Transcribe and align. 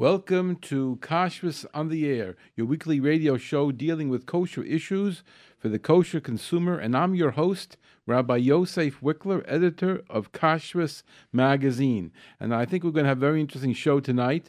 Welcome 0.00 0.56
to 0.62 0.96
Kashrus 1.02 1.66
on 1.74 1.90
the 1.90 2.08
Air, 2.08 2.34
your 2.56 2.66
weekly 2.66 3.00
radio 3.00 3.36
show 3.36 3.70
dealing 3.70 4.08
with 4.08 4.24
kosher 4.24 4.62
issues 4.62 5.22
for 5.58 5.68
the 5.68 5.78
kosher 5.78 6.20
consumer. 6.20 6.78
And 6.78 6.96
I'm 6.96 7.14
your 7.14 7.32
host, 7.32 7.76
Rabbi 8.06 8.36
Yosef 8.36 9.02
Wikler, 9.02 9.44
editor 9.46 10.02
of 10.08 10.32
Kashrus 10.32 11.02
Magazine. 11.34 12.12
And 12.40 12.54
I 12.54 12.64
think 12.64 12.82
we're 12.82 12.92
going 12.92 13.04
to 13.04 13.10
have 13.10 13.18
a 13.18 13.20
very 13.20 13.42
interesting 13.42 13.74
show 13.74 14.00
tonight. 14.00 14.48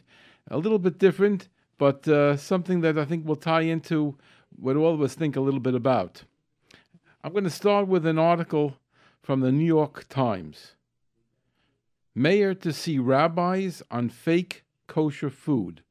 A 0.50 0.56
little 0.56 0.78
bit 0.78 0.98
different, 0.98 1.50
but 1.76 2.08
uh, 2.08 2.38
something 2.38 2.80
that 2.80 2.96
I 2.96 3.04
think 3.04 3.26
will 3.26 3.36
tie 3.36 3.60
into 3.60 4.16
what 4.56 4.76
all 4.76 4.94
of 4.94 5.02
us 5.02 5.12
think 5.12 5.36
a 5.36 5.42
little 5.42 5.60
bit 5.60 5.74
about. 5.74 6.22
I'm 7.22 7.32
going 7.32 7.44
to 7.44 7.50
start 7.50 7.88
with 7.88 8.06
an 8.06 8.18
article 8.18 8.78
from 9.22 9.40
the 9.40 9.52
New 9.52 9.66
York 9.66 10.06
Times. 10.08 10.76
Mayor 12.14 12.54
to 12.54 12.72
see 12.72 12.98
rabbis 12.98 13.82
on 13.90 14.08
fake 14.08 14.64
kosher 14.92 15.30
food. 15.30 15.82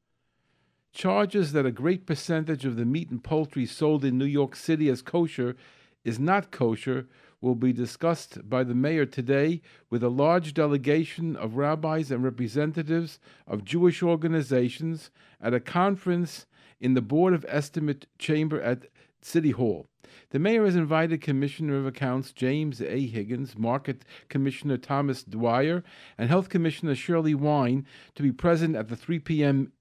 Charges 0.92 1.50
that 1.50 1.66
a 1.66 1.72
great 1.72 2.06
percentage 2.06 2.64
of 2.64 2.76
the 2.76 2.84
meat 2.84 3.10
and 3.10 3.24
poultry 3.24 3.66
sold 3.66 4.04
in 4.04 4.16
New 4.16 4.24
York 4.24 4.54
City 4.54 4.88
as 4.88 5.02
kosher 5.02 5.56
is 6.04 6.20
not 6.20 6.52
kosher 6.52 7.08
will 7.40 7.56
be 7.56 7.72
discussed 7.72 8.48
by 8.48 8.62
the 8.62 8.76
mayor 8.76 9.04
today 9.04 9.60
with 9.90 10.04
a 10.04 10.08
large 10.08 10.54
delegation 10.54 11.34
of 11.34 11.56
rabbis 11.56 12.12
and 12.12 12.22
representatives 12.22 13.18
of 13.44 13.64
Jewish 13.64 14.04
organizations 14.04 15.10
at 15.40 15.52
a 15.52 15.58
conference 15.58 16.46
in 16.80 16.94
the 16.94 17.02
Board 17.02 17.34
of 17.34 17.44
Estimate 17.48 18.06
chamber 18.20 18.62
at 18.62 18.86
City 19.24 19.50
Hall. 19.50 19.86
The 20.30 20.38
mayor 20.38 20.64
has 20.64 20.76
invited 20.76 21.20
Commissioner 21.20 21.76
of 21.76 21.86
Accounts 21.86 22.32
James 22.32 22.80
A. 22.80 23.06
Higgins, 23.06 23.56
Market 23.56 24.04
Commissioner 24.28 24.76
Thomas 24.76 25.22
Dwyer, 25.22 25.84
and 26.18 26.28
Health 26.28 26.48
Commissioner 26.48 26.94
Shirley 26.94 27.34
Wynne 27.34 27.86
to 28.14 28.22
be 28.22 28.32
present 28.32 28.76
at 28.76 28.88
the 28.88 28.96
3 28.96 29.18
p.m. 29.20 29.72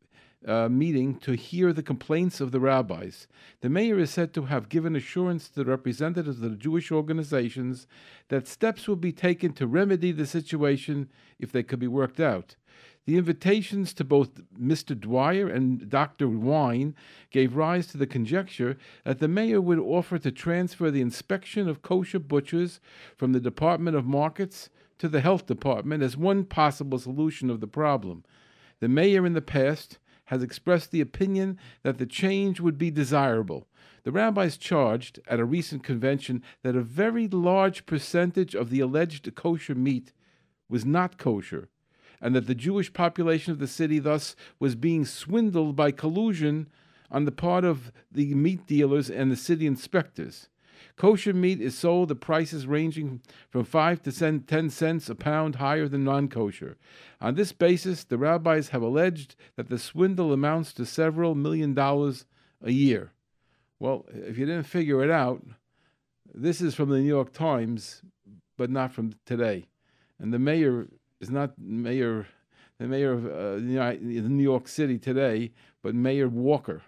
Uh, 0.45 0.67
meeting 0.67 1.15
to 1.15 1.33
hear 1.33 1.71
the 1.71 1.83
complaints 1.83 2.41
of 2.41 2.51
the 2.51 2.59
rabbis. 2.59 3.27
The 3.61 3.69
mayor 3.69 3.99
is 3.99 4.09
said 4.09 4.33
to 4.33 4.45
have 4.45 4.69
given 4.69 4.95
assurance 4.95 5.47
to 5.49 5.55
the 5.55 5.69
representatives 5.69 6.41
of 6.41 6.49
the 6.49 6.57
Jewish 6.57 6.91
organizations 6.91 7.85
that 8.29 8.47
steps 8.47 8.87
will 8.87 8.95
be 8.95 9.11
taken 9.11 9.53
to 9.53 9.67
remedy 9.67 10.11
the 10.11 10.25
situation 10.25 11.09
if 11.37 11.51
they 11.51 11.61
could 11.61 11.77
be 11.77 11.87
worked 11.87 12.19
out. 12.19 12.55
The 13.07 13.17
invitations 13.17 13.95
to 13.95 14.03
both 14.03 14.41
Mr. 14.53 14.97
Dwyer 14.97 15.47
and 15.47 15.89
Dr. 15.89 16.27
Wynne 16.27 16.95
gave 17.31 17.55
rise 17.55 17.87
to 17.87 17.97
the 17.97 18.05
conjecture 18.05 18.77
that 19.03 19.17
the 19.17 19.27
mayor 19.27 19.59
would 19.59 19.79
offer 19.79 20.19
to 20.19 20.31
transfer 20.31 20.91
the 20.91 21.01
inspection 21.01 21.67
of 21.67 21.81
kosher 21.81 22.19
butchers 22.19 22.79
from 23.17 23.31
the 23.31 23.39
Department 23.39 23.97
of 23.97 24.05
Markets 24.05 24.69
to 24.99 25.09
the 25.09 25.21
Health 25.21 25.47
Department 25.47 26.03
as 26.03 26.15
one 26.15 26.45
possible 26.45 26.99
solution 26.99 27.49
of 27.49 27.59
the 27.59 27.67
problem. 27.67 28.23
The 28.81 28.87
mayor 28.87 29.25
in 29.25 29.33
the 29.33 29.41
past 29.41 29.97
has 30.25 30.43
expressed 30.43 30.91
the 30.91 31.01
opinion 31.01 31.57
that 31.81 31.97
the 31.97 32.05
change 32.05 32.59
would 32.59 32.77
be 32.77 32.91
desirable. 32.91 33.67
The 34.03 34.11
rabbis 34.11 34.57
charged 34.57 35.19
at 35.27 35.39
a 35.39 35.45
recent 35.45 35.83
convention 35.83 36.43
that 36.61 36.75
a 36.75 36.81
very 36.81 37.27
large 37.27 37.87
percentage 37.87 38.53
of 38.53 38.69
the 38.69 38.79
alleged 38.79 39.33
kosher 39.33 39.75
meat 39.75 40.13
was 40.69 40.85
not 40.85 41.17
kosher 41.17 41.67
and 42.21 42.35
that 42.35 42.47
the 42.47 42.55
Jewish 42.55 42.93
population 42.93 43.51
of 43.51 43.59
the 43.59 43.67
city 43.67 43.99
thus 43.99 44.35
was 44.59 44.75
being 44.75 45.05
swindled 45.05 45.75
by 45.75 45.91
collusion 45.91 46.67
on 47.09 47.25
the 47.25 47.31
part 47.31 47.65
of 47.65 47.91
the 48.11 48.33
meat 48.35 48.65
dealers 48.67 49.09
and 49.09 49.31
the 49.31 49.35
city 49.35 49.65
inspectors. 49.65 50.47
Kosher 50.95 51.33
meat 51.33 51.61
is 51.61 51.77
sold 51.77 52.11
at 52.11 52.19
prices 52.19 52.67
ranging 52.67 53.21
from 53.49 53.63
5 53.63 54.03
to 54.03 54.39
10 54.39 54.69
cents 54.69 55.09
a 55.09 55.15
pound 55.15 55.55
higher 55.55 55.87
than 55.87 56.03
non 56.03 56.27
kosher. 56.27 56.77
On 57.19 57.35
this 57.35 57.51
basis, 57.51 58.03
the 58.03 58.17
rabbis 58.17 58.69
have 58.69 58.81
alleged 58.81 59.35
that 59.55 59.69
the 59.69 59.79
swindle 59.79 60.33
amounts 60.33 60.73
to 60.73 60.85
several 60.85 61.35
million 61.35 61.73
dollars 61.73 62.25
a 62.63 62.71
year. 62.71 63.11
Well, 63.79 64.05
if 64.13 64.37
you 64.37 64.45
didn't 64.45 64.65
figure 64.65 65.03
it 65.03 65.09
out, 65.09 65.43
this 66.33 66.61
is 66.61 66.75
from 66.75 66.89
the 66.89 66.99
New 66.99 67.07
York 67.07 67.33
Times, 67.33 68.03
but 68.57 68.69
not 68.69 68.93
from 68.93 69.15
today. 69.25 69.67
And 70.19 70.31
the 70.31 70.39
mayor 70.39 70.87
is 71.21 71.29
not 71.29 71.53
Mayor, 71.57 72.27
the 72.79 72.87
mayor 72.87 73.13
of 73.13 73.25
uh, 73.25 73.95
New 74.01 74.43
York 74.43 74.67
City 74.67 74.97
today, 74.97 75.51
but 75.81 75.95
Mayor 75.95 76.27
Walker. 76.27 76.81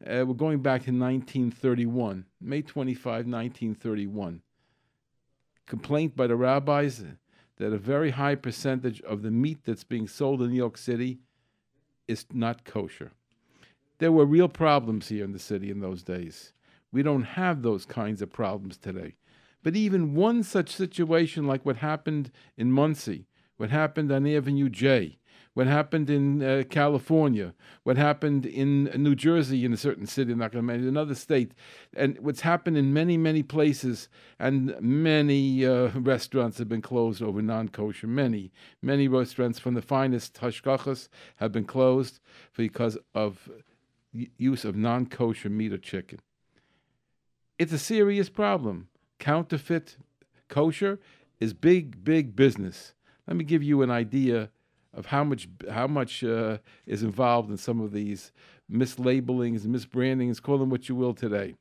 Uh, 0.00 0.24
we're 0.26 0.34
going 0.34 0.60
back 0.60 0.82
to 0.84 0.90
1931, 0.90 2.24
May 2.40 2.62
25, 2.62 3.04
1931. 3.04 4.42
Complaint 5.66 6.16
by 6.16 6.26
the 6.26 6.36
rabbis 6.36 7.02
that 7.56 7.72
a 7.72 7.78
very 7.78 8.10
high 8.10 8.34
percentage 8.34 9.00
of 9.02 9.22
the 9.22 9.30
meat 9.30 9.58
that's 9.64 9.84
being 9.84 10.06
sold 10.06 10.42
in 10.42 10.50
New 10.50 10.56
York 10.56 10.76
City 10.76 11.18
is 12.06 12.26
not 12.32 12.64
kosher. 12.64 13.12
There 13.98 14.12
were 14.12 14.26
real 14.26 14.48
problems 14.48 15.08
here 15.08 15.24
in 15.24 15.32
the 15.32 15.38
city 15.38 15.70
in 15.70 15.80
those 15.80 16.02
days. 16.02 16.52
We 16.92 17.02
don't 17.02 17.22
have 17.22 17.62
those 17.62 17.86
kinds 17.86 18.22
of 18.22 18.32
problems 18.32 18.76
today. 18.76 19.14
But 19.62 19.76
even 19.76 20.14
one 20.14 20.42
such 20.42 20.70
situation, 20.70 21.46
like 21.46 21.64
what 21.64 21.76
happened 21.76 22.30
in 22.56 22.70
Monsey, 22.70 23.26
what 23.56 23.70
happened 23.70 24.10
on 24.10 24.26
Avenue 24.26 24.68
J, 24.68 25.18
what 25.54 25.68
happened 25.68 26.10
in 26.10 26.42
uh, 26.42 26.64
California, 26.68 27.54
what 27.84 27.96
happened 27.96 28.44
in 28.44 28.84
New 28.96 29.14
Jersey 29.14 29.64
in 29.64 29.72
a 29.72 29.76
certain 29.76 30.06
city, 30.06 30.32
I'm 30.32 30.38
not 30.38 30.50
going 30.50 30.62
to 30.62 30.66
mention 30.66 30.88
another 30.88 31.14
state, 31.14 31.52
and 31.96 32.18
what's 32.18 32.40
happened 32.40 32.76
in 32.76 32.92
many, 32.92 33.16
many 33.16 33.44
places, 33.44 34.08
and 34.40 34.74
many 34.80 35.64
uh, 35.64 35.90
restaurants 35.94 36.58
have 36.58 36.68
been 36.68 36.82
closed 36.82 37.22
over 37.22 37.40
non 37.40 37.68
kosher. 37.68 38.08
Many, 38.08 38.50
many 38.82 39.06
restaurants 39.06 39.60
from 39.60 39.74
the 39.74 39.82
finest 39.82 40.34
hashgachas 40.34 41.08
have 41.36 41.52
been 41.52 41.64
closed 41.64 42.18
because 42.56 42.98
of 43.14 43.48
use 44.12 44.64
of 44.64 44.76
non 44.76 45.06
kosher 45.06 45.50
meat 45.50 45.72
or 45.72 45.78
chicken. 45.78 46.18
It's 47.58 47.72
a 47.72 47.78
serious 47.78 48.28
problem. 48.28 48.88
Counterfeit 49.20 49.96
kosher 50.48 50.98
is 51.38 51.54
big, 51.54 52.02
big 52.02 52.34
business. 52.34 52.93
Let 53.26 53.36
me 53.36 53.44
give 53.44 53.62
you 53.62 53.82
an 53.82 53.90
idea 53.90 54.50
of 54.92 55.06
how 55.06 55.24
much 55.24 55.48
how 55.70 55.86
much 55.86 56.22
uh, 56.22 56.58
is 56.86 57.02
involved 57.02 57.50
in 57.50 57.56
some 57.56 57.80
of 57.80 57.92
these 57.92 58.32
mislabelings, 58.70 59.62
misbrandings, 59.62 60.40
call 60.40 60.58
them 60.58 60.70
what 60.70 60.88
you 60.88 60.94
will 60.94 61.14
today. 61.14 61.54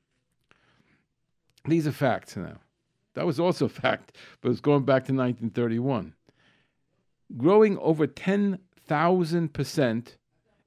These 1.66 1.88
are 1.88 1.91
facts 1.91 2.35
now. 2.35 2.57
That 3.16 3.25
was 3.25 3.40
also 3.40 3.66
a 3.66 3.69
fact, 3.69 4.18
but 4.41 4.51
it's 4.51 4.59
going 4.59 4.84
back 4.84 5.06
to 5.06 5.13
1931. 5.13 6.13
Growing 7.38 7.78
over 7.78 8.07
10,000% 8.07 10.07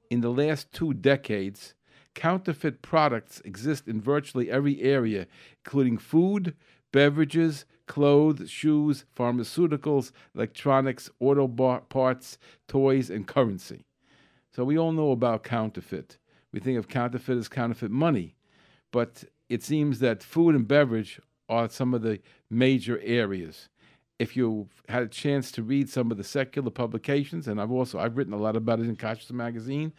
in 0.09 0.21
the 0.21 0.29
last 0.29 0.71
two 0.71 0.93
decades, 0.93 1.75
counterfeit 2.13 2.81
products 2.81 3.41
exist 3.45 3.87
in 3.87 4.01
virtually 4.01 4.49
every 4.49 4.81
area, 4.81 5.27
including 5.63 5.97
food, 5.97 6.55
beverages, 6.91 7.65
clothes, 7.87 8.49
shoes, 8.49 9.05
pharmaceuticals, 9.15 10.11
electronics, 10.35 11.09
auto 11.19 11.47
parts, 11.89 12.37
toys, 12.67 13.09
and 13.09 13.27
currency. 13.27 13.85
So 14.53 14.63
we 14.63 14.77
all 14.77 14.91
know 14.91 15.11
about 15.11 15.43
counterfeit. 15.43 16.17
We 16.51 16.59
think 16.59 16.77
of 16.77 16.87
counterfeit 16.87 17.37
as 17.37 17.47
counterfeit 17.47 17.91
money, 17.91 18.35
but 18.91 19.23
it 19.49 19.63
seems 19.63 19.99
that 19.99 20.23
food 20.23 20.55
and 20.55 20.67
beverage 20.67 21.19
are 21.49 21.69
some 21.69 21.93
of 21.93 22.01
the 22.01 22.19
major 22.49 22.99
areas. 23.03 23.69
If 24.19 24.35
you've 24.35 24.81
had 24.89 25.03
a 25.03 25.07
chance 25.07 25.51
to 25.53 25.63
read 25.63 25.89
some 25.89 26.11
of 26.11 26.17
the 26.17 26.23
secular 26.23 26.71
publications, 26.71 27.47
and 27.47 27.61
I've 27.61 27.71
also 27.71 27.99
I've 27.99 28.17
written 28.17 28.33
a 28.33 28.37
lot 28.37 28.55
about 28.55 28.79
it 28.79 28.87
in 28.87 28.95
Kashrus 28.95 29.31
magazine, 29.31 29.93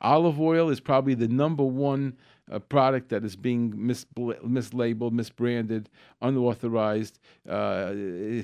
olive 0.00 0.40
oil 0.40 0.68
is 0.68 0.80
probably 0.80 1.14
the 1.14 1.28
number 1.28 1.64
one 1.64 2.16
a 2.50 2.60
product 2.60 3.08
that 3.10 3.24
is 3.24 3.36
being 3.36 3.72
mislabeled, 3.72 5.12
misbranded, 5.12 5.86
unauthorized, 6.20 7.18
uh, 7.48 7.94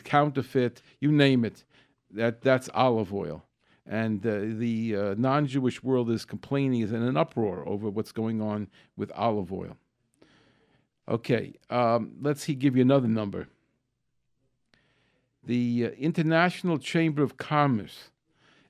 counterfeit, 0.04 0.82
you 1.00 1.12
name 1.12 1.44
it. 1.44 1.64
That 2.10 2.40
that's 2.40 2.70
olive 2.72 3.12
oil, 3.12 3.44
and 3.86 4.24
uh, 4.26 4.40
the 4.58 4.96
uh, 4.96 5.14
non-Jewish 5.18 5.82
world 5.82 6.10
is 6.10 6.24
complaining, 6.24 6.80
is 6.80 6.92
in 6.92 7.02
an 7.02 7.18
uproar 7.18 7.68
over 7.68 7.90
what's 7.90 8.12
going 8.12 8.40
on 8.40 8.68
with 8.96 9.12
olive 9.14 9.52
oil. 9.52 9.76
Okay, 11.06 11.54
um, 11.68 12.12
let's 12.22 12.42
see, 12.42 12.54
give 12.54 12.76
you 12.76 12.82
another 12.82 13.08
number. 13.08 13.48
The 15.44 15.86
uh, 15.86 15.90
International 15.98 16.78
Chamber 16.78 17.22
of 17.22 17.36
Commerce 17.36 18.10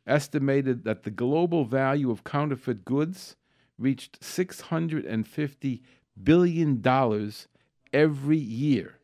estimated 0.07 0.85
that 0.85 1.03
the 1.03 1.11
global 1.11 1.65
value 1.65 2.11
of 2.11 2.25
counterfeit 2.25 2.85
goods 2.85 3.37
reached 3.79 4.21
$650 4.21 5.81
billion 6.23 7.33
every 7.93 8.39
year. 8.39 8.95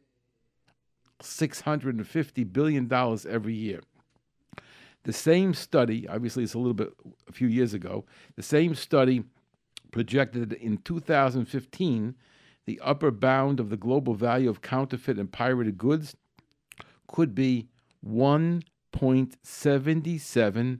$650 1.22 2.52
billion 2.52 3.18
every 3.28 3.54
year. 3.54 3.80
The 5.04 5.12
same 5.12 5.54
study, 5.54 6.08
obviously 6.08 6.44
it's 6.44 6.54
a 6.54 6.58
little 6.58 6.74
bit 6.74 6.92
a 7.28 7.32
few 7.32 7.48
years 7.48 7.74
ago, 7.74 8.04
the 8.36 8.42
same 8.42 8.74
study 8.74 9.24
projected 9.90 10.54
in 10.54 10.78
2015 10.78 12.14
the 12.66 12.80
upper 12.82 13.10
bound 13.10 13.60
of 13.60 13.68
the 13.70 13.76
global 13.76 14.14
value 14.14 14.48
of 14.48 14.62
counterfeit 14.62 15.18
and 15.18 15.30
pirated 15.30 15.76
goods 15.76 16.16
could 17.06 17.34
be 17.34 17.68
1.77 18.06 20.78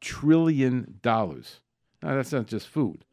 trillion 0.00 0.98
dollars. 1.02 1.60
Now, 2.02 2.14
that's 2.16 2.32
not 2.32 2.46
just 2.46 2.66
food, 2.66 3.04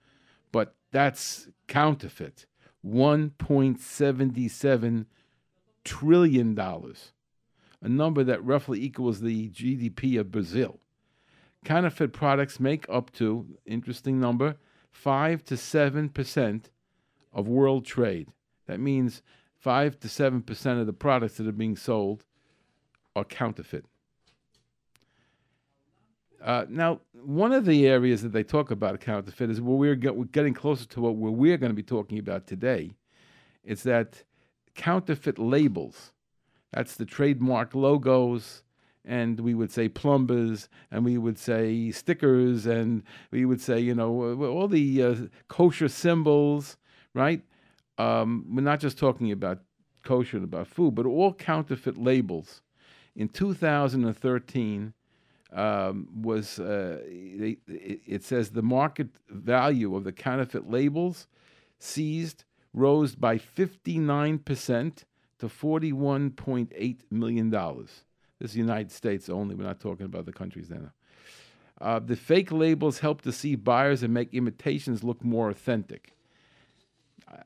that's 0.91 1.47
counterfeit. 1.67 2.45
$1.77 2.85 5.05
trillion, 5.83 6.59
a 6.59 7.89
number 7.89 8.23
that 8.23 8.43
roughly 8.43 8.83
equals 8.83 9.21
the 9.21 9.49
GDP 9.49 10.19
of 10.19 10.31
Brazil. 10.31 10.79
Counterfeit 11.65 12.13
products 12.13 12.59
make 12.59 12.85
up 12.89 13.11
to, 13.13 13.57
interesting 13.65 14.19
number, 14.19 14.57
5 14.91 15.43
to 15.45 15.55
7% 15.55 16.65
of 17.33 17.47
world 17.47 17.85
trade. 17.85 18.27
That 18.67 18.79
means 18.79 19.23
5 19.57 19.99
to 19.99 20.07
7% 20.07 20.79
of 20.79 20.85
the 20.85 20.93
products 20.93 21.37
that 21.37 21.47
are 21.47 21.51
being 21.51 21.75
sold 21.75 22.23
are 23.15 23.25
counterfeit. 23.25 23.85
Uh, 26.41 26.65
now, 26.69 27.01
one 27.13 27.51
of 27.51 27.65
the 27.65 27.87
areas 27.87 28.21
that 28.21 28.31
they 28.31 28.43
talk 28.43 28.71
about 28.71 28.99
counterfeit 29.01 29.49
is 29.49 29.59
where 29.59 29.75
we're, 29.75 29.95
get, 29.95 30.15
we're 30.15 30.25
getting 30.25 30.53
closer 30.53 30.85
to 30.85 31.01
what 31.01 31.15
we're, 31.15 31.57
going 31.57 31.71
to 31.71 31.75
be 31.75 31.83
talking 31.83 32.17
about 32.17 32.47
today. 32.47 32.95
It's 33.63 33.83
that 33.83 34.23
counterfeit 34.75 35.37
labels. 35.37 36.13
That's 36.71 36.95
the 36.95 37.05
trademark 37.05 37.75
logos, 37.75 38.63
and 39.03 39.39
we 39.39 39.53
would 39.53 39.71
say 39.71 39.89
plumbers, 39.89 40.69
and 40.91 41.03
we 41.03 41.17
would 41.17 41.37
say 41.37 41.91
stickers, 41.91 42.65
and 42.65 43.03
we 43.31 43.43
would 43.43 43.59
say, 43.59 43.79
you 43.79 43.95
know, 43.95 44.41
all 44.43 44.67
the 44.67 45.03
uh, 45.03 45.15
kosher 45.47 45.89
symbols, 45.89 46.77
right? 47.13 47.41
Um, 47.97 48.45
we're 48.49 48.61
not 48.61 48.79
just 48.79 48.97
talking 48.97 49.31
about 49.31 49.59
kosher 50.03 50.37
and 50.37 50.45
about 50.45 50.67
food, 50.67 50.95
but 50.95 51.05
all 51.05 51.33
counterfeit 51.33 51.97
labels. 51.97 52.61
In 53.15 53.27
2013, 53.27 54.93
um, 55.53 56.07
was 56.21 56.59
uh, 56.59 56.99
it, 57.05 58.23
says 58.23 58.51
the 58.51 58.61
market 58.61 59.07
value 59.29 59.95
of 59.95 60.03
the 60.03 60.11
counterfeit 60.11 60.69
labels 60.69 61.27
seized 61.79 62.43
rose 62.73 63.15
by 63.15 63.37
59% 63.37 65.03
to 65.39 65.47
$41.8 65.47 66.97
million. 67.09 67.49
This 67.49 68.51
is 68.51 68.53
the 68.53 68.59
United 68.59 68.91
States 68.91 69.29
only. 69.29 69.55
We're 69.55 69.63
not 69.63 69.79
talking 69.79 70.05
about 70.05 70.25
the 70.25 70.33
countries 70.33 70.67
then. 70.67 70.91
Uh, 71.81 71.99
the 71.99 72.15
fake 72.15 72.51
labels 72.51 72.99
help 72.99 73.21
deceive 73.21 73.63
buyers 73.63 74.03
and 74.03 74.13
make 74.13 74.33
imitations 74.33 75.03
look 75.03 75.23
more 75.23 75.49
authentic. 75.49 76.13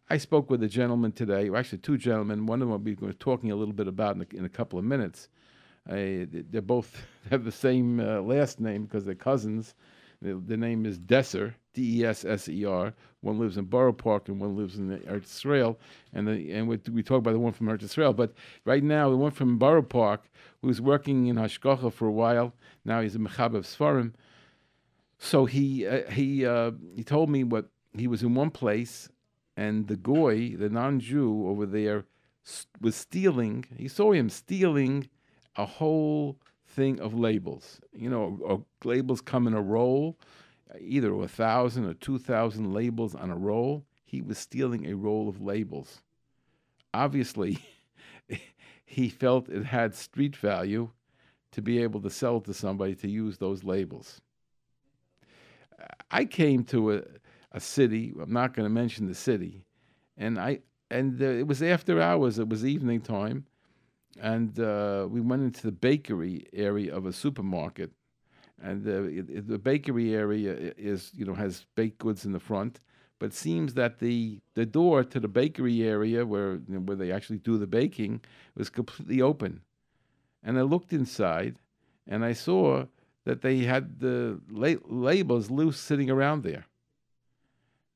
I 0.10 0.18
spoke 0.18 0.50
with 0.50 0.64
a 0.64 0.68
gentleman 0.68 1.12
today, 1.12 1.50
or 1.50 1.58
actually 1.58 1.80
two 1.80 1.98
gentlemen. 1.98 2.46
One 2.46 2.62
of 2.62 2.70
them 2.70 2.84
we 2.84 2.96
were 2.96 3.14
talking 3.14 3.52
a 3.52 3.56
little 3.56 3.74
bit 3.74 3.88
about 3.88 4.16
in 4.16 4.22
a, 4.22 4.38
in 4.38 4.46
a 4.46 4.50
couple 4.50 4.80
of 4.80 4.86
minutes. 4.86 5.28
Uh, 5.90 6.26
they 6.50 6.62
both 6.62 7.02
have 7.30 7.44
the 7.44 7.52
same 7.52 8.00
uh, 8.00 8.22
last 8.22 8.60
name 8.60 8.84
because 8.84 9.06
they're 9.06 9.16
cousins. 9.16 9.76
The, 10.22 10.42
the 10.46 10.56
name 10.56 10.86
is 10.86 10.98
Desser, 10.98 11.54
D 11.74 12.00
E 12.00 12.06
S 12.06 12.24
S 12.24 12.48
E 12.48 12.64
R. 12.64 12.94
One 13.22 13.40
lives 13.40 13.58
in 13.58 13.66
Borough 13.66 13.94
Park 13.94 14.30
and 14.30 14.40
one 14.40 14.56
lives 14.56 14.78
in 14.78 14.90
Eretz 14.90 15.26
Israel. 15.26 15.80
And 16.14 16.28
the, 16.28 16.52
and 16.52 16.68
we, 16.68 16.80
we 16.92 17.04
talk 17.04 17.20
about 17.20 17.34
the 17.34 17.40
one 17.40 17.54
from 17.54 17.68
Eretz 17.68 17.84
Israel. 17.84 18.14
But 18.14 18.34
right 18.66 18.84
now, 18.84 19.10
the 19.10 19.18
one 19.18 19.32
from 19.32 19.58
Borough 19.58 19.82
Park, 19.82 20.30
who's 20.62 20.80
working 20.80 21.28
in 21.28 21.36
Hashgacha 21.36 21.92
for 21.92 22.08
a 22.08 22.12
while, 22.12 22.54
now 22.86 23.02
he's 23.02 23.16
a 23.16 23.20
Mechab 23.20 23.54
of 23.56 23.66
Sfarim. 23.66 24.14
So 25.20 25.46
he 25.46 25.88
uh, 25.88 26.10
he 26.12 26.46
uh, 26.46 26.72
he 26.96 27.04
told 27.04 27.30
me 27.30 27.44
what 27.44 27.70
he 27.94 28.08
was 28.08 28.24
in 28.24 28.36
one 28.36 28.50
place, 28.50 29.10
and 29.56 29.88
the 29.88 29.96
goy, 29.96 30.56
the 30.58 30.70
non-Jew 30.70 31.48
over 31.48 31.66
there, 31.66 32.06
was 32.82 32.96
stealing. 32.96 33.66
He 33.78 33.88
saw 33.88 34.12
him 34.12 34.30
stealing 34.30 35.08
a 35.56 35.66
whole 35.66 36.38
thing 36.68 37.00
of 37.00 37.14
labels. 37.14 37.80
You 37.94 38.10
know, 38.10 38.66
labels 38.84 39.22
come 39.22 39.48
in 39.48 39.54
a 39.54 39.62
roll, 39.62 40.18
either 40.80 41.14
a 41.14 41.28
thousand 41.28 41.86
or 41.86 41.94
two 41.94 42.18
thousand 42.18 42.74
labels 42.74 43.16
on 43.16 43.30
a 43.30 43.38
roll. 43.38 43.86
He 44.06 44.22
was 44.22 44.38
stealing 44.38 44.86
a 44.86 44.96
roll 44.96 45.28
of 45.28 45.42
labels. 45.42 46.02
Obviously, 46.94 47.60
he 48.86 49.10
felt 49.10 49.50
it 49.50 49.66
had 49.66 49.96
street 49.96 50.36
value 50.36 50.90
to 51.52 51.62
be 51.62 51.82
able 51.82 52.02
to 52.02 52.10
sell 52.10 52.42
to 52.42 52.54
somebody 52.54 52.96
to 52.96 53.10
use 53.10 53.38
those 53.38 53.64
labels. 53.64 54.22
I 56.12 56.26
came 56.26 56.64
to 56.66 56.94
a, 56.94 57.02
a 57.52 57.60
city. 57.60 58.14
I'm 58.22 58.34
not 58.34 58.54
going 58.54 58.66
to 58.66 58.74
mention 58.74 59.08
the 59.08 59.16
city, 59.16 59.66
and 60.18 60.40
I 60.40 60.60
and 60.90 61.20
it 61.22 61.48
was 61.48 61.62
after 61.62 62.00
hours. 62.02 62.40
It 62.40 62.50
was 62.50 62.66
evening 62.66 63.02
time, 63.02 63.46
and 64.20 64.60
uh, 64.60 65.08
we 65.10 65.22
went 65.22 65.44
into 65.44 65.64
the 65.64 65.72
bakery 65.72 66.46
area 66.54 66.96
of 66.96 67.06
a 67.06 67.14
supermarket. 67.14 67.92
And 68.62 68.88
uh, 68.88 69.04
it, 69.04 69.48
the 69.48 69.58
bakery 69.58 70.14
area 70.14 70.74
is, 70.78 71.12
you 71.16 71.26
know, 71.26 71.34
has 71.34 71.66
baked 71.76 71.98
goods 71.98 72.26
in 72.26 72.32
the 72.32 72.40
front, 72.40 72.80
but 73.20 73.28
it 73.28 73.34
seems 73.34 73.74
that 73.74 74.00
the 74.00 74.40
the 74.54 74.66
door 74.66 75.04
to 75.04 75.20
the 75.20 75.28
bakery 75.28 75.84
area 75.84 76.26
where 76.26 76.54
you 76.54 76.64
know, 76.68 76.80
where 76.80 76.96
they 76.96 77.12
actually 77.12 77.40
do 77.40 77.58
the 77.58 77.68
baking 77.68 78.22
was 78.56 78.70
completely 78.70 79.22
open. 79.22 79.62
And 80.44 80.58
I 80.58 80.62
looked 80.62 80.94
inside, 80.94 81.56
and 82.08 82.24
I 82.24 82.34
saw 82.34 82.86
that 83.26 83.42
they 83.42 83.60
had 83.60 84.00
the 84.00 84.40
la- 84.50 84.86
labels 84.86 85.50
loose 85.50 85.80
sitting 85.80 86.10
around 86.10 86.44
there. 86.44 86.66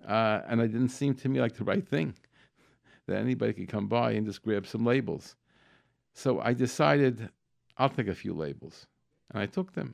Uh, 0.06 0.42
and 0.48 0.62
it 0.62 0.70
didn't 0.70 0.90
seem 0.90 1.14
to 1.16 1.30
me 1.30 1.42
like 1.42 1.56
the 1.56 1.64
right 1.64 1.86
thing 1.86 2.14
that 3.08 3.18
anybody 3.18 3.54
could 3.54 3.68
come 3.68 3.88
by 3.88 4.12
and 4.12 4.26
just 4.26 4.42
grab 4.42 4.66
some 4.66 4.86
labels. 4.86 5.36
So 6.18 6.40
I 6.40 6.54
decided 6.54 7.30
I'll 7.78 7.90
take 7.90 8.08
a 8.08 8.16
few 8.16 8.34
labels. 8.34 8.88
And 9.30 9.40
I 9.40 9.46
took 9.46 9.74
them. 9.74 9.94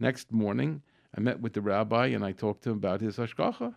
Next 0.00 0.32
morning, 0.32 0.82
I 1.16 1.20
met 1.20 1.38
with 1.40 1.52
the 1.52 1.60
rabbi 1.60 2.06
and 2.06 2.24
I 2.24 2.32
talked 2.32 2.64
to 2.64 2.70
him 2.70 2.78
about 2.78 3.00
his 3.00 3.18
hashgacha. 3.18 3.72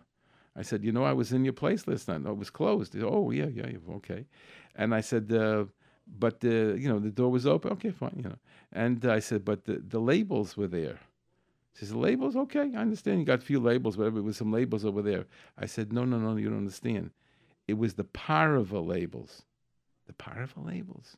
I 0.56 0.62
said, 0.62 0.82
You 0.82 0.90
know, 0.90 1.04
I 1.04 1.12
was 1.12 1.32
in 1.32 1.44
your 1.44 1.52
place 1.52 1.86
last 1.86 2.08
night. 2.08 2.26
It 2.26 2.36
was 2.36 2.50
closed. 2.50 2.94
Said, 2.94 3.04
oh, 3.04 3.30
yeah, 3.30 3.46
yeah, 3.46 3.70
okay. 3.92 4.26
And 4.74 4.92
I 4.92 5.00
said, 5.00 5.32
uh, 5.32 5.66
But, 6.18 6.44
uh, 6.44 6.74
you 6.82 6.88
know, 6.88 6.98
the 6.98 7.12
door 7.12 7.30
was 7.30 7.46
open. 7.46 7.70
Okay, 7.74 7.92
fine, 7.92 8.14
you 8.16 8.24
know. 8.24 8.38
And 8.72 9.06
I 9.06 9.20
said, 9.20 9.44
But 9.44 9.64
the, 9.64 9.74
the 9.74 10.00
labels 10.00 10.56
were 10.56 10.66
there. 10.66 10.98
She 11.78 11.84
said, 11.84 11.96
Labels? 11.96 12.34
Okay, 12.34 12.72
I 12.74 12.80
understand. 12.80 13.20
You 13.20 13.24
got 13.24 13.38
a 13.38 13.50
few 13.52 13.60
labels, 13.60 13.96
whatever. 13.96 14.18
It 14.18 14.24
was 14.24 14.36
some 14.36 14.50
labels 14.50 14.84
over 14.84 15.00
there. 15.00 15.26
I 15.56 15.66
said, 15.66 15.92
No, 15.92 16.04
no, 16.04 16.18
no, 16.18 16.34
you 16.34 16.48
don't 16.48 16.58
understand. 16.58 17.12
It 17.68 17.78
was 17.78 17.94
the 17.94 18.02
parve 18.02 18.72
labels. 18.72 19.42
The 20.08 20.12
parve 20.14 20.54
labels 20.56 21.16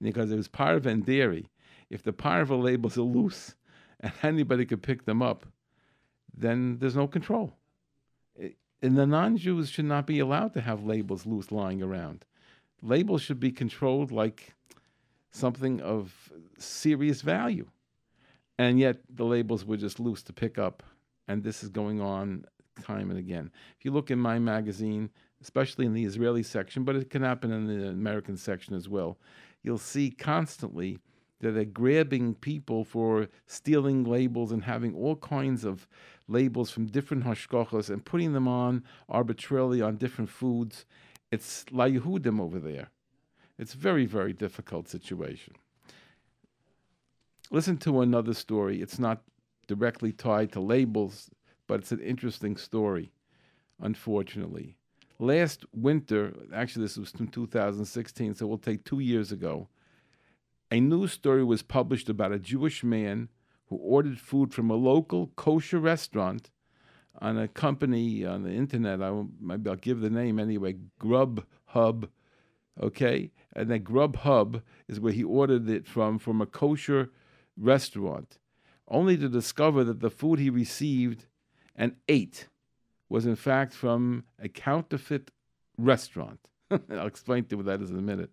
because 0.00 0.30
it 0.30 0.36
was 0.36 0.48
parve 0.48 0.86
and 0.86 1.04
dairy. 1.04 1.48
If 1.90 2.02
the 2.02 2.12
parve 2.12 2.50
labels 2.50 2.96
are 2.96 3.02
loose 3.02 3.54
and 4.00 4.12
anybody 4.22 4.64
could 4.64 4.82
pick 4.82 5.04
them 5.04 5.22
up, 5.22 5.46
then 6.36 6.78
there's 6.78 6.96
no 6.96 7.06
control. 7.06 7.54
And 8.82 8.96
the 8.96 9.06
non 9.06 9.36
Jews 9.36 9.68
should 9.68 9.84
not 9.84 10.06
be 10.06 10.20
allowed 10.20 10.54
to 10.54 10.60
have 10.60 10.84
labels 10.84 11.26
loose 11.26 11.52
lying 11.52 11.82
around. 11.82 12.24
Labels 12.82 13.20
should 13.20 13.40
be 13.40 13.52
controlled 13.52 14.10
like 14.10 14.54
something 15.30 15.80
of 15.80 16.32
serious 16.58 17.20
value. 17.20 17.66
And 18.58 18.78
yet 18.78 18.98
the 19.08 19.24
labels 19.24 19.64
were 19.64 19.76
just 19.76 20.00
loose 20.00 20.22
to 20.24 20.32
pick 20.32 20.58
up. 20.58 20.82
And 21.28 21.42
this 21.42 21.62
is 21.62 21.68
going 21.68 22.00
on 22.00 22.44
time 22.82 23.10
and 23.10 23.18
again. 23.18 23.50
If 23.78 23.84
you 23.84 23.90
look 23.90 24.10
in 24.10 24.18
my 24.18 24.38
magazine, 24.38 25.10
especially 25.42 25.86
in 25.86 25.94
the 25.94 26.04
Israeli 26.04 26.42
section, 26.42 26.84
but 26.84 26.96
it 26.96 27.10
can 27.10 27.22
happen 27.22 27.52
in 27.52 27.66
the 27.66 27.88
American 27.88 28.36
section 28.36 28.74
as 28.74 28.88
well, 28.88 29.18
you'll 29.62 29.78
see 29.78 30.10
constantly 30.10 30.98
that 31.40 31.52
they're 31.52 31.64
grabbing 31.64 32.34
people 32.34 32.84
for 32.84 33.28
stealing 33.46 34.04
labels 34.04 34.52
and 34.52 34.64
having 34.64 34.94
all 34.94 35.16
kinds 35.16 35.64
of 35.64 35.88
labels 36.28 36.70
from 36.70 36.86
different 36.86 37.24
hashgachas 37.24 37.88
and 37.88 38.04
putting 38.04 38.32
them 38.32 38.46
on 38.46 38.84
arbitrarily 39.08 39.80
on 39.80 39.96
different 39.96 40.30
foods. 40.30 40.84
It's 41.32 41.64
La 41.70 41.84
over 41.84 42.58
there. 42.58 42.90
It's 43.58 43.74
a 43.74 43.78
very, 43.78 44.06
very 44.06 44.32
difficult 44.32 44.88
situation. 44.88 45.54
Listen 47.50 47.76
to 47.78 48.00
another 48.00 48.34
story. 48.34 48.80
It's 48.80 48.98
not 48.98 49.22
directly 49.66 50.12
tied 50.12 50.52
to 50.52 50.60
labels, 50.60 51.30
but 51.66 51.80
it's 51.80 51.92
an 51.92 52.00
interesting 52.00 52.56
story, 52.56 53.12
unfortunately. 53.80 54.76
Last 55.20 55.66
winter, 55.74 56.32
actually, 56.50 56.86
this 56.86 56.96
was 56.96 57.10
from 57.10 57.28
2016, 57.28 58.36
so 58.36 58.46
we'll 58.46 58.56
take 58.56 58.84
two 58.84 59.00
years 59.00 59.30
ago, 59.30 59.68
a 60.70 60.80
news 60.80 61.12
story 61.12 61.44
was 61.44 61.60
published 61.60 62.08
about 62.08 62.32
a 62.32 62.38
Jewish 62.38 62.82
man 62.82 63.28
who 63.66 63.76
ordered 63.76 64.18
food 64.18 64.54
from 64.54 64.70
a 64.70 64.76
local 64.76 65.26
kosher 65.36 65.78
restaurant 65.78 66.48
on 67.18 67.36
a 67.36 67.48
company 67.48 68.24
on 68.24 68.44
the 68.44 68.52
internet. 68.52 69.02
I 69.02 69.24
maybe 69.38 69.68
I'll 69.68 69.76
give 69.76 70.00
the 70.00 70.08
name 70.08 70.38
anyway. 70.38 70.76
Grubhub, 70.98 72.08
okay, 72.82 73.30
and 73.54 73.70
then 73.70 73.84
Grubhub 73.84 74.62
is 74.88 75.00
where 75.00 75.12
he 75.12 75.22
ordered 75.22 75.68
it 75.68 75.86
from 75.86 76.18
from 76.18 76.40
a 76.40 76.46
kosher 76.46 77.10
restaurant, 77.58 78.38
only 78.88 79.18
to 79.18 79.28
discover 79.28 79.84
that 79.84 80.00
the 80.00 80.08
food 80.08 80.38
he 80.38 80.48
received 80.48 81.26
and 81.76 81.96
ate 82.08 82.48
was 83.10 83.26
in 83.26 83.36
fact 83.36 83.74
from 83.74 84.24
a 84.38 84.48
counterfeit 84.48 85.30
restaurant. 85.76 86.40
I'll 86.70 87.06
explain 87.06 87.44
to 87.44 87.50
you 87.50 87.56
what 87.58 87.66
that 87.66 87.82
is 87.82 87.90
in 87.90 87.98
a 87.98 88.02
minute. 88.02 88.30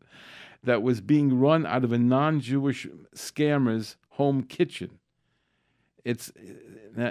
That 0.63 0.81
was 0.81 1.01
being 1.01 1.37
run 1.39 1.65
out 1.65 1.83
of 1.83 1.91
a 1.91 1.97
non 1.97 2.39
Jewish 2.39 2.87
scammer's 3.15 3.97
home 4.11 4.43
kitchen. 4.43 4.99
it's 6.05 6.31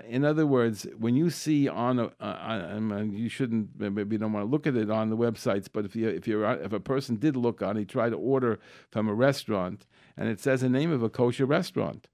in 0.09 0.25
other 0.25 0.47
words, 0.47 0.87
when 0.99 1.15
you 1.15 1.31
see 1.31 1.69
on, 1.69 1.99
a, 1.99 2.11
uh, 2.21 3.03
you 3.11 3.29
shouldn't 3.29 3.79
maybe 3.79 4.15
you 4.15 4.19
don't 4.19 4.33
want 4.33 4.47
to 4.47 4.51
look 4.51 4.67
at 4.67 4.77
it 4.77 4.91
on 4.91 5.11
the 5.11 5.17
websites, 5.17 5.69
but 5.73 5.85
if 5.85 5.95
you 5.95 6.09
if 6.09 6.27
you 6.27 6.45
if 6.45 6.73
a 6.73 6.81
person 6.81 7.17
did 7.17 7.37
look 7.37 7.63
on, 7.63 7.77
he 7.77 7.85
tried 7.85 8.11
to 8.11 8.17
order 8.17 8.59
from 8.91 9.09
a 9.09 9.15
restaurant, 9.15 9.87
and 10.17 10.29
it 10.29 10.41
says 10.41 10.61
the 10.61 10.69
name 10.69 10.93
of 10.93 11.03
a 11.03 11.11
kosher 11.11 11.47
restaurant, 11.47 12.09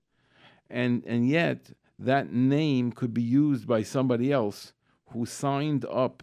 and 0.68 1.04
and 1.06 1.28
yet 1.28 1.70
that 1.98 2.32
name 2.32 2.92
could 2.92 3.14
be 3.14 3.22
used 3.22 3.66
by 3.66 3.82
somebody 3.82 4.32
else 4.32 4.72
who 5.12 5.26
signed 5.26 5.84
up 5.86 6.22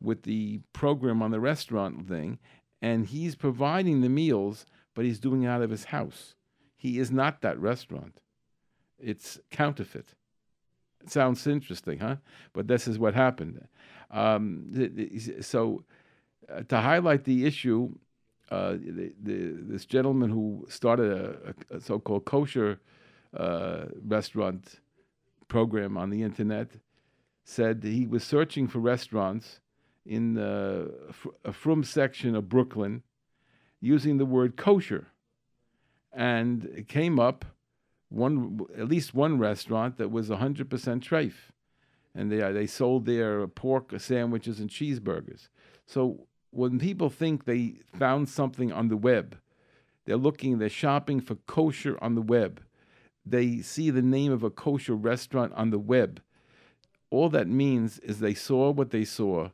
with 0.00 0.22
the 0.22 0.60
program 0.72 1.22
on 1.22 1.30
the 1.30 1.40
restaurant 1.40 2.08
thing, 2.08 2.38
and 2.80 3.06
he's 3.06 3.34
providing 3.34 4.00
the 4.00 4.08
meals, 4.08 4.66
but 4.94 5.04
he's 5.04 5.20
doing 5.20 5.42
it 5.42 5.48
out 5.48 5.62
of 5.62 5.70
his 5.70 5.84
house. 5.84 6.34
He 6.76 6.98
is 6.98 7.10
not 7.10 7.42
that 7.42 7.58
restaurant. 7.58 8.20
It's 8.98 9.38
counterfeit. 9.50 10.14
It 11.02 11.10
sounds 11.10 11.46
interesting, 11.46 11.98
huh? 11.98 12.16
But 12.52 12.68
this 12.68 12.88
is 12.88 12.98
what 12.98 13.14
happened. 13.14 13.66
Um, 14.10 14.72
so, 15.40 15.84
uh, 16.52 16.62
to 16.68 16.76
highlight 16.78 17.24
the 17.24 17.46
issue, 17.46 17.94
uh, 18.50 18.72
the, 18.72 19.12
the, 19.22 19.56
this 19.60 19.84
gentleman 19.84 20.30
who 20.30 20.66
started 20.68 21.12
a, 21.12 21.76
a 21.76 21.80
so-called 21.80 22.24
kosher 22.24 22.80
uh, 23.36 23.84
restaurant 24.04 24.80
program 25.48 25.96
on 25.96 26.10
the 26.10 26.22
internet 26.22 26.68
said 27.50 27.82
he 27.82 28.06
was 28.06 28.22
searching 28.22 28.68
for 28.68 28.78
restaurants 28.78 29.60
in 30.06 30.34
the 30.34 30.92
a 31.44 31.52
Frum 31.52 31.84
section 31.84 32.34
of 32.34 32.48
Brooklyn 32.48 33.02
using 33.80 34.18
the 34.18 34.26
word 34.26 34.56
kosher, 34.56 35.08
and 36.12 36.64
it 36.76 36.88
came 36.88 37.18
up 37.18 37.44
one 38.08 38.60
at 38.76 38.88
least 38.88 39.14
one 39.14 39.38
restaurant 39.38 39.96
that 39.98 40.10
was 40.10 40.28
100% 40.28 40.68
treif, 40.68 41.34
and 42.14 42.30
they 42.30 42.52
they 42.52 42.66
sold 42.66 43.04
their 43.04 43.46
pork 43.46 43.92
uh, 43.92 43.98
sandwiches 43.98 44.60
and 44.60 44.70
cheeseburgers. 44.70 45.48
So 45.86 46.26
when 46.50 46.78
people 46.78 47.10
think 47.10 47.44
they 47.44 47.76
found 47.96 48.28
something 48.28 48.72
on 48.72 48.88
the 48.88 48.96
web, 48.96 49.38
they're 50.04 50.16
looking, 50.16 50.58
they're 50.58 50.68
shopping 50.68 51.20
for 51.20 51.34
kosher 51.34 51.98
on 52.02 52.14
the 52.14 52.22
web. 52.22 52.62
They 53.24 53.60
see 53.60 53.90
the 53.90 54.02
name 54.02 54.32
of 54.32 54.42
a 54.42 54.50
kosher 54.50 54.94
restaurant 54.94 55.52
on 55.54 55.70
the 55.70 55.78
web. 55.78 56.20
All 57.10 57.28
that 57.30 57.48
means 57.48 57.98
is 58.00 58.20
they 58.20 58.34
saw 58.34 58.70
what 58.70 58.90
they 58.90 59.04
saw, 59.04 59.50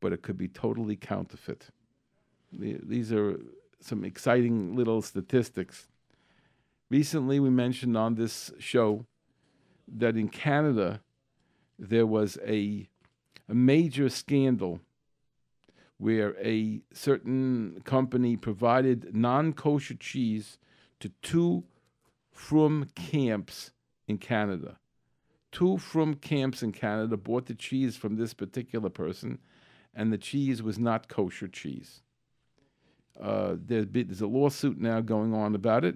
but 0.00 0.12
it 0.12 0.22
could 0.22 0.38
be 0.38 0.48
totally 0.48 0.96
counterfeit. 0.96 1.68
These 2.52 3.12
are 3.12 3.40
some 3.80 4.04
exciting 4.04 4.74
little 4.74 5.02
statistics 5.02 5.88
Recently, 6.90 7.40
we 7.40 7.50
mentioned 7.50 7.96
on 7.96 8.14
this 8.14 8.52
show 8.58 9.06
that 9.88 10.16
in 10.16 10.28
Canada 10.28 11.00
there 11.76 12.06
was 12.06 12.38
a, 12.46 12.88
a 13.48 13.54
major 13.54 14.08
scandal 14.08 14.80
where 15.98 16.36
a 16.38 16.82
certain 16.92 17.80
company 17.84 18.36
provided 18.36 19.14
non 19.14 19.54
kosher 19.54 19.94
cheese 19.94 20.58
to 21.00 21.08
two 21.22 21.64
Frum 22.30 22.88
camps 22.94 23.70
in 24.06 24.18
Canada. 24.18 24.78
Two 25.54 25.78
Frum 25.78 26.14
camps 26.14 26.64
in 26.64 26.72
Canada 26.72 27.16
bought 27.16 27.46
the 27.46 27.54
cheese 27.54 27.94
from 27.94 28.16
this 28.16 28.34
particular 28.34 28.90
person, 28.90 29.38
and 29.94 30.12
the 30.12 30.18
cheese 30.18 30.64
was 30.64 30.80
not 30.80 31.06
kosher 31.06 31.46
cheese. 31.46 32.02
Uh, 33.20 33.54
there's, 33.64 33.86
there's 33.88 34.20
a 34.20 34.26
lawsuit 34.26 34.80
now 34.80 35.00
going 35.00 35.32
on 35.32 35.54
about 35.54 35.84
it. 35.84 35.94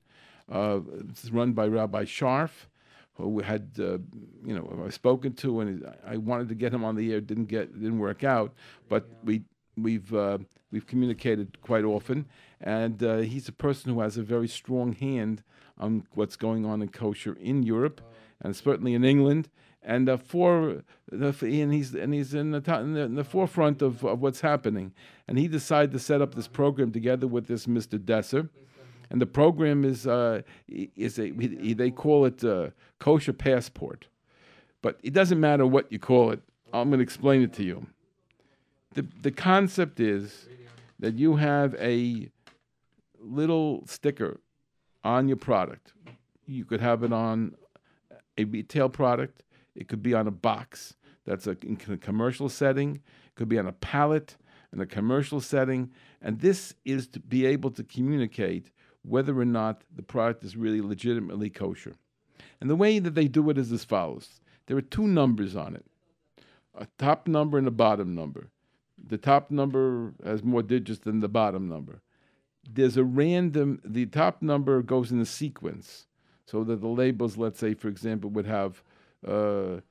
Uh, 0.51 0.79
it's 1.09 1.29
run 1.31 1.53
by 1.53 1.67
Rabbi 1.67 2.05
Sharf, 2.05 2.67
who 3.13 3.39
had 3.39 3.71
uh, 3.79 3.97
you 4.45 4.55
know 4.55 4.83
I've 4.85 4.93
spoken 4.93 5.33
to, 5.35 5.61
and 5.61 5.85
I 6.05 6.17
wanted 6.17 6.49
to 6.49 6.55
get 6.55 6.73
him 6.73 6.83
on 6.83 6.95
the 6.95 7.13
air. 7.13 7.21
Didn't 7.21 7.45
get 7.45 7.73
didn't 7.73 7.99
work 7.99 8.23
out, 8.23 8.53
but 8.89 9.07
we 9.23 9.43
we've 9.77 10.13
uh, 10.13 10.37
we've 10.71 10.85
communicated 10.85 11.61
quite 11.61 11.83
often, 11.83 12.25
and 12.61 13.01
uh, 13.03 13.17
he's 13.17 13.47
a 13.47 13.53
person 13.53 13.93
who 13.93 14.01
has 14.01 14.17
a 14.17 14.23
very 14.23 14.47
strong 14.47 14.93
hand 14.93 15.43
on 15.77 16.05
what's 16.13 16.35
going 16.35 16.65
on 16.65 16.81
in 16.81 16.89
kosher 16.89 17.33
in 17.39 17.63
Europe, 17.63 18.01
and 18.41 18.55
certainly 18.55 18.93
in 18.93 19.03
England, 19.03 19.49
and 19.81 20.09
uh, 20.09 20.17
for 20.17 20.83
the, 21.11 21.27
and 21.41 21.73
he's 21.73 21.93
and 21.93 22.13
he's 22.13 22.33
in 22.33 22.51
the, 22.51 22.79
in 22.79 22.93
the, 22.93 23.01
in 23.01 23.15
the 23.15 23.23
forefront 23.23 23.81
of, 23.81 24.03
of 24.03 24.19
what's 24.21 24.41
happening. 24.41 24.93
And 25.27 25.37
he 25.37 25.47
decided 25.47 25.91
to 25.91 25.99
set 25.99 26.21
up 26.21 26.35
this 26.35 26.47
program 26.47 26.91
together 26.91 27.27
with 27.27 27.47
this 27.47 27.67
Mr. 27.67 27.99
Desser, 27.99 28.49
and 29.09 29.21
the 29.21 29.25
program 29.25 29.85
is 29.85 30.07
uh, 30.07 30.41
is 30.67 31.19
a 31.19 31.31
he, 31.31 31.73
they 31.73 31.91
call 31.91 32.25
it 32.25 32.43
uh, 32.43 32.69
kosher 32.99 33.33
passport, 33.33 34.07
but 34.81 34.99
it 35.03 35.13
doesn't 35.13 35.39
matter 35.39 35.65
what 35.65 35.91
you 35.91 35.99
call 35.99 36.31
it. 36.31 36.41
I'm 36.73 36.89
going 36.89 36.99
to 36.99 37.03
explain 37.03 37.41
it 37.41 37.53
to 37.53 37.63
you. 37.63 37.85
the 38.93 39.05
The 39.21 39.31
concept 39.31 39.99
is 39.99 40.47
that 40.99 41.19
you 41.19 41.35
have 41.35 41.75
a 41.75 42.29
little 43.19 43.83
sticker 43.85 44.39
on 45.05 45.29
your 45.29 45.37
product. 45.37 45.93
You 46.45 46.65
could 46.65 46.81
have 46.81 47.03
it 47.03 47.13
on 47.13 47.55
a 48.37 48.43
retail 48.43 48.89
product 48.89 49.43
it 49.75 49.89
could 49.89 50.01
be 50.01 50.13
on 50.13 50.27
a 50.27 50.31
box 50.31 50.95
that's 51.25 51.47
a, 51.47 51.57
in 51.61 51.77
a 51.89 51.97
commercial 51.97 52.49
setting. 52.49 52.95
It 52.95 53.35
could 53.35 53.49
be 53.49 53.59
on 53.59 53.67
a 53.67 53.73
pallet 53.73 54.37
in 54.71 54.79
a 54.79 54.85
commercial 54.85 55.41
setting. 55.41 55.91
And 56.21 56.39
this 56.39 56.73
is 56.85 57.07
to 57.09 57.19
be 57.19 57.45
able 57.45 57.71
to 57.71 57.83
communicate 57.83 58.71
whether 59.03 59.37
or 59.39 59.45
not 59.45 59.83
the 59.93 60.01
product 60.01 60.43
is 60.43 60.55
really 60.55 60.81
legitimately 60.81 61.49
kosher. 61.49 61.95
And 62.59 62.69
the 62.69 62.75
way 62.75 62.99
that 62.99 63.15
they 63.15 63.27
do 63.27 63.49
it 63.49 63.57
is 63.57 63.71
as 63.71 63.83
follows 63.83 64.39
there 64.67 64.77
are 64.77 64.81
two 64.81 65.05
numbers 65.05 65.55
on 65.55 65.75
it. 65.75 65.85
a 66.73 66.87
top 66.97 67.27
number 67.27 67.59
and 67.59 67.67
a 67.67 67.71
bottom 67.71 68.15
number. 68.15 68.49
The 68.97 69.17
top 69.17 69.51
number 69.51 70.13
has 70.23 70.43
more 70.43 70.63
digits 70.63 71.01
than 71.01 71.19
the 71.19 71.27
bottom 71.27 71.67
number. 71.69 72.01
There's 72.71 72.97
a 72.97 73.03
random, 73.03 73.81
the 73.85 74.05
top 74.07 74.41
number 74.41 74.81
goes 74.81 75.11
in 75.11 75.19
a 75.19 75.25
sequence 75.25 76.07
so 76.45 76.63
that 76.63 76.81
the 76.81 76.87
labels, 76.87 77.37
let's 77.37 77.59
say, 77.59 77.73
for 77.73 77.87
example, 77.87 78.29
would 78.31 78.45
have 78.45 78.81
uh, 79.25 79.81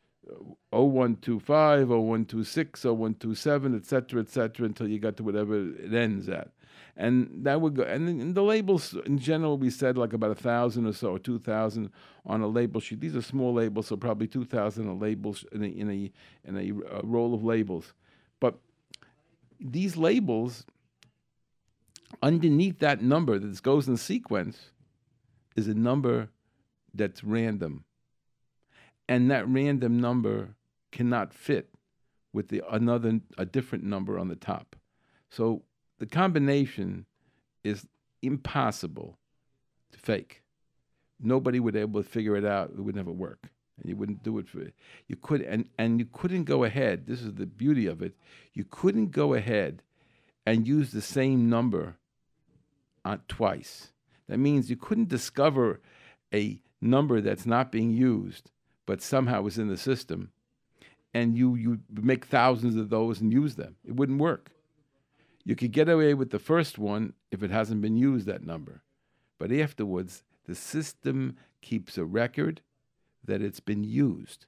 0125, 0.71 1.89
0126, 1.89 2.85
0127, 2.85 3.77
etc., 3.77 4.21
etc., 4.21 4.67
until 4.67 4.89
you 4.89 4.99
got 4.99 5.17
to 5.17 5.23
whatever 5.23 5.71
it 5.71 5.93
ends 5.93 6.29
at. 6.29 6.51
And 6.97 7.45
that 7.45 7.61
would 7.61 7.75
go, 7.75 7.83
and 7.83 8.35
the 8.35 8.43
labels 8.43 8.95
in 9.05 9.19
general, 9.19 9.59
we 9.59 9.71
said 9.71 9.99
like 9.99 10.13
about 10.13 10.31
a 10.31 10.37
thousand 10.37 10.87
or 10.87 10.93
so, 10.93 11.11
or 11.11 11.19
two 11.19 11.41
thousand 11.41 11.91
on 12.25 12.41
a 12.41 12.47
label 12.47 12.81
sheet. 12.81 13.01
These 13.01 13.17
are 13.17 13.23
small 13.23 13.53
labels, 13.53 13.89
so 13.89 13.97
probably 13.97 14.29
two 14.29 14.45
thousand 14.45 15.01
labels 15.01 15.45
in 15.51 15.65
a 15.65 15.67
in 15.67 15.91
a 15.91 16.13
in 16.45 16.57
a 16.57 16.97
uh, 16.97 17.01
roll 17.03 17.35
of 17.35 17.43
labels. 17.43 17.95
But 18.39 18.59
these 19.61 19.97
labels, 19.97 20.65
underneath 22.23 22.79
that 22.81 23.03
number 23.03 23.39
that 23.39 23.63
goes 23.63 23.89
in 23.89 23.97
sequence, 23.97 24.71
is 25.57 25.69
a 25.69 25.75
number 25.75 26.31
that's 26.93 27.23
random 27.23 27.85
and 29.09 29.31
that 29.31 29.49
random 29.49 30.01
number 30.01 30.55
cannot 30.93 31.35
fit 31.35 31.69
with 32.33 32.49
the 32.49 32.63
another 32.71 33.21
a 33.39 33.45
different 33.45 33.85
number 33.85 34.19
on 34.19 34.29
the 34.29 34.37
top. 34.37 34.77
So 35.31 35.63
the 35.99 36.07
combination 36.07 37.07
is 37.63 37.87
impossible 38.23 39.19
to 39.93 39.99
fake. 39.99 40.43
Nobody 41.21 41.61
would 41.61 41.75
be 41.75 41.81
able 41.81 42.03
to 42.03 42.09
figure 42.09 42.37
it 42.37 42.45
out. 42.45 42.71
It 42.71 42.81
would 42.81 42.97
never 42.97 43.13
work. 43.13 43.51
And 43.79 43.89
you 43.89 43.97
wouldn't 43.97 44.23
do 44.23 44.39
it 44.39 44.49
for 44.49 44.61
you 45.09 45.17
could 45.17 45.43
and, 45.43 45.69
and 45.79 45.99
you 45.99 46.07
couldn't 46.07 46.45
go 46.45 46.63
ahead. 46.65 47.07
This 47.07 47.23
is 47.23 47.35
the 47.35 47.47
beauty 47.47 47.87
of 47.87 48.03
it. 48.03 48.15
You 48.53 48.65
couldn't 48.65 49.11
go 49.11 49.35
ahead 49.35 49.83
and 50.47 50.69
use 50.69 50.93
the 50.93 51.03
same 51.03 51.49
number 51.49 51.97
Uh, 53.05 53.19
twice. 53.29 53.93
That 54.29 54.39
means 54.39 54.71
you 54.71 54.77
couldn't 54.77 55.09
discover 55.09 55.81
a 56.33 56.61
number 56.81 57.21
that's 57.21 57.47
not 57.47 57.71
being 57.71 57.91
used 57.91 58.51
but 58.87 59.03
somehow 59.03 59.43
was 59.43 59.59
in 59.59 59.69
the 59.69 59.77
system, 59.77 60.31
and 61.13 61.37
you 61.37 61.55
you 61.55 61.81
make 61.91 62.27
thousands 62.27 62.77
of 62.77 62.91
those 62.91 63.21
and 63.21 63.33
use 63.33 63.55
them. 63.55 63.77
It 63.85 63.97
wouldn't 63.97 64.21
work. 64.21 64.51
You 65.45 65.57
could 65.57 65.73
get 65.73 65.89
away 65.89 66.15
with 66.15 66.31
the 66.31 66.39
first 66.39 66.79
one 66.79 67.13
if 67.31 67.43
it 67.43 67.51
hasn't 67.51 67.83
been 67.83 67.97
used 67.97 68.27
that 68.27 68.47
number, 68.47 68.83
but 69.39 69.53
afterwards 69.53 70.23
the 70.47 70.55
system 70.55 71.37
keeps 71.61 71.97
a 71.97 72.05
record 72.05 72.61
that 73.25 73.43
it's 73.43 73.61
been 73.61 73.85
used, 73.85 74.47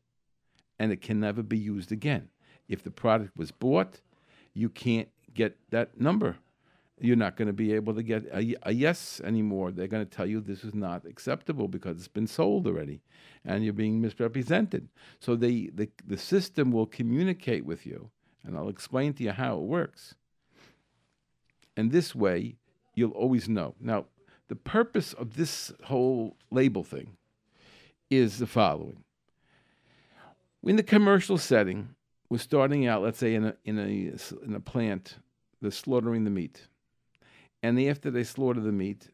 and 0.78 0.92
it 0.92 1.00
can 1.00 1.20
never 1.20 1.42
be 1.42 1.58
used 1.58 1.92
again. 1.92 2.28
If 2.68 2.82
the 2.82 2.90
product 2.90 3.36
was 3.36 3.52
bought, 3.52 4.00
you 4.52 4.68
can't 4.68 5.08
get 5.32 5.56
that 5.70 6.00
number 6.00 6.36
you're 6.98 7.16
not 7.16 7.36
going 7.36 7.46
to 7.46 7.52
be 7.52 7.74
able 7.74 7.94
to 7.94 8.02
get 8.02 8.24
a, 8.32 8.56
a, 8.62 8.72
yes 8.72 9.20
anymore. 9.22 9.70
They're 9.70 9.86
going 9.86 10.04
to 10.04 10.10
tell 10.10 10.26
you 10.26 10.40
this 10.40 10.64
is 10.64 10.74
not 10.74 11.04
acceptable 11.04 11.68
because 11.68 11.98
it's 11.98 12.08
been 12.08 12.26
sold 12.26 12.66
already 12.66 13.02
and 13.44 13.62
you're 13.62 13.74
being 13.74 14.00
misrepresented. 14.00 14.88
So 15.20 15.36
the, 15.36 15.70
the, 15.74 15.90
the 16.06 16.16
system 16.16 16.72
will 16.72 16.86
communicate 16.86 17.66
with 17.66 17.86
you, 17.86 18.10
and 18.44 18.56
I'll 18.56 18.70
explain 18.70 19.12
to 19.14 19.22
you 19.22 19.32
how 19.32 19.58
it 19.58 19.62
works. 19.64 20.14
And 21.76 21.92
this 21.92 22.14
way, 22.14 22.56
you'll 22.94 23.10
always 23.10 23.48
know. 23.48 23.74
Now, 23.78 24.06
the 24.48 24.56
purpose 24.56 25.12
of 25.12 25.36
this 25.36 25.72
whole 25.84 26.36
label 26.50 26.82
thing 26.82 27.16
is 28.08 28.38
the 28.38 28.46
following. 28.46 29.04
In 30.62 30.76
the 30.76 30.82
commercial 30.82 31.36
setting, 31.36 31.90
we're 32.30 32.38
starting 32.38 32.86
out, 32.86 33.02
let's 33.02 33.18
say, 33.18 33.34
in 33.34 33.44
a, 33.44 33.54
in 33.64 33.78
a, 33.78 34.44
in 34.44 34.54
a 34.54 34.60
plant, 34.60 35.16
they're 35.60 35.70
slaughtering 35.70 36.24
the 36.24 36.30
meat 36.30 36.66
and 37.62 37.80
after 37.80 38.10
they 38.10 38.24
slaughter 38.24 38.60
the 38.60 38.72
meat, 38.72 39.10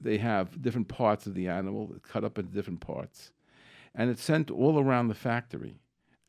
they 0.00 0.18
have 0.18 0.60
different 0.60 0.88
parts 0.88 1.26
of 1.26 1.34
the 1.34 1.48
animal 1.48 1.94
cut 2.02 2.24
up 2.24 2.38
into 2.38 2.52
different 2.52 2.80
parts. 2.80 3.32
And 3.94 4.10
it's 4.10 4.22
sent 4.22 4.50
all 4.50 4.78
around 4.78 5.08
the 5.08 5.14
factory. 5.14 5.76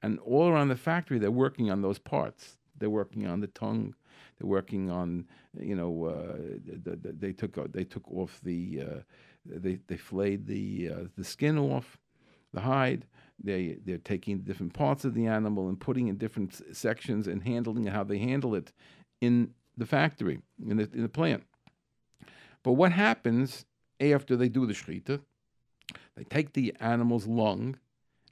And 0.02 0.20
all 0.20 0.48
around 0.48 0.68
the 0.68 0.76
factory, 0.76 1.18
they're 1.18 1.32
working 1.32 1.72
on 1.72 1.82
those 1.82 1.98
parts. 1.98 2.58
They're 2.78 2.90
working 2.90 3.26
on 3.26 3.40
the 3.40 3.48
tongue. 3.48 3.96
They're 4.38 4.48
working 4.48 4.92
on, 4.92 5.26
you 5.60 5.76
know, 5.76 6.06
uh, 6.06 6.60
the, 6.84 6.96
the, 6.96 7.12
they 7.14 7.32
took 7.32 7.72
they 7.72 7.86
took 7.86 8.10
off 8.12 8.40
the, 8.44 8.82
uh, 8.82 9.00
they 9.46 9.80
they 9.88 9.98
flayed 9.98 10.46
the 10.46 10.92
uh, 10.94 11.04
the 11.18 11.24
skin 11.24 11.58
off, 11.58 11.98
the 12.54 12.62
hide. 12.62 13.06
They 13.44 13.78
they're 13.84 13.98
taking 13.98 14.40
different 14.40 14.74
parts 14.74 15.06
of 15.06 15.14
the 15.14 15.28
animal 15.28 15.70
and 15.70 15.80
putting 15.80 16.08
in 16.08 16.18
different 16.18 16.62
sections 16.76 17.28
and 17.28 17.42
handling 17.44 17.86
how 17.88 18.04
they 18.04 18.18
handle 18.18 18.56
it 18.56 18.74
in 19.22 19.54
the 19.78 19.86
factory, 19.86 20.40
in 20.66 20.78
the, 20.78 20.90
in 20.94 21.02
the 21.02 21.10
plant. 21.10 21.44
But 22.64 22.74
what 22.74 22.92
happens 22.92 23.66
after 24.00 24.36
they 24.36 24.50
do 24.50 24.66
the 24.66 24.74
shechita? 24.74 25.22
They 26.16 26.24
take 26.24 26.54
the 26.54 26.74
animal's 26.80 27.28
lung 27.28 27.78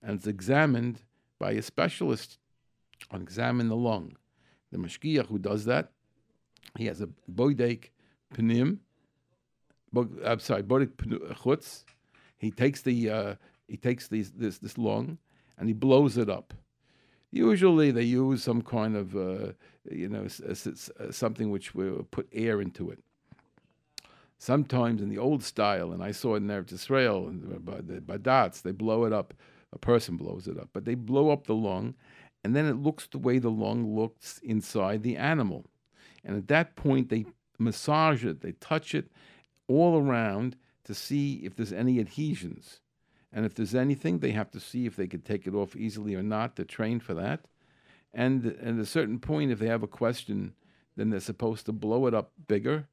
and 0.01 0.17
it's 0.17 0.27
examined 0.27 1.01
by 1.39 1.51
a 1.51 1.61
specialist 1.61 2.37
on 3.11 3.21
examine 3.21 3.69
the 3.69 3.75
lung. 3.75 4.15
The 4.71 4.77
mashgiach 4.77 5.27
who 5.27 5.37
does 5.37 5.65
that, 5.65 5.91
he 6.77 6.85
has 6.85 7.01
a 7.01 7.09
boidek 7.31 7.89
panim, 8.33 8.79
I'm 9.95 10.39
sorry, 10.39 10.63
boidek 10.63 10.95
chutz. 11.35 11.83
He 12.37 12.51
takes 12.51 12.81
the 12.81 13.09
uh, 13.09 13.35
he 13.67 13.77
takes 13.77 14.07
these, 14.07 14.31
this 14.31 14.57
this 14.57 14.77
lung 14.77 15.17
and 15.57 15.67
he 15.69 15.73
blows 15.73 16.17
it 16.17 16.29
up. 16.29 16.53
Usually 17.33 17.89
they 17.89 18.03
use 18.03 18.43
some 18.43 18.61
kind 18.61 18.95
of, 18.95 19.15
uh, 19.15 19.53
you 19.89 20.07
know, 20.07 20.27
something 21.09 21.49
which 21.49 21.73
will 21.73 22.07
put 22.11 22.29
air 22.31 22.61
into 22.61 22.91
it. 22.91 22.99
Sometimes 24.37 25.01
in 25.01 25.09
the 25.09 25.17
old 25.17 25.43
style, 25.43 25.91
and 25.91 26.03
I 26.03 26.11
saw 26.11 26.35
it 26.35 26.43
in 26.43 26.47
Eretz 26.47 26.73
Israel, 26.73 27.31
by 27.59 27.81
the 27.81 28.01
Badatz, 28.01 28.61
they 28.61 28.71
blow 28.71 29.05
it 29.05 29.13
up. 29.13 29.33
A 29.71 29.79
person 29.79 30.15
blows 30.15 30.47
it 30.47 30.59
up, 30.59 30.69
but 30.73 30.85
they 30.85 30.93
blow 30.93 31.31
up 31.31 31.47
the 31.47 31.55
lung, 31.55 31.95
and 32.43 32.55
then 32.55 32.67
it 32.67 32.75
looks 32.75 33.07
the 33.07 33.17
way 33.17 33.39
the 33.39 33.49
lung 33.49 33.95
looks 33.95 34.39
inside 34.43 35.01
the 35.01 35.17
animal. 35.17 35.65
And 36.23 36.37
at 36.37 36.47
that 36.49 36.75
point, 36.75 37.09
they 37.09 37.25
massage 37.57 38.23
it, 38.23 38.41
they 38.41 38.51
touch 38.51 38.93
it 38.93 39.09
all 39.67 39.97
around 39.99 40.55
to 40.83 40.93
see 40.93 41.41
if 41.43 41.55
there's 41.55 41.73
any 41.73 41.99
adhesions. 41.99 42.81
And 43.33 43.45
if 43.45 43.55
there's 43.55 43.73
anything, 43.73 44.19
they 44.19 44.31
have 44.31 44.51
to 44.51 44.59
see 44.59 44.85
if 44.85 44.95
they 44.95 45.07
could 45.07 45.25
take 45.25 45.47
it 45.47 45.55
off 45.55 45.75
easily 45.75 46.13
or 46.13 46.21
not 46.21 46.55
to 46.55 46.65
train 46.65 46.99
for 46.99 47.15
that. 47.15 47.45
And 48.13 48.45
at 48.45 48.75
a 48.75 48.85
certain 48.85 49.19
point, 49.19 49.51
if 49.51 49.57
they 49.57 49.67
have 49.67 49.81
a 49.81 49.87
question, 49.87 50.53
then 50.95 51.09
they're 51.09 51.19
supposed 51.19 51.65
to 51.65 51.71
blow 51.71 52.05
it 52.05 52.13
up 52.13 52.31
bigger 52.47 52.87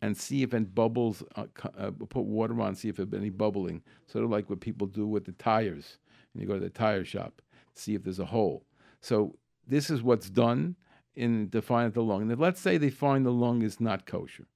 and 0.00 0.16
see 0.16 0.42
if 0.42 0.54
any 0.54 0.64
bubbles, 0.64 1.22
uh, 1.36 1.46
uh, 1.78 1.90
put 2.08 2.24
water 2.24 2.58
on, 2.60 2.74
see 2.74 2.88
if 2.88 2.96
there's 2.96 3.12
any 3.12 3.30
bubbling. 3.30 3.82
Sort 4.06 4.24
of 4.24 4.30
like 4.30 4.48
what 4.48 4.60
people 4.60 4.86
do 4.86 5.06
with 5.06 5.26
the 5.26 5.32
tires. 5.32 5.98
And 6.32 6.42
you 6.42 6.48
go 6.48 6.54
to 6.54 6.60
the 6.60 6.70
tire 6.70 7.04
shop, 7.04 7.42
see 7.74 7.94
if 7.94 8.04
there's 8.04 8.18
a 8.18 8.26
hole. 8.26 8.64
So 9.00 9.36
this 9.66 9.90
is 9.90 10.02
what's 10.02 10.30
done 10.30 10.76
in 11.14 11.48
defining 11.50 11.92
the 11.92 12.02
lung. 12.02 12.30
And 12.30 12.40
let's 12.40 12.60
say 12.60 12.78
they 12.78 12.90
find 12.90 13.24
the 13.24 13.30
lung 13.30 13.62
is 13.62 13.80
not 13.80 14.06
kosher. 14.06 14.46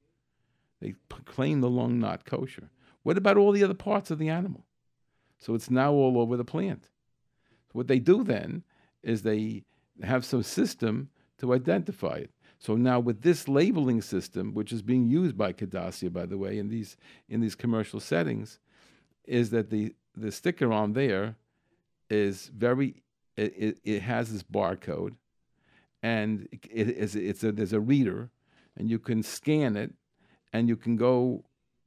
They 0.81 0.95
claim 1.25 1.61
the 1.61 1.71
lung 1.71 1.99
not 1.99 2.25
kosher. 2.25 2.71
What 3.03 3.19
about 3.19 3.37
all 3.37 3.53
the 3.53 3.65
other 3.65 3.75
parts 3.75 4.11
of 4.11 4.19
the 4.19 4.29
animal? 4.29 4.65
So 5.39 5.55
it's 5.55 5.71
now 5.71 5.93
all 5.93 6.19
over 6.21 6.37
the 6.37 6.45
plant. 6.45 6.89
What 7.73 7.87
they 7.87 7.99
do 7.99 8.25
then 8.25 8.65
is 9.03 9.23
they 9.23 9.65
have 10.03 10.25
some 10.25 10.43
system 10.43 11.11
to 11.39 11.55
identify 11.55 12.17
it. 12.17 12.31
So 12.59 12.75
now 12.75 12.99
with 12.99 13.23
this 13.23 13.47
labeling 13.47 14.03
system, 14.03 14.53
which 14.53 14.73
is 14.73 14.83
being 14.83 15.07
used 15.07 15.39
by 15.39 15.53
Kedassia, 15.53 16.13
by 16.13 16.27
the 16.27 16.39
way, 16.39 16.59
in 16.59 16.69
these 16.69 16.97
in 17.29 17.41
these 17.41 17.55
commercial 17.55 18.01
settings, 18.01 18.59
is 19.25 19.51
that 19.51 19.71
the 19.71 19.95
the 20.17 20.33
sticker 20.33 20.73
on 20.73 20.93
there 20.93 21.37
is 22.11 22.51
very 22.55 23.03
it, 23.37 23.79
it, 23.85 24.03
has 24.03 24.33
this 24.33 24.43
barcode, 24.43 25.15
and 26.03 26.49
it, 26.51 26.67
it 26.71 26.89
is 26.89 27.15
it's 27.15 27.45
a 27.45 27.53
there's 27.53 27.73
a 27.73 27.81
reader, 27.81 28.31
and 28.77 28.91
you 28.91 28.99
can 28.99 29.23
scan 29.23 29.77
it, 29.77 29.95
and 30.53 30.69
you 30.69 30.77
can 30.77 30.97
go 30.97 31.45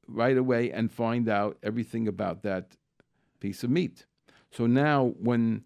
right 0.07 0.37
away 0.37 0.71
and 0.71 0.91
find 0.91 1.27
out 1.27 1.57
everything 1.61 2.07
about 2.07 2.43
that 2.43 2.77
piece 3.41 3.63
of 3.63 3.69
meat. 3.69 4.05
So 4.51 4.65
now 4.65 5.13
when 5.19 5.65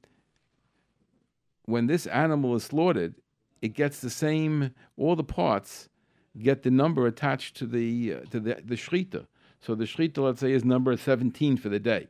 when 1.66 1.88
this 1.88 2.08
animal 2.08 2.56
is 2.56 2.64
slaughtered, 2.64 3.16
it 3.62 3.70
gets 3.70 4.00
the 4.00 4.10
same 4.10 4.72
all 4.98 5.16
the 5.16 5.24
parts 5.24 5.90
get 6.38 6.64
the 6.64 6.72
number 6.72 7.08
attached 7.08 7.56
to 7.58 7.66
the 7.66 8.16
uh, 8.16 8.20
to 8.32 8.40
the 8.40 8.62
the 8.64 8.76
shechita. 8.76 9.28
So 9.62 9.76
the 9.76 9.86
shechita, 9.86 10.18
let's 10.18 10.42
say, 10.42 10.52
is 10.52 10.64
number 10.64 10.96
17 10.96 11.58
for 11.58 11.70
the 11.70 11.80
day. 11.80 12.08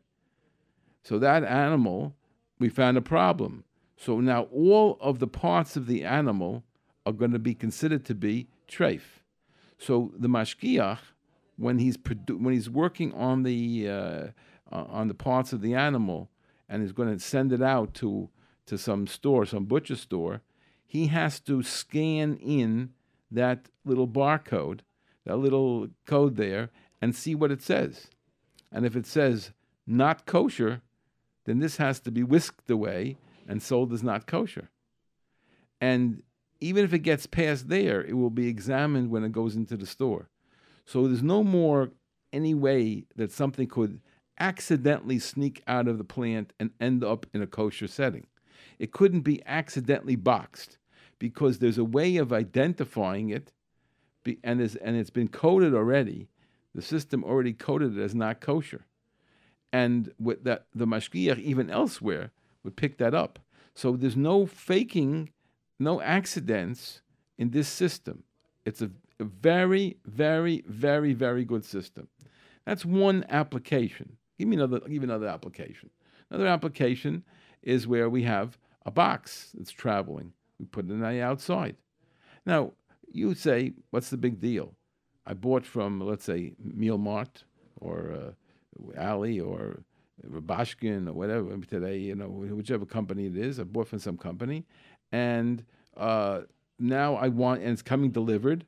So 1.04 1.20
that 1.20 1.44
animal, 1.44 2.16
we 2.60 2.68
found 2.68 2.98
a 2.98 3.02
problem. 3.02 3.64
So 3.96 4.20
now 4.20 4.44
all 4.52 4.98
of 5.00 5.20
the 5.20 5.28
parts 5.28 5.78
of 5.78 5.88
the 5.88 6.04
animal 6.04 6.64
are 7.06 7.14
going 7.14 7.32
to 7.32 7.40
be 7.40 7.54
considered 7.54 8.04
to 8.06 8.16
be 8.16 8.48
treif. 8.68 9.22
So 9.78 10.12
the 10.18 10.28
mashgiach, 10.28 11.00
when 11.58 11.80
he's 11.80 11.96
produ- 11.96 12.42
when 12.42 12.54
he's 12.54 12.70
working 12.70 13.14
on 13.14 13.44
the 13.44 13.90
uh, 13.90 14.28
uh, 14.72 14.86
on 14.90 15.08
the 15.08 15.14
parts 15.14 15.54
of 15.54 15.62
the 15.62 15.74
animal 15.74 16.30
and 16.68 16.84
is 16.84 16.92
going 16.92 17.14
to 17.14 17.20
send 17.20 17.52
it 17.54 17.62
out 17.62 17.94
to 17.96 18.30
to 18.66 18.78
some 18.80 19.06
store, 19.06 19.46
some 19.46 19.66
butcher 19.66 19.96
store, 19.96 20.42
he 20.88 21.08
has 21.08 21.40
to 21.40 21.62
scan 21.62 22.36
in 22.38 22.90
that 23.30 23.70
little 23.84 24.08
barcode, 24.08 24.80
that 25.26 25.38
little 25.38 25.88
code 26.06 26.36
there, 26.36 26.72
and 27.00 27.16
see 27.16 27.36
what 27.36 27.52
it 27.52 27.62
says. 27.62 28.08
And 28.72 28.86
if 28.86 28.96
it 28.96 29.06
says 29.06 29.52
not 29.86 30.26
kosher, 30.26 30.82
then 31.46 31.60
this 31.60 31.78
has 31.78 32.00
to 32.02 32.12
be 32.12 32.24
whisked 32.24 32.70
away 32.70 33.18
and 33.48 33.62
sold 33.62 33.94
as 33.94 34.02
not 34.02 34.26
kosher. 34.26 34.70
And 35.80 36.24
even 36.60 36.84
if 36.84 36.94
it 36.94 37.00
gets 37.00 37.28
past 37.28 37.70
there, 37.70 38.04
it 38.04 38.14
will 38.14 38.30
be 38.30 38.48
examined 38.48 39.12
when 39.12 39.24
it 39.24 39.32
goes 39.32 39.56
into 39.56 39.78
the 39.78 39.86
store. 39.86 40.30
So 40.86 41.08
there's 41.08 41.24
no 41.24 41.44
more 41.44 41.92
any 42.34 42.54
way 42.54 43.06
that 43.16 43.32
something 43.32 43.68
could 43.68 44.02
accidentally 44.40 45.20
sneak 45.20 45.64
out 45.68 45.88
of 45.88 45.98
the 45.98 46.04
plant 46.04 46.54
and 46.60 46.72
end 46.80 47.04
up 47.04 47.26
in 47.34 47.42
a 47.42 47.48
kosher 47.48 47.88
setting. 47.88 48.28
It 48.80 48.92
couldn't 48.92 49.22
be 49.22 49.42
accidentally 49.46 50.16
boxed 50.16 50.78
because 51.20 51.60
there's 51.60 51.78
a 51.78 51.86
way 51.86 52.18
of 52.18 52.34
identifying 52.34 53.30
it, 53.30 53.52
and, 54.44 54.60
and 54.60 54.98
it's 54.98 55.10
been 55.10 55.30
coded 55.30 55.74
already. 55.74 56.28
The 56.74 56.82
system 56.82 57.24
already 57.24 57.54
coded 57.54 57.98
it 57.98 58.02
as 58.02 58.14
not 58.14 58.42
kosher, 58.42 58.86
and 59.72 60.12
with 60.20 60.44
that 60.44 60.66
the 60.76 60.86
mashgiach 60.86 61.40
even 61.40 61.70
elsewhere 61.70 62.32
would 62.64 62.76
pick 62.76 62.98
that 62.98 63.14
up. 63.14 63.40
So 63.74 63.96
there's 63.96 64.18
no 64.18 64.46
faking, 64.46 65.30
no 65.80 66.02
accidents 66.02 67.02
in 67.38 67.52
this 67.52 67.68
system. 67.68 68.24
It's 68.66 68.82
a, 68.82 68.90
a 69.20 69.24
very, 69.24 69.98
very, 70.06 70.64
very, 70.68 71.14
very 71.14 71.46
good 71.46 71.64
system. 71.64 72.10
That's 72.66 72.84
one 72.84 73.26
application. 73.30 74.18
Give 74.38 74.48
me 74.48 74.56
another. 74.56 74.80
Give 74.80 75.02
me 75.02 75.04
another 75.04 75.28
application. 75.28 75.90
Another 76.30 76.48
application 76.48 77.24
is 77.62 77.88
where 77.88 78.10
we 78.10 78.24
have 78.24 78.58
a 78.86 78.92
box 78.92 79.52
that's 79.54 79.72
traveling. 79.72 80.34
We 80.60 80.66
put 80.66 80.86
it 80.86 80.92
in 80.92 81.02
the 81.02 81.22
outside. 81.22 81.76
Now 82.46 82.74
you 83.12 83.34
say, 83.34 83.74
what's 83.92 84.10
the 84.10 84.18
big 84.18 84.40
deal? 84.40 84.76
I 85.26 85.34
bought 85.34 85.66
from 85.66 86.00
let's 86.00 86.26
say 86.26 86.54
Meal 86.64 86.98
Mart 86.98 87.44
or 87.78 88.14
uh, 88.14 89.02
Ali 89.02 89.40
or 89.40 89.84
Rubashkin 90.28 91.08
or 91.08 91.14
whatever 91.14 91.58
today, 91.58 91.98
you 91.98 92.16
know, 92.16 92.28
whichever 92.28 92.86
company 92.86 93.26
it 93.28 93.38
is. 93.38 93.60
I 93.60 93.64
bought 93.64 93.88
from 93.88 94.00
some 94.00 94.18
company, 94.18 94.66
and 95.12 95.64
uh, 95.98 96.42
now 96.80 97.16
I 97.16 97.28
want, 97.30 97.62
and 97.62 97.72
it's 97.72 97.82
coming 97.82 98.12
delivered. 98.12 98.66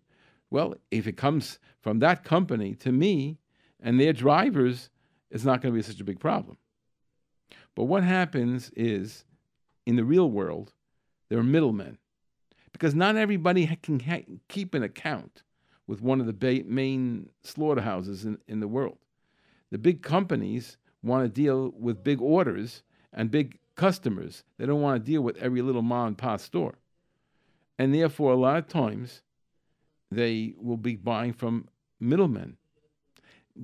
Well, 0.49 0.75
if 0.91 1.07
it 1.07 1.17
comes 1.17 1.59
from 1.81 1.99
that 1.99 2.23
company 2.23 2.73
to 2.75 2.91
me 2.91 3.37
and 3.81 3.99
their 3.99 4.13
drivers, 4.13 4.89
it's 5.29 5.43
not 5.43 5.61
going 5.61 5.73
to 5.73 5.77
be 5.77 5.81
such 5.83 5.99
a 5.99 6.05
big 6.05 6.19
problem. 6.19 6.57
But 7.75 7.85
what 7.85 8.03
happens 8.03 8.71
is, 8.75 9.25
in 9.85 9.95
the 9.95 10.03
real 10.03 10.29
world, 10.29 10.73
there 11.29 11.39
are 11.39 11.43
middlemen, 11.43 11.97
because 12.71 12.95
not 12.95 13.15
everybody 13.15 13.65
can 13.81 13.99
ha- 13.99 14.25
keep 14.47 14.73
an 14.73 14.83
account 14.83 15.43
with 15.85 16.01
one 16.01 16.19
of 16.19 16.25
the 16.27 16.33
ba- 16.33 16.67
main 16.67 17.29
slaughterhouses 17.43 18.25
in, 18.25 18.37
in 18.47 18.59
the 18.59 18.67
world. 18.67 18.97
The 19.71 19.77
big 19.77 20.01
companies 20.01 20.77
want 21.03 21.23
to 21.23 21.29
deal 21.29 21.73
with 21.77 22.03
big 22.03 22.21
orders 22.21 22.83
and 23.13 23.31
big 23.31 23.59
customers. 23.75 24.43
They 24.57 24.65
don't 24.65 24.81
want 24.81 25.03
to 25.03 25.11
deal 25.11 25.21
with 25.21 25.37
every 25.37 25.61
little 25.61 25.81
mom 25.81 26.07
and 26.07 26.17
pop 26.17 26.39
store. 26.39 26.75
And 27.77 27.93
therefore, 27.93 28.31
a 28.31 28.37
lot 28.37 28.57
of 28.57 28.67
times, 28.67 29.21
they 30.11 30.53
will 30.57 30.77
be 30.77 30.95
buying 30.95 31.33
from 31.33 31.67
middlemen. 31.99 32.57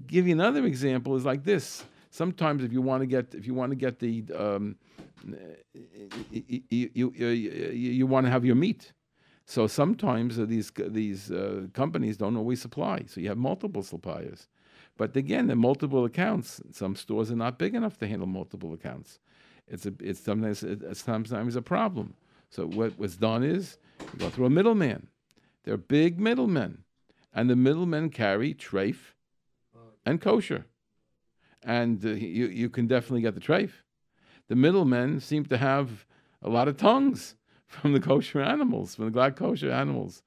Give 0.07 0.27
you 0.27 0.33
another 0.33 0.65
example 0.65 1.15
is 1.15 1.25
like 1.25 1.43
this. 1.43 1.85
Sometimes, 2.09 2.63
if 2.63 2.71
you 2.71 2.81
want 2.81 3.01
to 3.01 3.07
get 3.07 3.33
if 3.33 3.45
you 3.47 3.53
want 3.53 3.71
to 3.71 3.75
get 3.75 3.99
the 3.99 4.23
um, 4.37 4.75
you, 6.31 6.91
you, 6.93 7.11
you, 7.11 7.71
you 7.71 8.07
want 8.07 8.25
to 8.25 8.31
have 8.31 8.45
your 8.45 8.55
meat. 8.55 8.93
So 9.45 9.67
sometimes 9.67 10.37
these 10.47 10.71
these 10.87 11.31
uh, 11.31 11.67
companies 11.73 12.17
don't 12.17 12.37
always 12.37 12.61
supply. 12.61 13.03
So 13.07 13.19
you 13.19 13.29
have 13.29 13.37
multiple 13.37 13.83
suppliers. 13.83 14.47
But 14.97 15.15
again, 15.17 15.47
the 15.47 15.55
multiple 15.55 16.05
accounts. 16.05 16.61
Some 16.71 16.95
stores 16.95 17.31
are 17.31 17.35
not 17.35 17.57
big 17.57 17.75
enough 17.75 17.97
to 17.99 18.07
handle 18.07 18.27
multiple 18.27 18.73
accounts. 18.73 19.19
It's 19.67 19.85
a 19.85 19.93
it's 19.99 20.19
sometimes 20.19 20.63
it's 20.63 21.03
sometimes 21.03 21.55
a 21.55 21.61
problem. 21.61 22.15
So 22.49 22.67
what 22.67 22.97
was 22.97 23.17
done 23.17 23.43
is 23.43 23.77
you 23.99 24.19
go 24.19 24.29
through 24.29 24.45
a 24.45 24.49
middleman. 24.49 25.07
They're 25.63 25.77
big 25.77 26.19
middlemen, 26.19 26.83
and 27.33 27.49
the 27.49 27.55
middlemen 27.55 28.09
carry 28.09 28.53
treif 28.53 29.12
and 30.05 30.21
kosher, 30.21 30.65
and 31.63 32.03
uh, 32.05 32.09
you 32.09 32.47
you 32.47 32.69
can 32.69 32.87
definitely 32.87 33.21
get 33.21 33.35
the 33.35 33.41
treif. 33.41 33.71
The 34.49 34.55
middlemen 34.55 35.19
seem 35.19 35.45
to 35.45 35.57
have 35.57 36.05
a 36.41 36.49
lot 36.49 36.67
of 36.67 36.77
tongues 36.77 37.35
from 37.67 37.93
the 37.93 37.99
kosher 37.99 38.41
animals, 38.41 38.95
from 38.95 39.11
the 39.11 39.19
glatt 39.19 39.35
kosher 39.35 39.71
animals. 39.71 40.23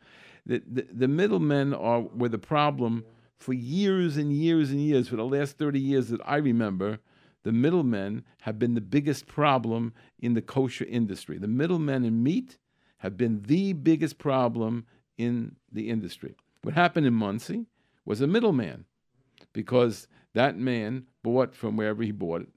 The, 0.46 0.62
the, 0.66 0.86
the 0.92 1.08
middlemen 1.08 1.74
are 1.74 2.00
were 2.00 2.28
the 2.28 2.38
problem 2.38 3.04
for 3.38 3.52
years 3.52 4.16
and 4.16 4.32
years 4.32 4.70
and 4.70 4.80
years, 4.80 5.08
for 5.08 5.16
the 5.16 5.24
last 5.24 5.58
30 5.58 5.78
years 5.78 6.08
that 6.08 6.20
I 6.24 6.36
remember, 6.36 6.98
the 7.42 7.52
middlemen 7.52 8.24
have 8.42 8.58
been 8.58 8.74
the 8.74 8.80
biggest 8.80 9.26
problem 9.26 9.92
in 10.18 10.34
the 10.34 10.42
kosher 10.42 10.84
industry. 10.84 11.38
The 11.38 11.46
middlemen 11.46 12.04
in 12.04 12.22
meat 12.22 12.58
have 12.98 13.16
been 13.16 13.42
the 13.42 13.72
biggest 13.72 14.18
problem 14.18 14.86
in 15.18 15.56
the 15.70 15.90
industry. 15.90 16.34
What 16.62 16.74
happened 16.74 17.06
in 17.06 17.14
Monsey 17.14 17.66
was 18.04 18.20
a 18.20 18.26
middleman 18.26 18.86
because 19.56 20.06
that 20.34 20.58
man 20.58 21.06
bought 21.24 21.54
from 21.54 21.78
wherever 21.78 22.02
he 22.02 22.12
bought 22.12 22.42
it, 22.42 22.48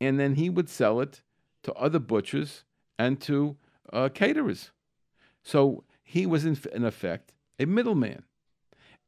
and 0.00 0.18
then 0.18 0.34
he 0.34 0.50
would 0.50 0.68
sell 0.68 1.00
it 1.00 1.22
to 1.62 1.72
other 1.74 2.00
butchers 2.00 2.64
and 2.98 3.20
to 3.20 3.56
uh, 3.92 4.08
caterers. 4.08 4.72
So 5.44 5.84
he 6.02 6.26
was, 6.26 6.44
in, 6.44 6.58
in 6.74 6.84
effect, 6.84 7.32
a 7.60 7.64
middleman. 7.64 8.24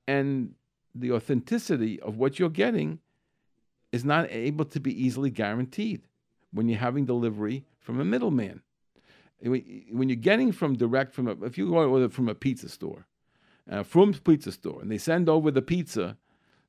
And 0.06 0.54
the 0.94 1.10
authenticity 1.10 1.98
of 2.00 2.16
what 2.16 2.38
you're 2.38 2.48
getting 2.48 3.00
is 3.90 4.04
not 4.04 4.30
able 4.30 4.64
to 4.66 4.78
be 4.78 5.04
easily 5.04 5.30
guaranteed 5.30 6.02
when 6.52 6.68
you're 6.68 6.78
having 6.78 7.06
delivery 7.06 7.64
from 7.80 8.00
a 8.00 8.04
middleman. 8.04 8.62
When 9.40 10.08
you're 10.08 10.16
getting 10.16 10.52
from 10.52 10.76
direct 10.76 11.14
from 11.14 11.26
a, 11.26 11.32
if 11.44 11.58
you 11.58 11.74
order 11.74 12.08
from 12.08 12.28
a 12.28 12.34
pizza 12.34 12.68
store, 12.68 13.06
uh, 13.68 13.82
from 13.82 14.14
pizza 14.14 14.52
store, 14.52 14.80
and 14.80 14.90
they 14.90 14.98
send 14.98 15.28
over 15.28 15.50
the 15.50 15.62
pizza, 15.62 16.16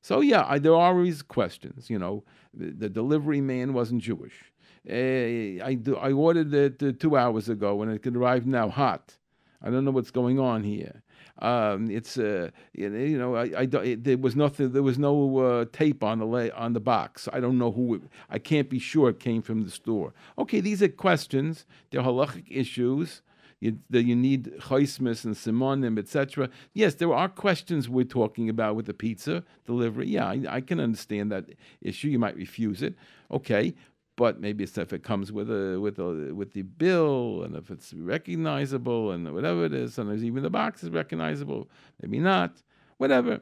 so 0.06 0.20
yeah, 0.20 0.44
I, 0.46 0.60
there 0.60 0.72
are 0.72 0.94
always 0.94 1.20
questions. 1.20 1.90
You 1.90 1.98
know, 1.98 2.22
the, 2.54 2.70
the 2.70 2.88
delivery 2.88 3.40
man 3.40 3.72
wasn't 3.72 4.02
Jewish. 4.02 4.52
Uh, 4.88 4.94
I, 4.94 5.76
I 6.00 6.12
ordered 6.12 6.54
it 6.54 6.80
uh, 6.80 6.92
two 6.96 7.16
hours 7.16 7.48
ago, 7.48 7.82
and 7.82 7.90
it 7.90 8.04
could 8.04 8.16
arrive 8.16 8.46
now 8.46 8.68
hot. 8.68 9.16
I 9.60 9.68
don't 9.68 9.84
know 9.84 9.90
what's 9.90 10.12
going 10.12 10.38
on 10.38 10.62
here. 10.62 11.02
Um, 11.40 11.90
it's 11.90 12.16
uh, 12.18 12.50
you 12.72 13.18
know, 13.18 13.34
I, 13.34 13.50
I, 13.58 13.62
it, 13.62 14.04
there 14.04 14.16
was 14.16 14.36
nothing, 14.36 14.70
there 14.70 14.84
was 14.84 14.96
no 14.96 15.38
uh, 15.38 15.64
tape 15.72 16.04
on 16.04 16.20
the 16.20 16.24
lay, 16.24 16.52
on 16.52 16.72
the 16.72 16.78
box. 16.78 17.28
I 17.32 17.40
don't 17.40 17.58
know 17.58 17.72
who. 17.72 17.96
It, 17.96 18.02
I 18.30 18.38
can't 18.38 18.70
be 18.70 18.78
sure 18.78 19.08
it 19.08 19.18
came 19.18 19.42
from 19.42 19.64
the 19.64 19.72
store. 19.72 20.14
Okay, 20.38 20.60
these 20.60 20.84
are 20.84 20.88
questions. 20.88 21.66
They're 21.90 22.02
halachic 22.02 22.44
issues. 22.48 23.22
You, 23.58 23.78
that 23.88 24.02
you 24.02 24.14
need 24.14 24.52
chaismis 24.60 25.24
and 25.24 25.34
simonim, 25.34 25.98
etc. 25.98 26.50
Yes, 26.74 26.96
there 26.96 27.14
are 27.14 27.28
questions 27.28 27.88
we're 27.88 28.04
talking 28.04 28.50
about 28.50 28.76
with 28.76 28.84
the 28.84 28.92
pizza 28.92 29.44
delivery. 29.64 30.08
Yeah, 30.08 30.26
I, 30.26 30.42
I 30.48 30.60
can 30.60 30.78
understand 30.78 31.32
that 31.32 31.46
issue. 31.80 32.08
You 32.08 32.18
might 32.18 32.36
refuse 32.36 32.82
it. 32.82 32.94
Okay, 33.30 33.74
but 34.16 34.40
maybe 34.40 34.64
it's 34.64 34.76
if 34.78 34.92
it 34.92 35.02
comes 35.02 35.30
with 35.30 35.50
a 35.50 35.78
with 35.78 35.98
a 35.98 36.34
with 36.34 36.54
the 36.54 36.62
bill 36.62 37.42
and 37.42 37.54
if 37.54 37.70
it's 37.70 37.92
recognizable 37.92 39.10
and 39.10 39.32
whatever 39.32 39.64
it 39.66 39.74
is, 39.74 39.94
sometimes 39.94 40.24
even 40.24 40.42
the 40.42 40.50
box 40.50 40.82
is 40.82 40.90
recognizable, 40.90 41.68
maybe 42.02 42.18
not, 42.18 42.62
whatever. 42.96 43.40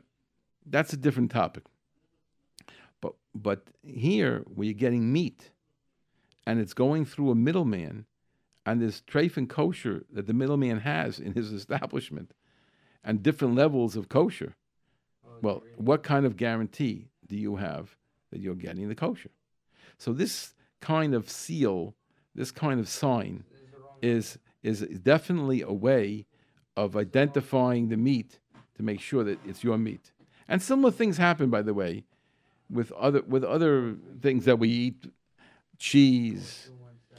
That's 0.67 0.93
a 0.93 0.97
different 0.97 1.31
topic. 1.31 1.65
But 3.01 3.15
but 3.35 3.69
here 3.85 4.45
where 4.53 4.67
you're 4.67 4.75
getting 4.75 5.13
meat 5.13 5.51
and 6.47 6.59
it's 6.61 6.75
going 6.75 7.05
through 7.05 7.31
a 7.31 7.35
middleman 7.37 8.07
and 8.67 8.81
this 8.81 9.01
treif 9.01 9.37
and 9.37 9.49
kosher 9.49 10.05
that 10.13 10.27
the 10.27 10.33
middleman 10.33 10.81
has 10.81 11.19
in 11.19 11.33
his 11.33 11.53
establishment 11.61 12.33
and 13.03 13.23
different 13.23 13.55
levels 13.55 13.97
of 13.97 14.09
kosher. 14.09 14.55
Well, 15.43 15.63
what 15.77 16.03
kind 16.03 16.25
of 16.25 16.37
guarantee 16.37 17.09
do 17.27 17.37
you 17.37 17.57
have 17.57 17.97
that 18.31 18.41
you're 18.41 18.55
getting 18.55 18.89
the 18.89 18.95
kosher? 18.95 19.31
So 19.99 20.13
this 20.13 20.55
kind 20.81 21.15
of 21.15 21.29
seal, 21.29 21.95
this 22.35 22.51
kind 22.51 22.81
of 22.81 22.89
sign, 22.89 23.45
is 24.03 24.39
is 24.63 24.81
definitely 24.81 25.61
a 25.61 25.73
way 25.73 26.25
of 26.77 26.97
identifying 26.97 27.89
the 27.89 27.97
meat 27.97 28.41
to 28.77 28.83
make 28.83 29.01
sure 29.01 29.23
that 29.23 29.39
it's 29.47 29.63
your 29.63 29.77
meat. 29.77 30.13
And 30.49 30.63
similar 30.63 30.91
things 30.91 31.19
happen, 31.19 31.51
by 31.51 31.63
the 31.63 31.75
way, 31.75 32.05
with 32.71 32.91
other 32.93 33.23
with 33.23 33.45
other 33.45 33.97
things 34.21 34.45
that 34.47 34.59
we 34.59 34.69
eat, 34.69 35.07
cheese. 35.79 36.71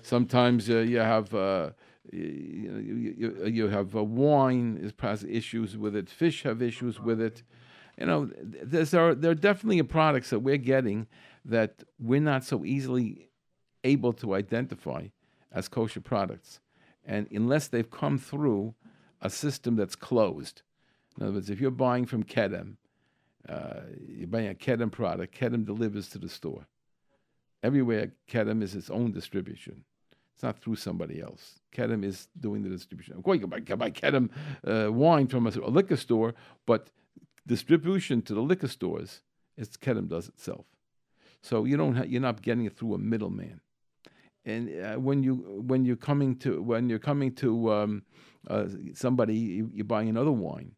Sometimes 0.06 0.70
uh, 0.70 0.82
you 0.82 1.00
have 1.00 1.34
uh, 1.34 1.72
you, 2.14 3.16
you, 3.18 3.46
you, 3.48 3.68
have 3.70 3.96
uh, 3.96 4.04
wine 4.04 4.92
has 5.00 5.24
issues 5.24 5.76
with 5.76 5.96
it. 5.96 6.12
Fish 6.12 6.44
have 6.44 6.62
issues 6.62 7.00
with 7.00 7.20
it. 7.20 7.42
You 7.98 8.06
know, 8.06 8.30
there's 8.40 8.94
are 8.94 9.16
there 9.16 9.32
are 9.32 9.42
definitely 9.50 9.82
products 9.82 10.30
that 10.30 10.42
we're 10.42 10.58
getting 10.58 11.08
that 11.44 11.84
we're 11.98 12.22
not 12.22 12.44
so 12.44 12.64
easily 12.64 13.30
able 13.84 14.14
to 14.14 14.36
identify 14.36 15.08
as 15.52 15.68
kosher 15.68 16.02
products, 16.02 16.60
and 17.04 17.28
unless 17.32 17.68
they've 17.68 17.90
come 17.90 18.20
through 18.20 18.76
a 19.22 19.30
system 19.32 19.76
that's 19.76 19.96
closed. 19.96 20.62
In 21.18 21.24
other 21.24 21.34
words, 21.34 21.50
if 21.50 21.60
you're 21.60 21.72
buying 21.72 22.06
from 22.06 22.24
Kedem, 22.24 22.76
uh, 23.50 23.80
you're 24.08 24.28
buying 24.28 24.50
a 24.50 24.54
Kedem 24.54 24.92
product, 24.92 25.36
Kedem 25.36 25.66
delivers 25.66 26.10
to 26.10 26.20
the 26.20 26.30
store. 26.30 26.68
Everywhere, 27.64 28.12
Kedem 28.30 28.62
is 28.62 28.76
its 28.76 28.92
own 28.92 29.12
distribution. 29.12 29.84
It's 30.36 30.44
not 30.44 30.62
through 30.62 30.76
somebody 30.76 31.22
else. 31.22 31.62
Kedem 31.74 32.04
is 32.04 32.28
doing 32.38 32.62
the 32.62 32.70
distribution. 32.70 33.16
Of 33.16 33.24
course, 33.24 33.40
you 33.40 33.48
can 33.48 33.50
buy, 33.50 33.76
buy 33.76 33.90
Kedem 33.90 34.30
uh, 34.68 34.92
wine 34.92 35.28
from 35.28 35.48
a, 35.48 35.50
a, 35.50 35.72
liquor 35.72 35.96
store, 35.96 36.34
but 36.66 36.90
distribution 37.48 38.22
to 38.24 38.34
the 38.34 38.42
liquor 38.42 38.68
stores, 38.68 39.22
it's 39.56 39.78
Kedem 39.78 40.10
does 40.10 40.28
itself. 40.28 40.66
So 41.42 41.64
you 41.64 41.78
don't 41.78 42.10
you're 42.10 42.22
not 42.22 42.42
getting 42.42 42.66
it 42.66 42.76
through 42.78 42.96
a 42.96 42.98
middleman. 42.98 43.62
And 44.44 44.70
uh, 44.84 44.96
when 44.96 45.24
you 45.24 45.36
when 45.66 45.86
you're 45.86 45.96
coming 45.96 46.36
to 46.40 46.62
when 46.62 46.90
you're 46.90 47.00
coming 47.00 47.34
to 47.36 47.72
um, 47.72 48.04
uh, 48.50 48.66
somebody, 48.94 49.36
you, 49.36 49.72
you're 49.74 49.86
buying 49.86 50.10
another 50.10 50.34
wine. 50.34 50.74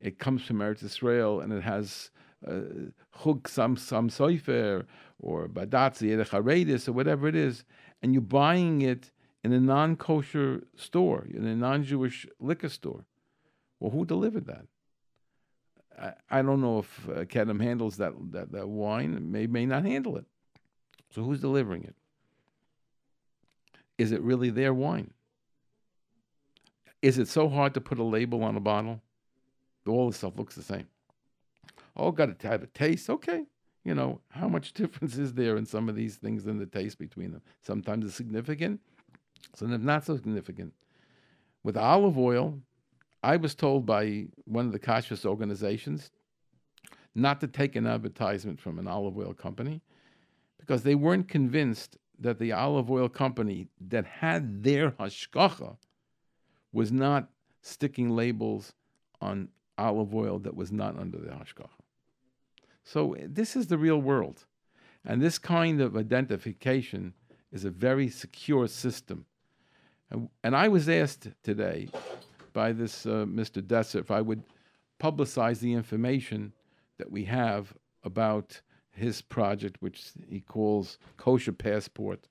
It 0.00 0.20
comes 0.20 0.44
from 0.44 0.58
Eretz 0.58 0.84
Israel 0.84 1.40
and 1.40 1.52
it 1.52 1.64
has 1.64 2.10
Chug 2.46 3.48
Sam 3.48 3.76
Sam 3.76 4.08
Soifer 4.08 4.84
or 5.18 5.48
Badatzi 5.48 6.88
or 6.88 6.92
whatever 6.92 7.28
it 7.28 7.34
is, 7.34 7.64
and 8.04 8.12
you're 8.12 8.20
buying 8.20 8.82
it 8.82 9.10
in 9.42 9.54
a 9.54 9.58
non-kosher 9.58 10.62
store, 10.76 11.26
in 11.32 11.46
a 11.46 11.56
non-Jewish 11.56 12.26
liquor 12.38 12.68
store. 12.68 13.06
Well, 13.80 13.92
who 13.92 14.04
delivered 14.04 14.44
that? 14.44 14.66
I, 15.98 16.38
I 16.38 16.42
don't 16.42 16.60
know 16.60 16.80
if 16.80 17.08
uh, 17.08 17.24
Kedem 17.24 17.62
handles 17.62 17.96
that, 17.96 18.12
that, 18.32 18.52
that 18.52 18.68
wine. 18.68 19.32
May 19.32 19.46
may 19.46 19.64
not 19.64 19.86
handle 19.86 20.18
it. 20.18 20.26
So 21.14 21.22
who's 21.22 21.40
delivering 21.40 21.84
it? 21.84 21.94
Is 23.96 24.12
it 24.12 24.20
really 24.20 24.50
their 24.50 24.74
wine? 24.74 25.14
Is 27.00 27.16
it 27.18 27.28
so 27.28 27.48
hard 27.48 27.72
to 27.72 27.80
put 27.80 27.98
a 27.98 28.04
label 28.04 28.44
on 28.44 28.54
a 28.54 28.60
bottle? 28.60 29.00
All 29.86 30.10
the 30.10 30.14
stuff 30.14 30.36
looks 30.36 30.54
the 30.54 30.62
same. 30.62 30.88
Oh, 31.96 32.10
got 32.10 32.38
to 32.38 32.48
have 32.48 32.62
a 32.62 32.66
taste. 32.66 33.08
Okay. 33.08 33.46
You 33.84 33.94
know, 33.94 34.20
how 34.30 34.48
much 34.48 34.72
difference 34.74 35.16
is 35.16 35.34
there 35.34 35.56
in 35.56 35.66
some 35.66 35.88
of 35.88 35.94
these 35.94 36.16
things 36.16 36.46
in 36.46 36.58
the 36.58 36.66
taste 36.66 36.98
between 36.98 37.32
them? 37.32 37.42
Sometimes 37.62 38.06
it's 38.06 38.14
significant, 38.14 38.80
sometimes 39.54 39.84
not 39.84 40.04
so 40.04 40.16
significant. 40.16 40.72
With 41.62 41.76
olive 41.76 42.18
oil, 42.18 42.60
I 43.22 43.36
was 43.36 43.54
told 43.54 43.86
by 43.86 44.26
one 44.44 44.66
of 44.66 44.72
the 44.72 44.78
kashrus 44.78 45.24
organizations 45.24 46.10
not 47.14 47.40
to 47.40 47.46
take 47.46 47.76
an 47.76 47.86
advertisement 47.86 48.60
from 48.60 48.78
an 48.78 48.88
olive 48.88 49.16
oil 49.16 49.32
company 49.32 49.80
because 50.58 50.82
they 50.82 50.94
weren't 50.94 51.28
convinced 51.28 51.96
that 52.18 52.38
the 52.38 52.52
olive 52.52 52.90
oil 52.90 53.08
company 53.08 53.68
that 53.80 54.04
had 54.04 54.62
their 54.62 54.90
hashgacha 54.92 55.76
was 56.72 56.90
not 56.92 57.28
sticking 57.62 58.10
labels 58.10 58.72
on 59.20 59.48
olive 59.78 60.14
oil 60.14 60.38
that 60.38 60.54
was 60.54 60.70
not 60.70 60.98
under 60.98 61.18
the 61.18 61.30
hashgacha. 61.30 61.83
So 62.84 63.14
eh, 63.14 63.26
this 63.26 63.56
is 63.56 63.66
the 63.66 63.78
real 63.78 64.00
world. 64.00 64.44
And 65.04 65.20
this 65.20 65.38
kind 65.38 65.80
of 65.80 65.96
identification 65.96 67.14
is 67.52 67.64
a 67.64 67.70
very 67.70 68.08
secure 68.08 68.68
system. 68.68 69.26
And, 70.10 70.28
and 70.42 70.56
I 70.56 70.68
was 70.68 70.88
asked 70.88 71.28
today 71.42 71.88
by 72.52 72.72
this 72.72 73.04
uh, 73.04 73.26
Mr. 73.26 73.60
Desser 73.60 74.00
if 74.00 74.10
I 74.10 74.20
would 74.20 74.42
publicize 75.00 75.58
the 75.58 75.72
information 75.72 76.52
that 76.98 77.10
we 77.10 77.24
have 77.24 77.74
about 78.04 78.60
his 78.92 79.20
project, 79.20 79.76
which 79.80 80.12
he 80.28 80.40
calls 80.40 80.98
Kosher 81.16 81.52
Passport. 81.52 82.28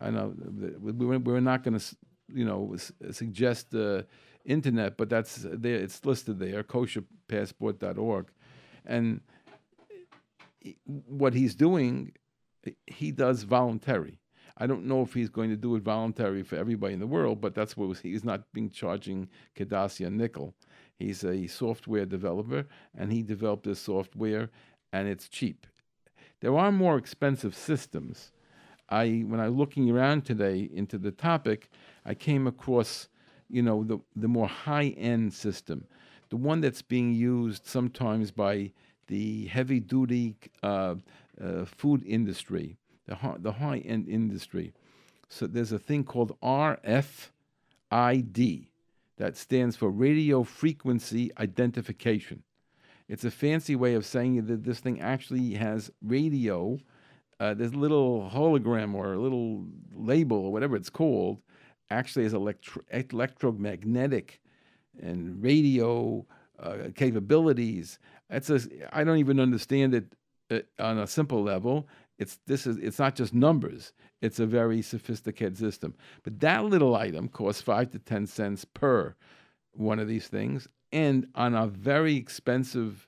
I 0.00 0.10
know 0.10 0.34
we're 0.80 1.40
not 1.40 1.62
going 1.62 1.78
to, 1.78 1.96
you 2.34 2.44
know, 2.44 2.76
suggest 3.12 3.70
the 3.70 4.06
internet, 4.44 4.96
but 4.96 5.08
that's 5.08 5.44
uh, 5.44 5.50
there. 5.52 5.76
It's 5.76 6.04
listed 6.04 6.38
there, 6.40 6.64
kosherpassport.org, 6.64 8.26
and 8.84 9.20
what 10.84 11.34
he's 11.34 11.54
doing, 11.54 12.12
he 12.86 13.10
does 13.10 13.42
voluntary. 13.42 14.18
I 14.58 14.66
don't 14.66 14.84
know 14.84 15.02
if 15.02 15.14
he's 15.14 15.30
going 15.30 15.50
to 15.50 15.56
do 15.56 15.74
it 15.76 15.82
voluntary 15.82 16.42
for 16.42 16.56
everybody 16.56 16.94
in 16.94 17.00
the 17.00 17.06
world, 17.06 17.40
but 17.40 17.54
that's 17.54 17.76
what 17.76 17.98
he's 17.98 18.24
not 18.24 18.52
being 18.52 18.70
charging 18.70 19.28
Kedassia 19.56 20.12
nickel. 20.12 20.54
He's 20.98 21.24
a 21.24 21.46
software 21.46 22.06
developer, 22.06 22.66
and 22.96 23.12
he 23.12 23.22
developed 23.22 23.64
this 23.64 23.80
software, 23.80 24.50
and 24.92 25.08
it's 25.08 25.28
cheap. 25.28 25.66
There 26.40 26.56
are 26.56 26.70
more 26.70 26.98
expensive 26.98 27.56
systems. 27.56 28.32
I, 28.88 29.24
when 29.26 29.40
I 29.40 29.48
was 29.48 29.58
looking 29.58 29.90
around 29.90 30.24
today 30.24 30.68
into 30.72 30.98
the 30.98 31.12
topic, 31.12 31.70
I 32.04 32.14
came 32.14 32.46
across, 32.46 33.08
you 33.48 33.62
know, 33.62 33.84
the 33.84 33.98
the 34.14 34.28
more 34.28 34.48
high-end 34.48 35.32
system, 35.32 35.86
the 36.28 36.36
one 36.36 36.60
that's 36.60 36.82
being 36.82 37.14
used 37.14 37.66
sometimes 37.66 38.30
by 38.30 38.72
the 39.12 39.46
heavy-duty 39.46 40.36
uh, 40.62 40.94
uh, 41.38 41.64
food 41.66 42.02
industry 42.06 42.78
the 43.06 43.16
high, 43.16 43.36
the 43.38 43.52
high 43.52 43.78
end 43.78 44.08
industry. 44.08 44.72
So 45.28 45.46
there's 45.46 45.72
a 45.72 45.78
thing 45.78 46.04
called 46.04 46.38
RFID 46.40 47.30
that 49.18 49.36
stands 49.36 49.76
for 49.76 49.90
radio 49.90 50.42
frequency 50.42 51.30
identification. 51.38 52.42
It's 53.08 53.24
a 53.24 53.30
fancy 53.30 53.76
way 53.76 53.94
of 53.94 54.06
saying 54.06 54.46
that 54.46 54.64
this 54.64 54.80
thing 54.80 55.00
actually 55.00 55.54
has 55.54 55.90
radio. 56.02 56.78
Uh, 57.38 57.54
this 57.54 57.74
little 57.74 58.30
hologram 58.32 58.94
or 58.94 59.12
a 59.12 59.20
little 59.20 59.66
label 59.94 60.38
or 60.38 60.52
whatever 60.52 60.76
it's 60.76 60.90
called 60.90 61.40
actually 61.90 62.22
has 62.22 62.32
electro- 62.32 62.84
electromagnetic 62.90 64.40
and 65.02 65.42
radio 65.42 66.24
uh, 66.62 66.76
capabilities. 66.94 67.98
It's 68.32 68.50
a, 68.50 68.60
I 68.92 69.04
don't 69.04 69.18
even 69.18 69.38
understand 69.38 69.94
it 69.94 70.16
uh, 70.50 70.60
on 70.78 70.98
a 70.98 71.06
simple 71.06 71.42
level. 71.42 71.86
It's 72.18 72.38
this 72.46 72.66
is 72.66 72.78
it's 72.78 72.98
not 72.98 73.14
just 73.14 73.34
numbers. 73.34 73.92
It's 74.20 74.40
a 74.40 74.46
very 74.46 74.82
sophisticated 74.82 75.58
system. 75.58 75.94
But 76.22 76.40
that 76.40 76.64
little 76.64 76.96
item 76.96 77.28
costs 77.28 77.62
five 77.62 77.90
to 77.90 77.98
ten 77.98 78.26
cents 78.26 78.64
per 78.64 79.14
one 79.72 79.98
of 79.98 80.08
these 80.08 80.28
things, 80.28 80.68
and 80.92 81.26
on 81.34 81.54
a 81.54 81.66
very 81.66 82.16
expensive, 82.16 83.06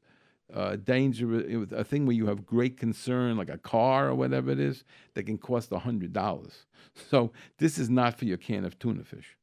uh, 0.52 0.76
dangerous 0.76 1.72
a 1.72 1.84
thing 1.84 2.06
where 2.06 2.16
you 2.16 2.26
have 2.26 2.46
great 2.46 2.76
concern, 2.78 3.36
like 3.36 3.50
a 3.50 3.58
car 3.58 4.08
or 4.08 4.14
whatever 4.14 4.50
it 4.50 4.60
is, 4.60 4.84
that 5.14 5.24
can 5.24 5.38
cost 5.38 5.72
a 5.72 5.78
hundred 5.78 6.12
dollars. 6.12 6.66
So 7.10 7.32
this 7.58 7.78
is 7.78 7.90
not 7.90 8.18
for 8.18 8.24
your 8.24 8.36
can 8.36 8.64
of 8.64 8.78
tuna 8.78 9.04
fish. 9.04 9.36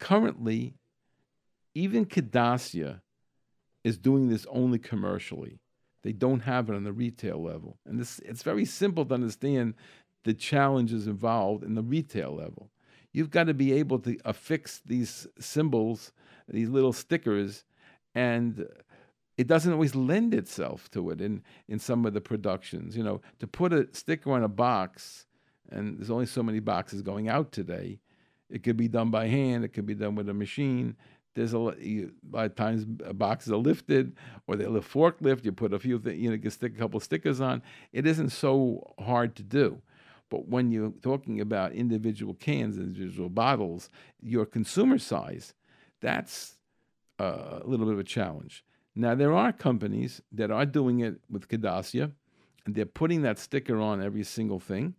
Currently, 0.00 0.74
even 1.74 2.06
Kedassia 2.06 3.00
is 3.84 3.98
doing 3.98 4.28
this 4.28 4.46
only 4.50 4.78
commercially. 4.78 5.60
They 6.02 6.12
don't 6.12 6.40
have 6.40 6.68
it 6.68 6.74
on 6.74 6.84
the 6.84 6.92
retail 6.92 7.42
level. 7.42 7.78
And 7.86 8.00
this, 8.00 8.18
it's 8.24 8.42
very 8.42 8.64
simple 8.64 9.04
to 9.04 9.14
understand 9.14 9.74
the 10.24 10.34
challenges 10.34 11.06
involved 11.06 11.62
in 11.62 11.74
the 11.74 11.82
retail 11.82 12.34
level. 12.34 12.70
You've 13.12 13.30
got 13.30 13.44
to 13.44 13.54
be 13.54 13.72
able 13.74 14.00
to 14.00 14.18
affix 14.24 14.80
these 14.84 15.26
symbols, 15.38 16.12
these 16.48 16.68
little 16.68 16.92
stickers, 16.92 17.64
and 18.14 18.66
it 19.36 19.46
doesn't 19.46 19.72
always 19.72 19.94
lend 19.94 20.34
itself 20.34 20.90
to 20.92 21.10
it 21.10 21.20
in, 21.20 21.42
in 21.68 21.78
some 21.78 22.06
of 22.06 22.14
the 22.14 22.20
productions. 22.20 22.96
You 22.96 23.04
know, 23.04 23.20
to 23.38 23.46
put 23.46 23.72
a 23.72 23.88
sticker 23.92 24.32
on 24.32 24.42
a 24.42 24.48
box, 24.48 25.26
and 25.70 25.98
there's 25.98 26.10
only 26.10 26.26
so 26.26 26.42
many 26.42 26.60
boxes 26.60 27.02
going 27.02 27.28
out 27.28 27.52
today, 27.52 28.00
it 28.50 28.62
could 28.62 28.76
be 28.76 28.88
done 28.88 29.10
by 29.10 29.26
hand, 29.26 29.64
it 29.64 29.72
could 29.72 29.86
be 29.86 29.94
done 29.94 30.14
with 30.14 30.28
a 30.28 30.34
machine, 30.34 30.96
there's 31.34 31.52
a, 31.52 31.58
lot 31.58 31.76
of 32.34 32.54
times 32.54 32.84
boxes 32.84 33.52
are 33.52 33.56
lifted 33.56 34.16
or 34.46 34.56
they're 34.56 34.68
a 34.68 34.80
forklift. 34.80 35.44
You 35.44 35.52
put 35.52 35.72
a 35.72 35.78
few, 35.78 35.98
th- 35.98 36.18
you 36.18 36.30
know, 36.30 36.38
you 36.40 36.50
stick 36.50 36.74
a 36.74 36.78
couple 36.78 37.00
stickers 37.00 37.40
on. 37.40 37.62
It 37.92 38.06
isn't 38.06 38.30
so 38.30 38.94
hard 38.98 39.34
to 39.36 39.42
do. 39.42 39.82
But 40.30 40.48
when 40.48 40.70
you're 40.70 40.92
talking 41.02 41.40
about 41.40 41.72
individual 41.72 42.34
cans, 42.34 42.78
individual 42.78 43.28
bottles, 43.28 43.90
your 44.20 44.46
consumer 44.46 44.98
size, 44.98 45.54
that's 46.00 46.56
a 47.18 47.60
little 47.64 47.86
bit 47.86 47.94
of 47.94 48.00
a 48.00 48.04
challenge. 48.04 48.64
Now, 48.96 49.14
there 49.14 49.32
are 49.32 49.52
companies 49.52 50.22
that 50.32 50.50
are 50.50 50.66
doing 50.66 51.00
it 51.00 51.20
with 51.28 51.48
Kedassia, 51.48 52.12
and 52.64 52.74
they're 52.74 52.86
putting 52.86 53.22
that 53.22 53.38
sticker 53.38 53.80
on 53.80 54.02
every 54.02 54.24
single 54.24 54.60
thing 54.60 54.94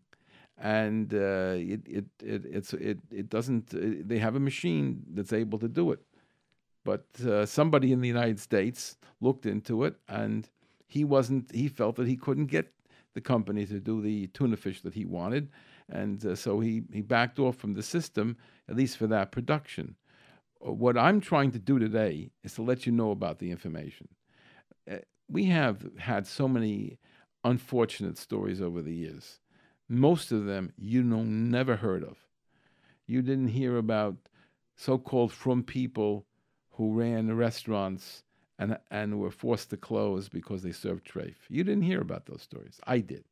and 0.57 1.13
uh, 1.13 1.55
it, 1.57 1.81
it, 1.85 2.05
it, 2.23 2.73
it, 2.73 2.99
it 3.11 3.29
doesn't, 3.29 3.73
uh, 3.73 4.03
they 4.05 4.19
have 4.19 4.35
a 4.35 4.39
machine 4.39 5.03
that's 5.13 5.33
able 5.33 5.59
to 5.59 5.67
do 5.67 5.91
it. 5.91 5.99
But 6.85 7.05
uh, 7.27 7.45
somebody 7.47 7.91
in 7.91 7.99
the 7.99 8.07
United 8.07 8.39
States 8.39 8.97
looked 9.19 9.45
into 9.45 9.83
it, 9.83 9.95
and 10.07 10.47
he 10.87 11.03
wasn't. 11.03 11.53
He 11.53 11.67
felt 11.67 11.97
that 11.97 12.07
he 12.07 12.15
couldn't 12.15 12.45
get 12.45 12.71
the 13.15 13.21
company 13.21 13.65
to 13.65 13.79
do 13.79 14.01
the 14.01 14.27
tuna 14.27 14.55
fish 14.55 14.81
that 14.83 14.93
he 14.93 15.03
wanted, 15.03 15.49
and 15.89 16.23
uh, 16.25 16.35
so 16.35 16.59
he 16.59 16.83
he 16.93 17.01
backed 17.01 17.39
off 17.39 17.57
from 17.57 17.73
the 17.73 17.83
system, 17.83 18.37
at 18.69 18.75
least 18.77 18.97
for 18.97 19.07
that 19.07 19.31
production. 19.31 19.95
Uh, 20.65 20.71
what 20.71 20.97
I'm 20.97 21.19
trying 21.19 21.51
to 21.51 21.59
do 21.59 21.79
today 21.79 22.29
is 22.43 22.53
to 22.53 22.61
let 22.61 22.85
you 22.85 22.91
know 22.91 23.11
about 23.11 23.39
the 23.39 23.49
information. 23.49 24.07
Uh, 24.89 24.97
we 25.27 25.45
have 25.45 25.87
had 25.97 26.27
so 26.27 26.47
many 26.47 26.99
unfortunate 27.43 28.17
stories 28.17 28.61
over 28.61 28.83
the 28.83 28.93
years. 28.93 29.39
Most 29.89 30.31
of 30.31 30.45
them 30.45 30.71
you 30.77 31.01
know 31.03 31.23
never 31.23 31.77
heard 31.77 32.03
of. 32.03 32.17
You 33.07 33.23
didn't 33.23 33.49
hear 33.49 33.77
about 33.77 34.17
so-called 34.75 35.31
Frum 35.31 35.63
people 35.63 36.25
who 36.77 36.93
ran 36.93 37.35
restaurants 37.35 38.23
and 38.57 38.77
and 38.89 39.19
were 39.19 39.31
forced 39.31 39.69
to 39.69 39.77
close 39.77 40.29
because 40.29 40.63
they 40.63 40.71
served 40.71 41.05
treif. 41.05 41.35
You 41.49 41.63
didn't 41.63 41.83
hear 41.83 42.01
about 42.01 42.25
those 42.25 42.41
stories. 42.41 42.79
I 42.85 42.99
did. 42.99 43.25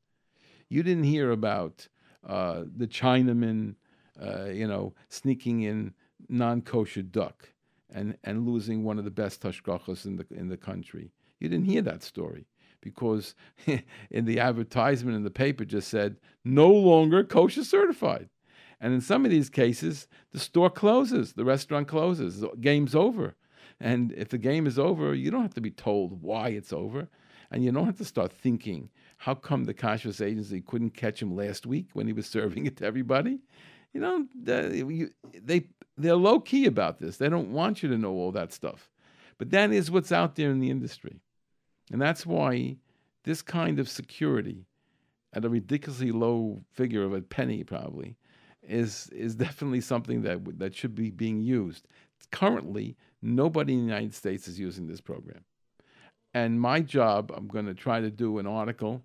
You 0.70 0.84
didn't 0.84 1.04
hear 1.04 1.32
about 1.32 1.88
uh, 2.28 2.64
the 2.76 2.88
Chinaman, 2.88 3.76
uh, 4.22 4.46
you 4.46 4.68
know, 4.68 4.94
sneaking 5.10 5.62
in 5.62 5.94
non-kosher 6.30 7.04
duck 7.04 7.50
and, 7.94 8.18
and 8.24 8.48
losing 8.48 8.84
one 8.84 8.98
of 8.98 9.06
the 9.06 9.12
best 9.12 9.42
hashgachos 9.42 10.06
in 10.06 10.16
the 10.18 10.26
in 10.32 10.50
the 10.50 10.58
country. 10.58 11.12
You 11.40 11.50
didn't 11.50 11.66
hear 11.66 11.82
that 11.84 12.04
story 12.04 12.48
because 12.82 13.36
in 14.10 14.26
the 14.26 14.40
advertisement 14.40 15.16
in 15.16 15.24
the 15.24 15.32
paper 15.32 15.66
just 15.66 15.90
said 15.90 16.18
no 16.44 16.70
longer 16.70 17.24
kosher 17.24 17.64
certified. 17.64 18.30
And 18.84 18.94
in 18.94 19.00
some 19.00 19.24
of 19.24 19.32
these 19.32 19.50
cases, 19.50 20.10
the 20.34 20.40
store 20.40 20.70
closes, 20.70 21.34
the 21.34 21.46
restaurant 21.46 21.88
closes, 21.88 22.42
the 22.42 22.50
game's 22.60 22.94
over. 22.94 23.34
And 23.80 24.12
if 24.12 24.28
the 24.28 24.38
game 24.38 24.68
is 24.68 24.78
over, 24.78 25.16
you 25.16 25.32
don't 25.32 25.42
have 25.42 25.54
to 25.54 25.62
be 25.62 25.72
told 25.72 26.22
why 26.22 26.50
it's 26.50 26.74
over. 26.74 27.08
And 27.50 27.64
you 27.64 27.72
don't 27.72 27.86
have 27.86 27.98
to 28.00 28.06
start 28.06 28.34
thinking, 28.34 28.90
how 29.20 29.36
come 29.36 29.64
the 29.64 29.74
kashrus 29.74 30.20
agency 30.20 30.60
couldn't 30.60 30.98
catch 30.98 31.22
him 31.22 31.34
last 31.34 31.66
week 31.66 31.92
when 31.94 32.08
he 32.08 32.14
was 32.14 32.26
serving 32.30 32.66
it 32.66 32.76
to 32.78 32.86
everybody? 32.86 33.40
You 33.94 34.02
know, 34.02 34.28
they, 34.36 35.64
they're 35.98 36.16
low 36.16 36.42
key 36.42 36.66
about 36.66 37.00
this. 37.00 37.16
They 37.16 37.30
don't 37.30 37.54
want 37.54 37.84
you 37.84 37.90
to 37.90 37.98
know 37.98 38.12
all 38.12 38.34
that 38.34 38.52
stuff. 38.52 38.90
But 39.38 39.52
that 39.52 39.72
is 39.72 39.92
what's 39.92 40.12
out 40.12 40.36
there 40.36 40.52
in 40.52 40.60
the 40.60 40.70
industry. 40.70 41.22
And 41.90 42.02
that's 42.02 42.26
why 42.26 42.76
this 43.24 43.42
kind 43.42 43.80
of 43.80 43.88
security 43.88 44.66
at 45.32 45.46
a 45.46 45.50
ridiculously 45.50 46.12
low 46.12 46.66
figure 46.74 47.04
of 47.04 47.14
a 47.14 47.22
penny 47.22 47.64
probably 47.64 48.18
is 48.68 49.10
is 49.10 49.36
definitely 49.36 49.82
something 49.82 50.22
that 50.24 50.60
that 50.60 50.76
should 50.76 50.96
be 50.96 51.12
being 51.12 51.42
used. 51.42 51.88
Currently, 52.32 52.96
nobody 53.22 53.74
in 53.74 53.80
the 53.80 53.86
United 53.86 54.14
States 54.14 54.48
is 54.48 54.60
using 54.60 54.88
this 54.88 55.02
program. 55.02 55.44
And 56.34 56.60
my 56.60 56.82
job, 56.82 57.32
I'm 57.36 57.48
going 57.48 57.68
to 57.68 57.76
try 57.76 58.00
to 58.00 58.10
do 58.10 58.40
an 58.40 58.48
article 58.48 59.04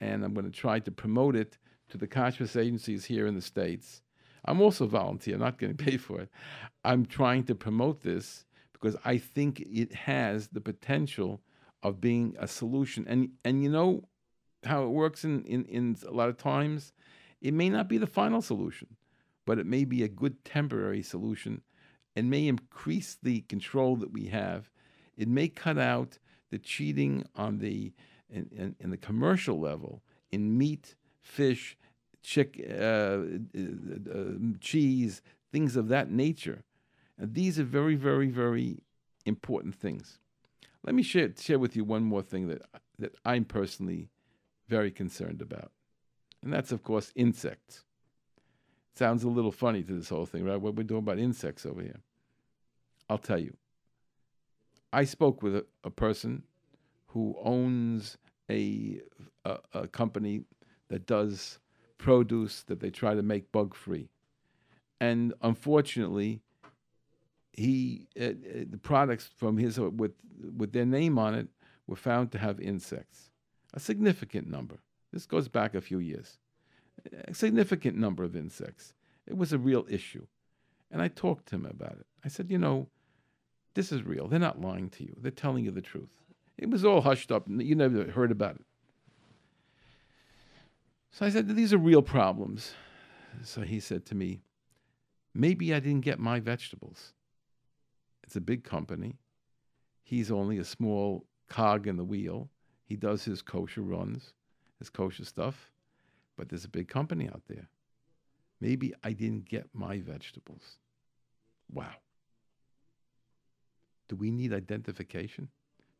and 0.00 0.24
I'm 0.24 0.34
going 0.34 0.50
to 0.50 0.52
try 0.52 0.78
to 0.80 0.90
promote 0.90 1.34
it 1.34 1.56
to 1.88 1.96
the 1.96 2.06
kashrus 2.06 2.60
agencies 2.60 3.04
here 3.04 3.26
in 3.26 3.34
the 3.34 3.40
States. 3.40 4.02
I'm 4.44 4.60
also 4.60 4.84
a 4.84 4.88
volunteer, 4.88 5.38
not 5.38 5.58
getting 5.58 5.76
paid 5.88 6.00
for 6.00 6.20
it. 6.20 6.30
I'm 6.84 7.06
trying 7.06 7.44
to 7.44 7.54
promote 7.54 8.02
this 8.02 8.44
because 8.72 8.96
I 9.04 9.18
think 9.18 9.60
it 9.60 9.94
has 9.94 10.48
the 10.48 10.60
potential 10.60 11.40
of 11.82 12.00
being 12.00 12.36
a 12.38 12.46
solution. 12.46 13.06
And 13.08 13.30
and 13.44 13.62
you 13.62 13.70
know 13.70 14.04
how 14.64 14.84
it 14.84 14.88
works 14.88 15.24
in, 15.24 15.44
in, 15.44 15.64
in 15.66 15.96
a 16.06 16.12
lot 16.12 16.28
of 16.28 16.36
times? 16.36 16.92
It 17.40 17.54
may 17.54 17.68
not 17.68 17.88
be 17.88 17.98
the 17.98 18.06
final 18.06 18.42
solution, 18.42 18.95
but 19.46 19.58
it 19.58 19.66
may 19.66 19.84
be 19.84 20.02
a 20.02 20.08
good 20.08 20.44
temporary 20.44 21.02
solution 21.02 21.62
and 22.14 22.28
may 22.28 22.46
increase 22.46 23.16
the 23.22 23.40
control 23.42 23.96
that 23.96 24.12
we 24.12 24.26
have. 24.26 24.70
It 25.16 25.28
may 25.28 25.48
cut 25.48 25.78
out 25.78 26.18
the 26.50 26.58
cheating 26.58 27.24
on 27.34 27.58
the 27.58 27.92
in, 28.28 28.48
in, 28.50 28.76
in 28.80 28.90
the 28.90 28.96
commercial 28.96 29.58
level 29.60 30.02
in 30.32 30.58
meat, 30.58 30.96
fish, 31.20 31.76
chick, 32.22 32.60
uh, 32.68 32.74
uh, 32.82 33.20
uh, 34.12 34.32
cheese, 34.60 35.22
things 35.52 35.76
of 35.76 35.88
that 35.88 36.10
nature. 36.10 36.64
And 37.18 37.34
these 37.34 37.58
are 37.58 37.64
very, 37.64 37.94
very, 37.94 38.28
very 38.28 38.82
important 39.24 39.74
things. 39.74 40.18
Let 40.84 40.94
me 40.94 41.02
share, 41.02 41.30
share 41.38 41.58
with 41.58 41.76
you 41.76 41.84
one 41.84 42.02
more 42.02 42.22
thing 42.22 42.48
that, 42.48 42.62
that 42.98 43.14
I'm 43.24 43.44
personally 43.44 44.10
very 44.68 44.90
concerned 44.90 45.40
about. 45.40 45.70
And 46.42 46.52
that's, 46.52 46.72
of 46.72 46.82
course, 46.82 47.12
insects. 47.14 47.85
Sounds 48.96 49.24
a 49.24 49.28
little 49.28 49.52
funny 49.52 49.82
to 49.82 49.92
this 49.92 50.08
whole 50.08 50.24
thing, 50.24 50.44
right? 50.44 50.60
What 50.60 50.74
we're 50.74 50.82
doing 50.82 51.00
about 51.00 51.18
insects 51.18 51.66
over 51.66 51.82
here. 51.82 52.00
I'll 53.10 53.18
tell 53.18 53.38
you. 53.38 53.54
I 54.90 55.04
spoke 55.04 55.42
with 55.42 55.54
a, 55.54 55.66
a 55.84 55.90
person 55.90 56.44
who 57.08 57.36
owns 57.42 58.16
a, 58.50 59.00
a, 59.44 59.58
a 59.74 59.88
company 59.88 60.44
that 60.88 61.06
does 61.06 61.58
produce 61.98 62.62
that 62.64 62.80
they 62.80 62.88
try 62.88 63.14
to 63.14 63.22
make 63.22 63.52
bug 63.52 63.74
free. 63.74 64.08
And 64.98 65.34
unfortunately, 65.42 66.40
he 67.52 68.08
uh, 68.18 68.24
uh, 68.24 68.64
the 68.70 68.78
products 68.78 69.28
from 69.36 69.58
his 69.58 69.78
uh, 69.78 69.90
with 69.90 70.12
with 70.56 70.72
their 70.72 70.86
name 70.86 71.18
on 71.18 71.34
it 71.34 71.48
were 71.86 71.96
found 71.96 72.32
to 72.32 72.38
have 72.38 72.60
insects, 72.60 73.30
a 73.74 73.80
significant 73.80 74.48
number. 74.48 74.76
This 75.12 75.26
goes 75.26 75.48
back 75.48 75.74
a 75.74 75.80
few 75.80 75.98
years. 75.98 76.38
A 77.28 77.34
significant 77.34 77.96
number 77.96 78.24
of 78.24 78.36
insects. 78.36 78.94
It 79.26 79.36
was 79.36 79.52
a 79.52 79.58
real 79.58 79.86
issue, 79.88 80.26
and 80.90 81.02
I 81.02 81.08
talked 81.08 81.46
to 81.46 81.56
him 81.56 81.66
about 81.66 81.92
it. 81.92 82.06
I 82.24 82.28
said, 82.28 82.50
you 82.50 82.58
know, 82.58 82.88
this 83.74 83.92
is 83.92 84.02
real. 84.02 84.28
They're 84.28 84.38
not 84.38 84.60
lying 84.60 84.88
to 84.90 85.04
you. 85.04 85.14
They're 85.20 85.30
telling 85.30 85.64
you 85.64 85.70
the 85.70 85.82
truth. 85.82 86.10
It 86.56 86.70
was 86.70 86.84
all 86.84 87.02
hushed 87.02 87.30
up. 87.30 87.44
You 87.48 87.74
never 87.74 88.10
heard 88.10 88.30
about 88.30 88.56
it. 88.56 88.64
So 91.10 91.26
I 91.26 91.30
said, 91.30 91.54
these 91.54 91.72
are 91.72 91.78
real 91.78 92.02
problems. 92.02 92.72
So 93.42 93.62
he 93.62 93.80
said 93.80 94.06
to 94.06 94.14
me, 94.14 94.40
maybe 95.34 95.74
I 95.74 95.80
didn't 95.80 96.00
get 96.00 96.18
my 96.18 96.40
vegetables. 96.40 97.12
It's 98.22 98.36
a 98.36 98.40
big 98.40 98.64
company. 98.64 99.16
He's 100.02 100.30
only 100.30 100.58
a 100.58 100.64
small 100.64 101.26
cog 101.48 101.86
in 101.86 101.96
the 101.96 102.04
wheel. 102.04 102.48
He 102.84 102.96
does 102.96 103.24
his 103.24 103.42
kosher 103.42 103.82
runs, 103.82 104.32
his 104.78 104.88
kosher 104.88 105.24
stuff, 105.24 105.70
but 106.36 106.48
there's 106.48 106.64
a 106.64 106.68
big 106.68 106.88
company 106.88 107.28
out 107.28 107.42
there. 107.48 107.68
Maybe 108.60 108.94
I 109.04 109.12
didn't 109.12 109.48
get 109.48 109.68
my 109.72 110.00
vegetables. 110.00 110.78
Wow. 111.72 111.94
Do 114.08 114.16
we 114.16 114.30
need 114.30 114.52
identification? 114.52 115.48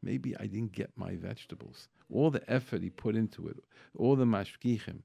Maybe 0.02 0.36
I 0.36 0.46
didn't 0.46 0.72
get 0.72 0.90
my 0.96 1.16
vegetables. 1.16 1.88
All 2.12 2.30
the 2.30 2.48
effort 2.50 2.82
he 2.82 2.90
put 2.90 3.16
into 3.16 3.48
it, 3.48 3.56
all 3.96 4.14
the 4.16 4.24
mashgichim, 4.24 5.00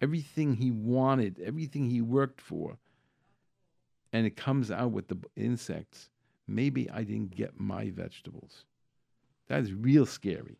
everything 0.00 0.54
he 0.54 0.70
wanted, 0.70 1.40
everything 1.40 1.90
he 1.90 2.00
worked 2.00 2.40
for, 2.40 2.78
and 4.12 4.26
it 4.26 4.36
comes 4.36 4.70
out 4.70 4.92
with 4.92 5.08
the 5.08 5.18
insects 5.36 6.10
maybe 6.46 6.88
I 6.90 7.02
didn't 7.02 7.34
get 7.34 7.58
my 7.58 7.90
vegetables. 7.90 8.64
That 9.48 9.62
is 9.62 9.72
real 9.72 10.06
scary. 10.06 10.58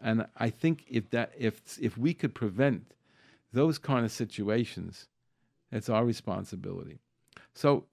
And 0.00 0.26
I 0.36 0.50
think 0.50 0.84
if 0.88 1.10
that 1.10 1.32
if 1.36 1.78
if 1.80 1.98
we 1.98 2.14
could 2.14 2.34
prevent 2.34 2.94
those 3.52 3.78
kind 3.78 4.04
of 4.04 4.12
situations, 4.12 5.08
it's 5.70 5.88
our 5.88 6.04
responsibility. 6.04 6.98
So 7.54 7.86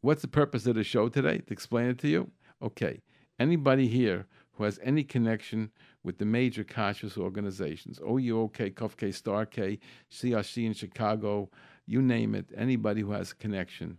what's 0.00 0.22
the 0.22 0.28
purpose 0.28 0.66
of 0.66 0.74
the 0.74 0.84
show 0.84 1.08
today? 1.08 1.38
To 1.38 1.52
explain 1.52 1.88
it 1.88 1.98
to 1.98 2.08
you? 2.08 2.30
Okay. 2.62 3.02
Anybody 3.38 3.86
here 3.88 4.26
who 4.52 4.64
has 4.64 4.78
any 4.82 5.04
connection 5.04 5.70
with 6.02 6.18
the 6.18 6.24
major 6.24 6.64
kashrus 6.64 7.18
organizations, 7.18 7.98
OUOK, 8.00 8.74
Kuf 8.74 8.96
K, 8.96 9.10
Star 9.12 9.44
K, 9.44 9.78
CRC 10.10 10.64
in 10.64 10.72
Chicago, 10.72 11.50
you 11.86 12.00
name 12.00 12.34
it, 12.34 12.46
anybody 12.56 13.02
who 13.02 13.12
has 13.12 13.32
a 13.32 13.34
connection, 13.36 13.98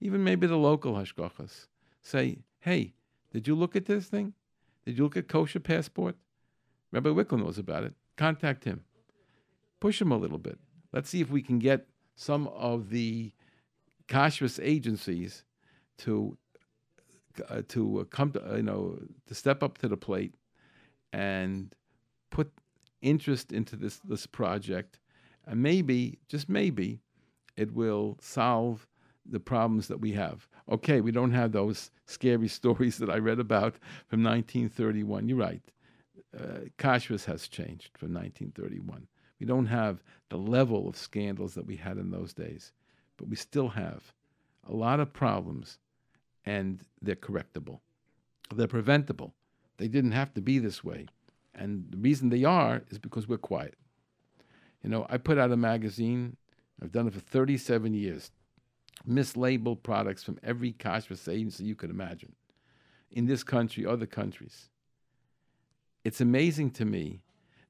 even 0.00 0.24
maybe 0.24 0.46
the 0.46 0.56
local 0.56 0.94
hashgachas, 0.94 1.68
say, 2.02 2.38
hey, 2.60 2.94
did 3.32 3.46
you 3.46 3.54
look 3.54 3.76
at 3.76 3.86
this 3.86 4.06
thing? 4.06 4.34
Did 4.84 4.98
you 4.98 5.04
look 5.04 5.16
at 5.16 5.28
kosher 5.28 5.60
passport? 5.60 6.16
Rabbi 6.90 7.10
Wikler 7.10 7.38
knows 7.38 7.58
about 7.58 7.84
it. 7.84 7.94
Contact 8.16 8.64
him. 8.64 8.84
Push 9.82 9.98
them 9.98 10.12
a 10.12 10.16
little 10.16 10.38
bit. 10.38 10.60
Let's 10.92 11.10
see 11.10 11.20
if 11.20 11.28
we 11.28 11.42
can 11.42 11.58
get 11.58 11.88
some 12.14 12.46
of 12.46 12.90
the 12.90 13.32
kashrus 14.06 14.60
agencies 14.62 15.42
to 15.98 16.38
uh, 17.48 17.62
to 17.66 17.98
uh, 17.98 18.04
come 18.04 18.30
to 18.30 18.52
uh, 18.52 18.56
you 18.58 18.62
know 18.62 18.96
to 19.26 19.34
step 19.34 19.60
up 19.60 19.78
to 19.78 19.88
the 19.88 19.96
plate 19.96 20.36
and 21.12 21.74
put 22.30 22.52
interest 23.00 23.50
into 23.50 23.74
this 23.74 23.98
this 24.04 24.24
project, 24.24 25.00
and 25.48 25.60
maybe 25.60 26.20
just 26.28 26.48
maybe 26.48 27.00
it 27.56 27.74
will 27.74 28.16
solve 28.20 28.86
the 29.28 29.40
problems 29.40 29.88
that 29.88 30.00
we 30.00 30.12
have. 30.12 30.46
Okay, 30.70 31.00
we 31.00 31.10
don't 31.10 31.32
have 31.32 31.50
those 31.50 31.90
scary 32.06 32.46
stories 32.60 32.98
that 32.98 33.10
I 33.10 33.18
read 33.18 33.40
about 33.40 33.74
from 34.06 34.22
1931. 34.22 35.28
You're 35.28 35.38
right. 35.38 35.62
Uh, 36.38 36.68
Kashrus 36.78 37.24
has 37.24 37.48
changed 37.48 37.98
from 37.98 38.14
1931. 38.14 39.08
We 39.42 39.46
don't 39.46 39.66
have 39.66 40.04
the 40.28 40.36
level 40.36 40.88
of 40.88 40.96
scandals 40.96 41.54
that 41.54 41.66
we 41.66 41.74
had 41.74 41.98
in 41.98 42.12
those 42.12 42.32
days, 42.32 42.70
but 43.16 43.26
we 43.26 43.34
still 43.34 43.70
have 43.70 44.14
a 44.70 44.72
lot 44.72 45.00
of 45.00 45.12
problems, 45.12 45.78
and 46.46 46.80
they're 47.00 47.16
correctable. 47.16 47.80
They're 48.54 48.68
preventable. 48.68 49.34
They 49.78 49.88
didn't 49.88 50.12
have 50.12 50.32
to 50.34 50.40
be 50.40 50.60
this 50.60 50.84
way. 50.84 51.06
And 51.56 51.86
the 51.90 51.96
reason 51.98 52.28
they 52.28 52.44
are 52.44 52.84
is 52.88 53.00
because 53.00 53.26
we're 53.26 53.36
quiet. 53.36 53.74
You 54.84 54.90
know, 54.90 55.06
I 55.10 55.16
put 55.16 55.38
out 55.38 55.50
a 55.50 55.56
magazine, 55.56 56.36
I've 56.80 56.92
done 56.92 57.08
it 57.08 57.14
for 57.14 57.18
37 57.18 57.94
years, 57.94 58.30
mislabeled 59.10 59.82
products 59.82 60.22
from 60.22 60.38
every 60.44 60.72
kashrus 60.72 61.26
agency 61.26 61.64
you 61.64 61.74
could 61.74 61.90
imagine 61.90 62.36
in 63.10 63.26
this 63.26 63.42
country, 63.42 63.84
other 63.84 64.06
countries. 64.06 64.68
It's 66.04 66.20
amazing 66.20 66.70
to 66.74 66.84
me 66.84 67.22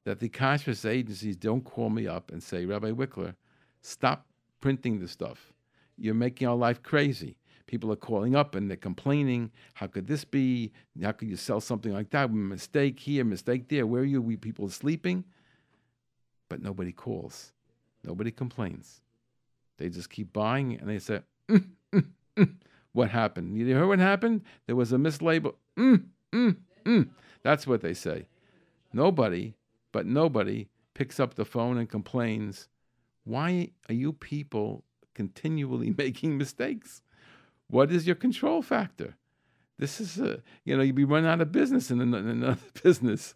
that 0.05 0.19
the 0.19 0.29
kashrus 0.29 0.87
agencies 0.89 1.35
don't 1.37 1.63
call 1.63 1.89
me 1.89 2.07
up 2.07 2.31
and 2.31 2.41
say, 2.43 2.65
Rabbi 2.65 2.91
Wikler, 2.91 3.35
stop 3.81 4.25
printing 4.61 4.99
the 4.99 5.07
stuff. 5.07 5.53
you're 5.97 6.13
making 6.13 6.47
our 6.47 6.55
life 6.55 6.81
crazy. 6.83 7.37
People 7.67 7.91
are 7.91 7.95
calling 7.97 8.35
up 8.35 8.55
and 8.55 8.69
they're 8.69 8.77
complaining. 8.77 9.51
How 9.75 9.87
could 9.87 10.07
this 10.07 10.25
be? 10.25 10.71
How 11.01 11.11
could 11.11 11.29
you 11.29 11.37
sell 11.37 11.61
something 11.61 11.93
like 11.93 12.09
that? 12.11 12.31
Mistake 12.31 12.99
here, 12.99 13.23
mistake 13.23 13.69
there. 13.69 13.85
Where 13.87 14.01
are 14.01 14.05
you? 14.05 14.21
We 14.21 14.35
people 14.37 14.65
are 14.67 14.71
sleeping, 14.71 15.23
but 16.49 16.61
nobody 16.61 16.91
calls. 16.91 17.53
Nobody 18.03 18.31
complains. 18.31 19.01
They 19.77 19.89
just 19.89 20.09
keep 20.09 20.33
buying 20.33 20.77
and 20.79 20.89
they 20.89 20.99
say, 20.99 21.21
mm, 21.49 21.65
mm, 21.93 22.05
mm. 22.37 22.55
"What 22.91 23.09
happened? 23.09 23.57
You 23.57 23.73
heard 23.75 23.87
what 23.87 23.99
happened? 23.99 24.41
There 24.67 24.75
was 24.75 24.91
a 24.91 24.97
mislabel. 24.97 25.55
Mm, 25.77 26.05
mm, 26.33 26.57
mm. 26.85 27.09
That's 27.43 27.65
what 27.65 27.81
they 27.81 27.93
say. 27.93 28.27
Nobody, 28.91 29.55
but 29.93 30.05
nobody 30.05 30.67
picks 30.93 31.21
up 31.21 31.35
the 31.35 31.45
phone 31.45 31.77
and 31.77 31.89
complains. 31.89 32.67
Why 33.23 33.69
are 33.87 33.93
you 33.95 34.11
people 34.11 34.83
continually 35.15 35.91
making 35.97 36.37
mistakes? 36.37 37.01
What 37.67 37.91
is 37.91 38.05
your 38.05 38.17
control 38.17 38.61
factor? 38.61 39.15
This 39.79 40.01
is, 40.01 40.19
a, 40.19 40.41
you 40.65 40.75
know, 40.75 40.83
you'd 40.83 40.95
be 40.95 41.05
running 41.05 41.29
out 41.29 41.39
of 41.39 41.53
business 41.53 41.89
in 41.89 42.01
another 42.13 42.57
business. 42.83 43.35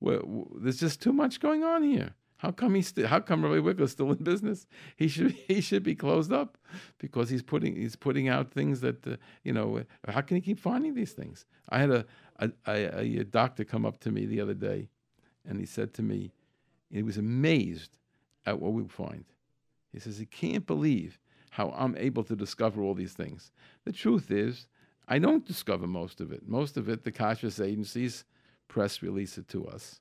There's 0.00 0.78
just 0.78 1.00
too 1.00 1.12
much 1.12 1.40
going 1.40 1.64
on 1.64 1.82
here. 1.82 2.14
How 2.42 2.50
come 2.50 2.74
he's 2.74 2.88
st- 2.88 3.06
how 3.06 3.20
come 3.20 3.44
Rabbi 3.44 3.58
Wikler's 3.58 3.92
still 3.92 4.10
in 4.10 4.24
business? 4.24 4.66
He 4.96 5.06
should 5.06 5.30
he 5.30 5.60
should 5.60 5.84
be 5.84 5.94
closed 5.94 6.32
up 6.32 6.58
because 6.98 7.30
he's 7.30 7.40
putting 7.40 7.76
he's 7.76 7.94
putting 7.94 8.28
out 8.28 8.50
things 8.50 8.80
that 8.80 9.06
uh, 9.06 9.16
you 9.44 9.52
know. 9.52 9.84
How 10.08 10.22
can 10.22 10.38
he 10.38 10.40
keep 10.40 10.58
finding 10.58 10.94
these 10.94 11.12
things? 11.12 11.46
I 11.68 11.78
had 11.78 11.90
a 11.92 12.04
a, 12.40 12.50
a 12.66 13.18
a 13.18 13.24
doctor 13.24 13.62
come 13.64 13.86
up 13.86 14.00
to 14.00 14.10
me 14.10 14.26
the 14.26 14.40
other 14.40 14.54
day, 14.54 14.88
and 15.46 15.58
he 15.58 15.66
said 15.66 15.94
to 15.94 16.02
me, 16.02 16.32
he 16.90 17.02
was 17.02 17.18
amazed 17.18 17.98
at 18.46 18.60
what 18.60 18.72
we 18.72 18.84
find. 18.84 19.24
He 19.92 20.00
says 20.00 20.18
he 20.18 20.26
can't 20.26 20.66
believe 20.66 21.18
how 21.50 21.74
I'm 21.76 21.96
able 21.96 22.24
to 22.24 22.36
discover 22.36 22.82
all 22.82 22.94
these 22.94 23.12
things. 23.12 23.50
The 23.84 23.92
truth 23.92 24.30
is, 24.30 24.68
I 25.08 25.18
don't 25.18 25.46
discover 25.46 25.86
most 25.86 26.20
of 26.20 26.32
it. 26.32 26.48
Most 26.48 26.76
of 26.76 26.88
it, 26.88 27.04
the 27.04 27.12
kashrus 27.12 27.64
agencies 27.64 28.24
press 28.68 29.02
release 29.02 29.36
it 29.36 29.48
to 29.48 29.66
us. 29.66 30.00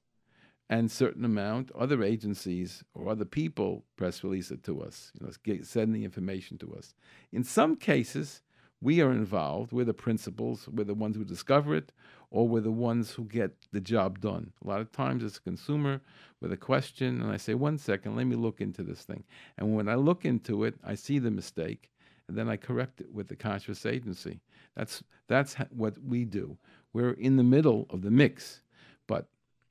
And 0.70 0.90
certain 0.90 1.26
amount, 1.26 1.70
other 1.78 2.02
agencies 2.02 2.84
or 2.94 3.10
other 3.10 3.26
people 3.26 3.84
press 3.98 4.24
release 4.24 4.52
it 4.52 4.64
to 4.64 4.82
us, 4.82 5.12
you 5.20 5.26
know, 5.26 5.64
send 5.64 5.94
the 5.94 6.06
information 6.06 6.58
to 6.60 6.74
us. 6.76 6.94
In 7.34 7.44
some 7.44 7.76
cases, 7.76 8.42
we 8.82 9.00
are 9.02 9.12
involved. 9.12 9.72
We're 9.72 9.86
the 9.86 9.94
principals. 9.94 10.68
We're 10.68 10.84
the 10.84 10.94
ones 10.96 11.16
who 11.16 11.24
discover 11.24 11.76
it, 11.76 11.92
or 12.32 12.48
we're 12.48 12.62
the 12.62 12.72
ones 12.72 13.12
who 13.12 13.26
get 13.26 13.52
the 13.72 13.80
job 13.80 14.20
done. 14.20 14.52
A 14.66 14.68
lot 14.68 14.82
of 14.82 14.92
times 14.92 15.24
it's 15.24 15.38
a 15.38 15.42
consumer 15.42 16.02
with 16.42 16.52
a 16.52 16.58
question, 16.58 17.22
and 17.22 17.32
I 17.32 17.38
say, 17.38 17.54
one 17.54 17.78
second, 17.78 18.16
let 18.16 18.26
me 18.26 18.36
look 18.36 18.60
into 18.60 18.82
this 18.82 19.04
thing. 19.04 19.24
And 19.58 19.76
when 19.76 19.88
I 19.88 19.96
look 19.96 20.26
into 20.26 20.64
it, 20.64 20.76
I 20.84 20.96
see 20.96 21.20
the 21.20 21.30
mistake, 21.30 21.92
and 22.28 22.36
then 22.36 22.50
I 22.50 22.58
correct 22.58 23.02
it 23.02 23.14
with 23.14 23.28
the 23.28 23.36
kashrus 23.36 23.86
agency. 23.86 24.42
That's, 24.76 25.04
that's 25.28 25.56
what 25.70 25.96
we 26.04 26.26
do. 26.26 26.58
We're 26.94 27.12
in 27.12 27.38
the 27.38 27.44
middle 27.44 27.86
of 27.92 28.02
the 28.02 28.12
mix, 28.12 28.64
but 29.08 29.28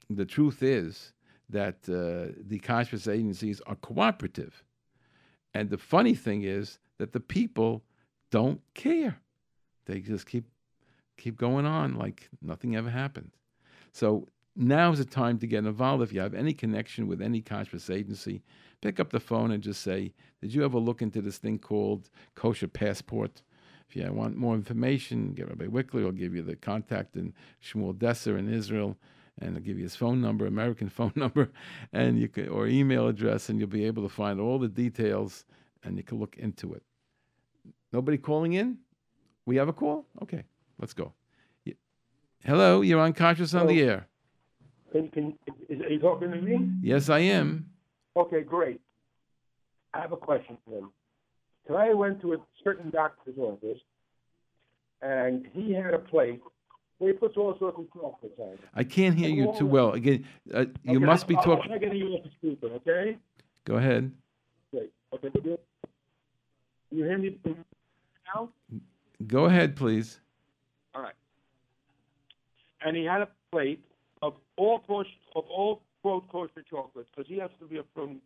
the 0.09 0.25
truth 0.25 0.63
is 0.63 1.13
that 1.49 1.79
uh, 1.89 2.33
the 2.47 2.61
kashrus 2.61 3.13
agencies 3.13 3.61
are 3.67 3.75
cooperative. 3.77 4.63
And 5.53 5.69
the 5.69 5.79
funny 5.79 6.15
thing 6.15 6.45
is 6.45 6.79
that 6.99 7.13
the 7.13 7.21
people 7.21 7.83
don't 8.31 8.61
care. 8.75 9.21
They 9.87 10.01
just 10.01 10.27
keep 10.27 10.45
keep 11.17 11.37
going 11.37 11.67
on 11.67 11.97
like 11.97 12.29
nothing 12.41 12.77
ever 12.77 12.89
happened. 12.89 13.31
So 13.93 14.27
now 14.57 14.93
is 14.93 14.99
the 14.99 15.05
time 15.05 15.39
to 15.39 15.47
get 15.47 15.65
involved. 15.65 16.03
If 16.03 16.13
you 16.13 16.21
have 16.21 16.35
any 16.35 16.53
connection 16.53 17.07
with 17.07 17.21
any 17.21 17.43
kashrus 17.43 17.95
agency, 17.95 18.43
pick 18.81 18.99
up 18.99 19.11
the 19.11 19.21
phone 19.21 19.51
and 19.51 19.63
just 19.63 19.83
say, 19.83 20.13
Did 20.41 20.55
you 20.55 20.65
ever 20.65 20.79
look 20.79 21.03
into 21.03 21.21
this 21.21 21.39
thing 21.39 21.59
called 21.59 22.09
kosher 22.35 22.69
passport? 22.69 23.43
If 23.89 23.97
you 23.97 24.13
want 24.13 24.37
more 24.37 24.55
information, 24.55 25.33
get 25.33 25.49
Rabbi 25.49 25.67
Wikler. 25.67 26.07
I'll 26.07 26.13
give 26.13 26.35
you 26.35 26.43
the 26.43 26.55
contact 26.55 27.17
in 27.17 27.35
Shmuel 27.63 27.95
Desser 27.95 28.39
in 28.39 28.49
Israel, 28.49 28.97
and 29.41 29.57
I'll 29.57 29.63
give 29.63 29.79
you 29.79 29.83
his 29.83 29.97
phone 29.97 30.21
number, 30.21 30.47
American 30.47 30.89
phone 30.99 31.13
number, 31.17 31.51
and 31.93 32.19
you 32.19 32.29
can, 32.29 32.49
or 32.49 32.69
email 32.69 33.09
address, 33.09 33.49
and 33.49 33.59
you'll 33.59 33.69
be 33.69 33.85
able 33.85 34.05
to 34.05 34.09
find 34.09 34.41
all 34.41 34.61
the 34.61 34.69
details, 34.69 35.45
and 35.83 35.97
you 35.97 36.05
can 36.05 36.21
look 36.21 36.37
into 36.39 36.73
it. 36.73 36.85
Nobody 37.93 38.19
calling 38.19 38.53
in? 38.53 38.79
We 39.47 39.57
have 39.57 39.69
a 39.69 39.73
call? 39.73 40.07
Okay, 40.23 40.45
let's 40.79 40.93
go. 40.93 41.13
Hello, 42.45 42.81
you're 42.81 43.01
on 43.01 43.13
Kashrus 43.13 43.59
on 43.59 43.67
the 43.67 43.83
air. 43.83 44.07
Can, 44.93 45.09
can, 45.09 45.39
is, 45.69 45.81
are 45.83 45.89
you 45.89 45.99
talking 45.99 46.31
to 46.31 46.41
me? 46.41 46.71
Yes, 46.83 47.11
I 47.11 47.19
am. 47.19 47.67
Okay, 48.17 48.43
great. 48.43 48.81
I 49.93 50.01
have 50.01 50.13
a 50.13 50.17
question 50.17 50.57
for 50.65 50.79
him. 50.79 50.91
Today 51.67 51.91
I 51.91 51.93
went 51.93 52.21
to 52.23 52.33
a 52.33 52.37
certain 52.65 52.91
doctor's 52.91 53.37
office, 53.39 53.79
and 55.03 55.47
he 55.53 55.73
had 55.73 55.93
a 55.93 55.99
plate 55.99 56.41
where 56.99 57.13
he 57.13 57.19
puts 57.19 57.37
all 57.37 57.55
sorts 57.59 57.79
of 57.79 57.87
chocolates 57.93 58.39
on 58.39 58.53
it. 58.55 58.61
I 58.75 58.85
can't 58.85 59.17
hear 59.19 59.29
you 59.29 59.53
too 59.59 59.67
well. 59.67 59.93
Again, 59.93 60.25
uh, 60.53 60.65
you 60.83 60.97
okay, 60.97 61.05
must 61.05 61.27
be 61.29 61.35
talking. 61.35 61.73
I'm 61.73 61.79
getting 61.79 61.99
you 61.99 62.09
off 62.15 62.25
the 62.25 62.31
speaker, 62.31 62.75
okay? 62.77 63.19
Go 63.65 63.75
ahead. 63.77 64.11
Great. 64.73 64.93
Okay. 65.13 65.29
You 66.91 67.05
hear 67.05 67.19
me 67.19 67.39
now? 68.35 68.49
Go 69.27 69.45
ahead, 69.47 69.77
please. 69.77 70.21
All 70.95 71.03
right. 71.03 71.15
And 72.85 72.97
he 72.97 73.05
had 73.05 73.23
a 73.23 73.29
plate 73.53 73.85
of 74.23 74.35
all 74.57 74.83
of 75.37 75.45
all 75.49 75.83
quote 76.03 76.29
kosher 76.31 76.65
chocolates 76.69 77.11
because 77.15 77.29
he 77.29 77.39
has 77.39 77.51
to 77.61 77.67
be 77.67 77.79
a 77.79 77.85
frum. 77.95 78.21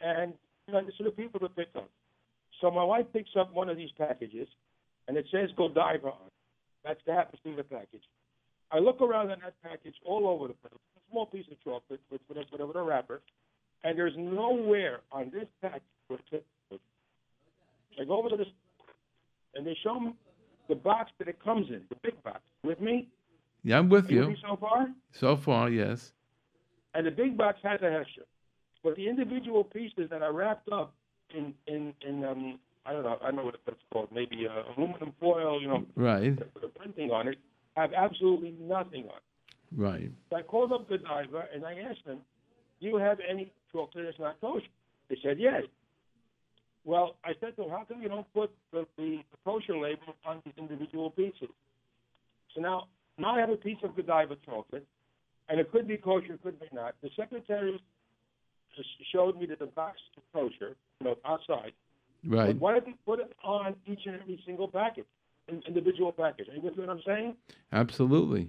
And 0.00 0.34
you 0.66 0.74
know, 0.74 0.82
so 0.98 1.04
the 1.04 1.10
people 1.10 1.40
to 1.40 1.48
pick 1.48 1.68
up. 1.76 1.88
So 2.60 2.70
my 2.70 2.84
wife 2.84 3.06
picks 3.12 3.30
up 3.38 3.52
one 3.54 3.68
of 3.68 3.76
these 3.76 3.90
packages, 3.96 4.48
and 5.08 5.16
it 5.16 5.26
says 5.30 5.50
Godiva 5.56 6.08
on. 6.08 6.30
That's 6.84 7.00
the 7.06 7.12
happens 7.12 7.40
to 7.44 7.54
the 7.54 7.62
package. 7.62 8.02
I 8.72 8.78
look 8.78 9.00
around 9.00 9.30
in 9.30 9.40
that 9.40 9.54
package 9.62 9.94
all 10.04 10.26
over 10.26 10.48
the 10.48 10.54
place. 10.54 10.72
A 10.74 11.10
small 11.10 11.26
piece 11.26 11.46
of 11.50 11.62
chocolate 11.62 12.00
with 12.10 12.20
whatever 12.26 12.72
the 12.72 12.82
wrapper, 12.82 13.20
and 13.84 13.96
there's 13.96 14.14
nowhere 14.16 15.00
on 15.12 15.30
this 15.32 15.46
package 15.60 15.82
I 17.98 18.04
go 18.04 18.18
over 18.18 18.28
to 18.28 18.36
this, 18.36 18.46
and 19.56 19.66
they 19.66 19.76
show 19.82 19.98
me 19.98 20.12
the 20.68 20.74
box 20.74 21.10
that 21.18 21.28
it 21.28 21.42
comes 21.42 21.68
in, 21.68 21.82
the 21.88 21.96
big 22.02 22.22
box. 22.22 22.40
With 22.62 22.80
me? 22.80 23.08
Yeah, 23.62 23.78
I'm 23.78 23.88
with 23.88 24.10
you. 24.10 24.30
you. 24.30 24.36
So 24.42 24.56
far? 24.56 24.88
So 25.12 25.36
far, 25.36 25.70
yes. 25.70 26.12
And 26.94 27.06
the 27.06 27.10
big 27.10 27.36
box 27.36 27.58
has 27.62 27.80
a 27.82 27.84
hechsher. 27.84 28.26
But 28.82 28.96
the 28.96 29.08
individual 29.08 29.64
pieces 29.64 30.08
that 30.10 30.22
are 30.22 30.32
wrapped 30.32 30.70
up 30.70 30.94
in, 31.34 31.54
in, 31.66 31.92
in 32.06 32.24
um, 32.24 32.58
I 32.84 32.92
don't 32.92 33.02
know, 33.02 33.18
I 33.20 33.26
don't 33.26 33.36
know 33.36 33.44
what 33.44 33.56
it's 33.66 33.76
called, 33.92 34.08
maybe 34.12 34.46
uh, 34.48 34.62
aluminum 34.76 35.12
foil, 35.18 35.60
you 35.60 35.68
know, 35.68 35.84
right. 35.96 36.36
the 36.60 36.68
printing 36.68 37.10
on 37.10 37.28
it, 37.28 37.38
have 37.76 37.92
absolutely 37.92 38.54
nothing 38.60 39.04
on 39.04 39.16
it. 39.16 39.76
Right. 39.76 40.10
So 40.30 40.36
I 40.36 40.42
called 40.42 40.72
up 40.72 40.88
Godiva 40.88 41.46
and 41.52 41.64
I 41.64 41.72
asked 41.90 42.04
them, 42.06 42.18
do 42.80 42.86
you 42.86 42.96
have 42.96 43.18
any 43.28 43.52
chocolate 43.72 44.04
that's 44.06 44.18
not 44.18 44.40
kosher? 44.40 44.66
They 45.08 45.16
said 45.22 45.38
yes. 45.40 45.62
Well, 46.86 47.16
I 47.24 47.32
said 47.40 47.56
to 47.56 47.64
him, 47.64 47.70
how 47.70 47.84
come 47.84 48.00
you 48.00 48.08
don't 48.08 48.32
put 48.32 48.52
the, 48.72 48.86
the, 48.96 49.18
kosher 49.44 49.76
label 49.76 50.14
on 50.24 50.40
these 50.44 50.54
individual 50.56 51.10
pieces? 51.10 51.50
So 52.54 52.60
now, 52.60 52.84
now 53.18 53.34
I 53.34 53.40
have 53.40 53.50
a 53.50 53.56
piece 53.56 53.78
of 53.82 53.96
Godiva 53.96 54.36
chocolate, 54.46 54.86
and 55.48 55.58
it 55.58 55.72
could 55.72 55.88
be 55.88 55.96
kosher, 55.96 56.34
it 56.34 56.42
could 56.44 56.60
be 56.60 56.66
not. 56.72 56.94
The 57.02 57.10
secretary 57.16 57.82
showed 59.12 59.36
me 59.36 59.46
that 59.46 59.58
the 59.58 59.66
box 59.66 59.96
is 60.16 60.22
kosher, 60.32 60.76
you 61.00 61.06
know, 61.08 61.16
outside. 61.24 61.72
Right. 62.24 62.46
But 62.46 62.56
why 62.58 62.74
did 62.74 62.86
they 62.86 62.94
put 63.04 63.18
it 63.18 63.32
on 63.42 63.74
each 63.86 64.00
and 64.06 64.20
every 64.20 64.40
single 64.46 64.68
package, 64.68 65.06
individual 65.66 66.12
package? 66.12 66.48
Are 66.48 66.54
you 66.54 66.60
with 66.60 66.76
me 66.76 66.86
what 66.86 66.90
I'm 66.90 67.02
saying? 67.04 67.34
Absolutely. 67.72 68.48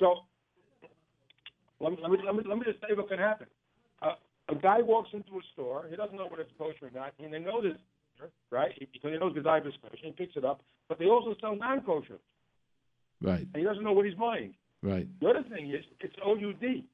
So 0.00 0.20
let 1.78 1.92
me, 1.92 1.98
let 2.00 2.10
me, 2.10 2.18
let 2.24 2.34
me, 2.34 2.42
let 2.48 2.58
me 2.58 2.64
just 2.64 2.80
tell 2.80 2.88
you 2.88 2.96
what 2.96 3.10
can 3.10 3.18
happen. 3.18 3.48
A 4.52 4.54
guy 4.54 4.82
walks 4.82 5.10
into 5.12 5.32
a 5.32 5.42
store, 5.52 5.86
he 5.88 5.96
doesn't 5.96 6.16
know 6.16 6.26
whether 6.28 6.42
it's 6.42 6.52
kosher 6.58 6.86
or 6.86 6.90
not, 6.94 7.14
and 7.22 7.32
they 7.32 7.38
know 7.38 7.62
this, 7.62 7.78
right? 8.50 8.72
Because 8.78 9.12
he 9.12 9.18
knows 9.18 9.32
Godiva 9.34 9.68
is 9.68 9.74
kosher, 9.82 9.96
he 10.02 10.12
picks 10.12 10.36
it 10.36 10.44
up, 10.44 10.62
but 10.88 10.98
they 10.98 11.06
also 11.06 11.34
sell 11.40 11.56
non-kosher. 11.56 12.18
Right. 13.22 13.46
And 13.54 13.56
he 13.56 13.62
doesn't 13.62 13.82
know 13.82 13.92
what 13.92 14.04
he's 14.04 14.14
buying. 14.14 14.54
Right. 14.82 15.08
The 15.20 15.28
other 15.28 15.44
thing 15.44 15.70
is, 15.70 15.84
it's 16.00 16.14
OUD. 16.24 16.84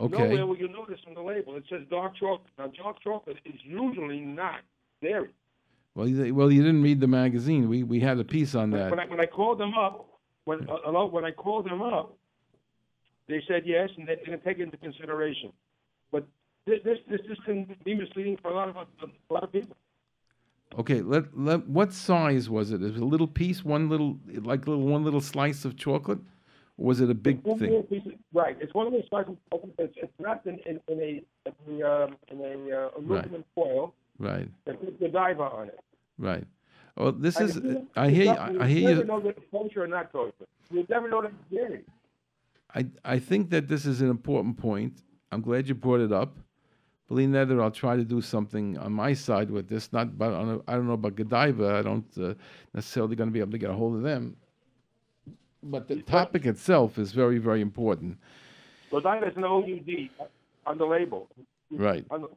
Okay. 0.00 0.16
Nowhere 0.16 0.46
will 0.46 0.56
you 0.56 0.68
notice 0.68 1.00
on 1.06 1.14
the 1.14 1.20
label 1.20 1.56
it 1.56 1.64
says 1.68 1.82
dark 1.90 2.14
chocolate. 2.16 2.52
Now, 2.58 2.72
dark 2.82 3.02
chocolate 3.02 3.38
is 3.44 3.60
usually 3.64 4.20
not 4.20 4.60
dairy. 5.02 5.30
Well, 5.94 6.06
you, 6.08 6.34
well, 6.34 6.50
you 6.50 6.62
didn't 6.62 6.82
read 6.82 7.00
the 7.00 7.08
magazine. 7.08 7.68
We 7.68 7.82
we 7.82 7.98
had 7.98 8.18
a 8.18 8.24
piece 8.24 8.54
on 8.54 8.70
that. 8.70 8.90
When 8.90 9.00
I, 9.00 9.06
when 9.06 9.20
I 9.20 9.26
called 9.26 9.58
them 9.58 9.74
up, 9.74 10.06
when 10.44 10.66
uh, 10.70 11.06
when 11.06 11.24
I 11.24 11.32
called 11.32 11.66
them 11.66 11.82
up, 11.82 12.16
they 13.30 13.42
said 13.48 13.62
yes, 13.64 13.88
and 13.96 14.06
they 14.06 14.16
didn't 14.16 14.44
take 14.44 14.58
it 14.58 14.62
into 14.62 14.76
consideration. 14.76 15.52
But 16.12 16.26
this 16.66 16.80
this 16.84 16.98
this, 17.08 17.38
can 17.44 17.74
be 17.84 17.94
misleading 17.94 18.36
for 18.42 18.50
a 18.50 18.54
lot 18.54 18.68
of 18.68 18.76
a 18.76 19.32
lot 19.32 19.44
of 19.44 19.52
people. 19.52 19.76
Okay, 20.78 21.00
let, 21.00 21.36
let 21.36 21.66
what 21.66 21.92
size 21.92 22.48
was 22.48 22.70
it? 22.70 22.80
Is 22.82 22.96
it 22.96 23.02
a 23.02 23.04
little 23.04 23.26
piece, 23.26 23.64
one 23.64 23.88
little 23.88 24.18
like 24.42 24.66
little 24.68 24.84
one 24.84 25.04
little 25.04 25.20
slice 25.20 25.64
of 25.64 25.76
chocolate, 25.76 26.20
or 26.78 26.86
was 26.86 27.00
it 27.00 27.10
a 27.10 27.14
big 27.14 27.42
one 27.42 27.58
thing? 27.58 27.74
Of, 27.76 28.12
right, 28.32 28.56
it's 28.60 28.72
one 28.74 28.86
of 28.86 28.92
those 28.92 29.02
slices. 29.08 29.36
It's, 29.78 29.94
it's 29.96 30.12
wrapped 30.18 30.46
in, 30.46 30.58
in, 30.66 30.80
in 30.88 31.00
a 31.00 31.22
in 31.46 31.82
a, 31.82 32.04
um, 32.04 32.16
in 32.30 32.40
a 32.40 32.76
uh, 32.76 32.90
aluminum 32.98 33.32
right. 33.32 33.44
foil. 33.54 33.94
Right. 34.18 34.48
They 34.66 34.74
put 34.74 35.00
Godiva 35.00 35.42
on 35.42 35.68
it. 35.68 35.80
Right. 36.18 36.44
Well, 36.96 37.12
this 37.12 37.36
And 37.36 37.48
is. 37.48 37.56
you- 37.56 37.86
I 37.96 38.10
hear. 38.10 38.24
you- 38.24 38.34
not- 38.34 38.60
I 38.60 38.66
you 38.66 38.76
hear 38.76 38.88
never 38.90 39.00
you. 39.00 39.06
know 39.06 39.20
that 39.20 39.28
it's 39.38 39.46
kosher 39.50 39.84
or 39.84 39.86
not 39.86 40.12
kosher. 40.12 40.46
You 40.70 40.86
never 40.88 41.08
know 41.08 41.22
that 41.22 41.32
it's 41.32 41.54
dairy. 41.54 41.84
I, 42.74 42.86
I 43.04 43.18
think 43.18 43.50
that 43.50 43.68
this 43.68 43.86
is 43.86 44.00
an 44.00 44.10
important 44.10 44.56
point. 44.56 45.02
I'm 45.32 45.40
glad 45.40 45.68
you 45.68 45.74
brought 45.74 46.00
it 46.00 46.12
up. 46.12 46.36
Bli 47.08 47.26
neder, 47.26 47.60
I'll 47.60 47.72
try 47.72 47.96
to 47.96 48.04
do 48.04 48.20
something 48.20 48.78
on 48.78 48.92
my 48.92 49.14
side 49.14 49.50
with 49.50 49.68
this. 49.68 49.92
Not, 49.92 50.16
but 50.16 50.32
I 50.32 50.42
don't, 50.44 50.62
I 50.68 50.74
don't 50.74 50.86
know 50.86 50.92
about 50.92 51.16
Godiva. 51.16 51.74
I 51.74 51.82
don't 51.82 52.06
uh, 52.18 52.34
necessarily 52.72 53.16
going 53.16 53.28
to 53.28 53.32
be 53.32 53.40
able 53.40 53.50
to 53.50 53.58
get 53.58 53.70
a 53.70 53.74
hold 53.74 53.96
of 53.96 54.02
them. 54.02 54.36
But 55.62 55.88
the 55.88 56.02
topic 56.02 56.46
itself 56.46 56.98
is 56.98 57.10
very, 57.10 57.38
very 57.38 57.60
important. 57.60 58.18
Godiva 58.90 59.28
is 59.28 59.36
an 59.36 59.44
OUD 59.44 60.08
on 60.66 60.78
the 60.78 60.86
label. 60.86 61.28
Right. 61.70 62.08
The, 62.08 62.28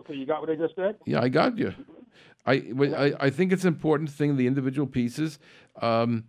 okay, 0.00 0.14
you 0.14 0.26
got 0.26 0.40
what 0.40 0.50
I 0.50 0.56
just 0.56 0.74
said? 0.74 0.96
Yeah, 1.06 1.20
I 1.22 1.28
got 1.28 1.56
you. 1.56 1.72
I, 2.44 2.54
I, 2.80 3.12
I 3.20 3.30
think 3.30 3.52
it's 3.52 3.64
important 3.64 4.10
thing 4.10 4.36
the 4.36 4.46
individual 4.46 4.86
pieces. 4.86 5.38
Um, 5.80 6.24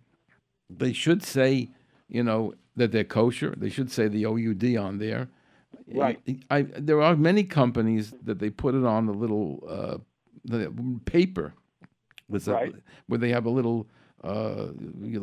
they 0.70 0.92
should 0.92 1.22
say, 1.22 1.70
you 2.08 2.22
know, 2.22 2.54
that 2.78 2.92
they're 2.92 3.04
kosher. 3.04 3.54
They 3.56 3.68
should 3.68 3.90
say 3.90 4.08
the 4.08 4.24
OUD 4.26 4.76
on 4.76 4.98
there. 4.98 5.28
Right. 5.92 6.18
I, 6.50 6.62
there 6.62 7.00
are 7.00 7.16
many 7.16 7.44
companies 7.44 8.12
that 8.22 8.38
they 8.38 8.50
put 8.50 8.74
it 8.74 8.84
on 8.84 9.06
the 9.06 9.12
little 9.12 9.64
uh, 9.68 9.98
the 10.44 10.72
paper, 11.04 11.54
with 12.28 12.48
a- 12.48 12.52
where 13.06 13.18
they 13.18 13.30
have 13.30 13.46
a 13.46 13.50
little, 13.50 13.88
uh, 14.24 14.68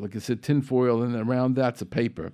like 0.04 0.16
I 0.16 0.20
said, 0.20 0.42
tinfoil, 0.44 1.04
and 1.04 1.16
around 1.16 1.56
that's 1.56 1.82
a 1.82 1.86
paper. 1.86 2.32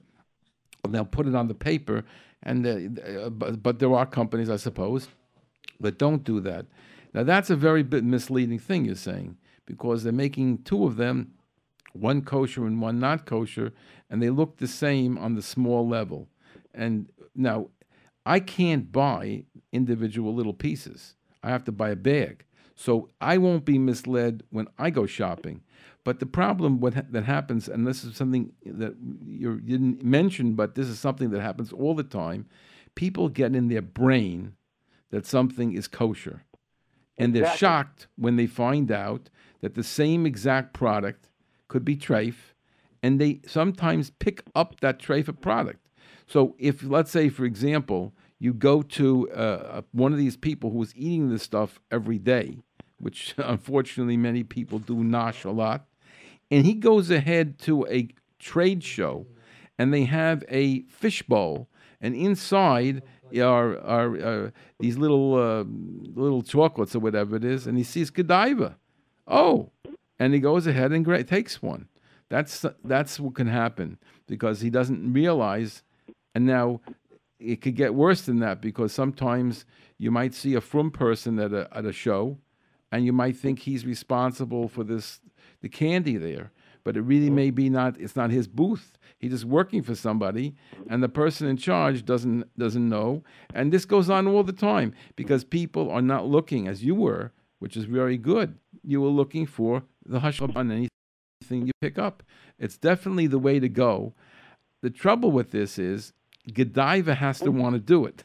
And 0.83 0.93
they'll 0.93 1.05
put 1.05 1.27
it 1.27 1.35
on 1.35 1.47
the 1.47 1.53
paper, 1.53 2.03
and 2.43 2.65
uh, 2.65 3.29
but, 3.29 3.61
but 3.61 3.79
there 3.79 3.93
are 3.93 4.05
companies, 4.05 4.49
I 4.49 4.55
suppose, 4.57 5.07
that 5.79 5.97
don't 5.97 6.23
do 6.23 6.39
that. 6.41 6.65
Now 7.13 7.23
that's 7.23 7.49
a 7.49 7.55
very 7.55 7.83
bit 7.83 8.03
misleading 8.03 8.59
thing 8.59 8.85
you're 8.85 8.95
saying 8.95 9.37
because 9.65 10.03
they're 10.03 10.13
making 10.13 10.63
two 10.63 10.85
of 10.85 10.95
them, 10.97 11.33
one 11.93 12.21
kosher 12.21 12.65
and 12.65 12.81
one 12.81 12.99
not 12.99 13.25
kosher, 13.25 13.73
and 14.09 14.21
they 14.21 14.29
look 14.29 14.57
the 14.57 14.67
same 14.67 15.17
on 15.17 15.35
the 15.35 15.41
small 15.41 15.87
level. 15.87 16.27
And 16.73 17.09
now 17.35 17.69
I 18.25 18.39
can't 18.39 18.91
buy 18.91 19.45
individual 19.71 20.33
little 20.33 20.53
pieces. 20.53 21.15
I 21.43 21.49
have 21.49 21.63
to 21.65 21.71
buy 21.71 21.89
a 21.89 21.95
bag. 21.95 22.45
So 22.75 23.09
I 23.19 23.37
won't 23.37 23.65
be 23.65 23.77
misled 23.77 24.43
when 24.49 24.67
I 24.77 24.89
go 24.89 25.05
shopping. 25.05 25.61
But 26.03 26.19
the 26.19 26.25
problem 26.25 26.79
what 26.79 26.95
ha- 26.95 27.03
that 27.11 27.25
happens, 27.25 27.67
and 27.67 27.85
this 27.85 28.03
is 28.03 28.15
something 28.15 28.53
that 28.65 28.95
you 29.23 29.59
didn't 29.59 30.03
mention, 30.03 30.53
but 30.53 30.75
this 30.75 30.87
is 30.87 30.99
something 30.99 31.29
that 31.31 31.41
happens 31.41 31.71
all 31.71 31.93
the 31.93 32.03
time. 32.03 32.47
People 32.95 33.29
get 33.29 33.55
in 33.55 33.67
their 33.67 33.81
brain 33.83 34.53
that 35.11 35.25
something 35.25 35.73
is 35.73 35.87
kosher, 35.87 36.43
and 37.17 37.35
they're 37.35 37.43
Exactly. 37.43 37.57
shocked 37.59 38.07
when 38.15 38.35
they 38.35 38.47
find 38.47 38.91
out 38.91 39.29
that 39.61 39.75
the 39.75 39.83
same 39.83 40.25
exact 40.25 40.73
product 40.73 41.29
could 41.71 41.85
be 41.85 41.95
treif, 41.95 42.35
and 43.01 43.19
they 43.19 43.39
sometimes 43.47 44.09
pick 44.09 44.43
up 44.53 44.81
that 44.81 44.99
treif 44.99 45.39
product. 45.39 45.79
So 46.27 46.53
if 46.59 46.83
let's 46.83 47.09
say, 47.09 47.29
for 47.29 47.45
example, 47.45 48.13
you 48.39 48.53
go 48.53 48.81
to 48.81 49.31
uh, 49.31 49.81
one 49.93 50.11
of 50.11 50.17
these 50.17 50.35
people 50.35 50.71
who's 50.71 50.93
eating 50.97 51.29
this 51.29 51.43
stuff 51.43 51.79
every 51.89 52.19
day, 52.19 52.57
which 52.99 53.35
unfortunately 53.37 54.17
many 54.17 54.43
people 54.43 54.79
do 54.79 54.95
nosh 54.95 55.45
a 55.45 55.49
lot, 55.49 55.87
and 56.51 56.65
he 56.65 56.73
goes 56.73 57.09
ahead 57.09 57.57
to 57.59 57.87
a 57.87 58.09
trade 58.37 58.83
show, 58.83 59.25
and 59.79 59.93
they 59.93 60.03
have 60.03 60.43
a 60.49 60.81
fishbowl, 60.83 61.69
and 62.01 62.13
inside 62.15 63.01
are 63.33 63.79
are 63.79 64.21
uh, 64.21 64.49
these 64.81 64.97
little 64.97 65.35
uh, 65.35 65.63
little 66.19 66.41
chocolates 66.41 66.97
or 66.97 66.99
whatever 66.99 67.37
it 67.37 67.45
is, 67.45 67.65
and 67.65 67.77
he 67.77 67.85
sees 67.85 68.09
Godiva. 68.09 68.75
Oh, 69.25 69.71
and 70.21 70.35
he 70.35 70.39
goes 70.39 70.67
ahead 70.67 70.91
and 70.91 71.03
gra- 71.03 71.23
takes 71.23 71.63
one. 71.63 71.87
That's 72.29 72.63
that's 72.83 73.19
what 73.19 73.33
can 73.33 73.47
happen 73.47 73.97
because 74.27 74.61
he 74.61 74.69
doesn't 74.69 75.11
realize, 75.13 75.81
and 76.35 76.45
now 76.45 76.81
it 77.39 77.59
could 77.61 77.75
get 77.75 77.95
worse 77.95 78.21
than 78.21 78.39
that 78.39 78.61
because 78.61 78.93
sometimes 78.93 79.65
you 79.97 80.11
might 80.11 80.35
see 80.35 80.53
a 80.53 80.61
frum 80.61 80.91
person 80.91 81.39
at 81.39 81.51
a 81.53 81.67
at 81.75 81.85
a 81.85 81.91
show, 81.91 82.37
and 82.91 83.03
you 83.03 83.11
might 83.11 83.35
think 83.35 83.59
he's 83.59 83.83
responsible 83.83 84.67
for 84.67 84.83
this 84.83 85.21
the 85.61 85.69
candy 85.69 86.17
there, 86.17 86.51
but 86.83 86.95
it 86.95 87.01
really 87.01 87.31
may 87.31 87.49
be 87.49 87.67
not. 87.67 87.99
It's 87.99 88.15
not 88.15 88.29
his 88.29 88.47
booth. 88.47 88.99
He's 89.17 89.31
just 89.31 89.45
working 89.45 89.81
for 89.81 89.95
somebody, 89.95 90.55
and 90.87 91.01
the 91.01 91.09
person 91.09 91.47
in 91.47 91.57
charge 91.57 92.05
doesn't 92.05 92.45
doesn't 92.59 92.87
know. 92.87 93.23
And 93.55 93.73
this 93.73 93.85
goes 93.85 94.07
on 94.07 94.27
all 94.27 94.43
the 94.43 94.53
time 94.53 94.93
because 95.15 95.43
people 95.43 95.89
are 95.89 96.01
not 96.13 96.27
looking 96.27 96.67
as 96.67 96.83
you 96.83 96.93
were, 96.93 97.31
which 97.57 97.75
is 97.75 97.85
very 97.85 98.17
good. 98.17 98.59
You 98.83 99.01
were 99.01 99.09
looking 99.09 99.47
for 99.47 99.83
the 100.05 100.19
hush 100.19 100.41
on 100.41 100.55
anything 100.71 100.87
you 101.67 101.71
pick 101.81 101.97
up. 101.97 102.23
It's 102.59 102.77
definitely 102.77 103.27
the 103.27 103.39
way 103.39 103.59
to 103.59 103.69
go. 103.69 104.13
The 104.81 104.89
trouble 104.89 105.31
with 105.31 105.51
this 105.51 105.77
is 105.77 106.13
Godiva 106.53 107.15
has 107.15 107.39
to 107.39 107.51
want 107.51 107.75
to 107.75 107.79
do 107.79 108.05
it 108.05 108.23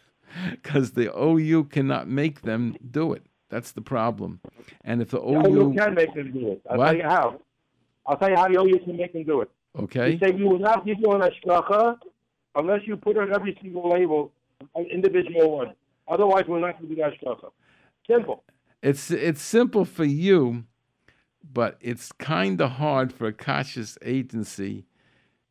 because 0.51 0.93
the 0.93 1.15
OU 1.17 1.65
cannot 1.65 2.09
make 2.09 2.43
them 2.43 2.77
do 2.91 3.13
it. 3.13 3.27
That's 3.49 3.73
the 3.73 3.83
problem. 3.83 4.41
And 4.85 5.01
if 5.01 5.11
the 5.11 5.19
The 5.21 5.25
OU 5.27 5.61
OU, 5.71 5.75
can 5.75 5.95
make 5.95 6.15
them 6.15 6.33
do 6.33 6.53
it. 6.53 6.63
I'll 6.71 6.79
What? 6.79 6.87
tell 6.87 6.97
you 6.97 7.03
how. 7.05 7.41
I'll 8.07 8.17
tell 8.17 8.31
you 8.31 8.37
how 8.37 8.49
the 8.49 8.61
OU 8.61 8.79
can 8.85 8.97
make 8.97 9.13
them 9.13 9.25
do 9.25 9.41
it. 9.43 9.51
okay, 9.79 10.13
He 10.13 10.19
said 10.19 10.39
you 10.39 10.47
will 10.49 10.59
not 10.59 10.85
give 10.87 10.99
you 10.99 11.11
an 11.13 11.21
hashgacha 11.21 11.99
unless 12.55 12.81
you 12.87 12.97
put 12.97 13.17
on 13.19 13.33
every 13.35 13.57
single 13.61 13.91
label 13.91 14.33
an 14.75 14.87
individual 14.87 15.59
one. 15.59 15.75
Otherwise, 16.09 16.45
we're 16.49 16.61
not 16.61 16.79
going 16.79 16.89
to 16.89 16.95
do 16.95 17.03
the 17.03 17.09
hashgacha. 17.09 17.51
Simple. 18.09 18.43
it's 18.83 19.11
it's 19.11 19.43
simple 19.43 19.85
for 19.85 20.05
you, 20.05 20.65
but 21.53 21.77
it's 21.81 22.13
kind 22.13 22.61
of 22.61 22.73
hard 22.73 23.13
for 23.13 23.27
a 23.27 23.33
kashrus 23.33 23.97
agency 24.03 24.87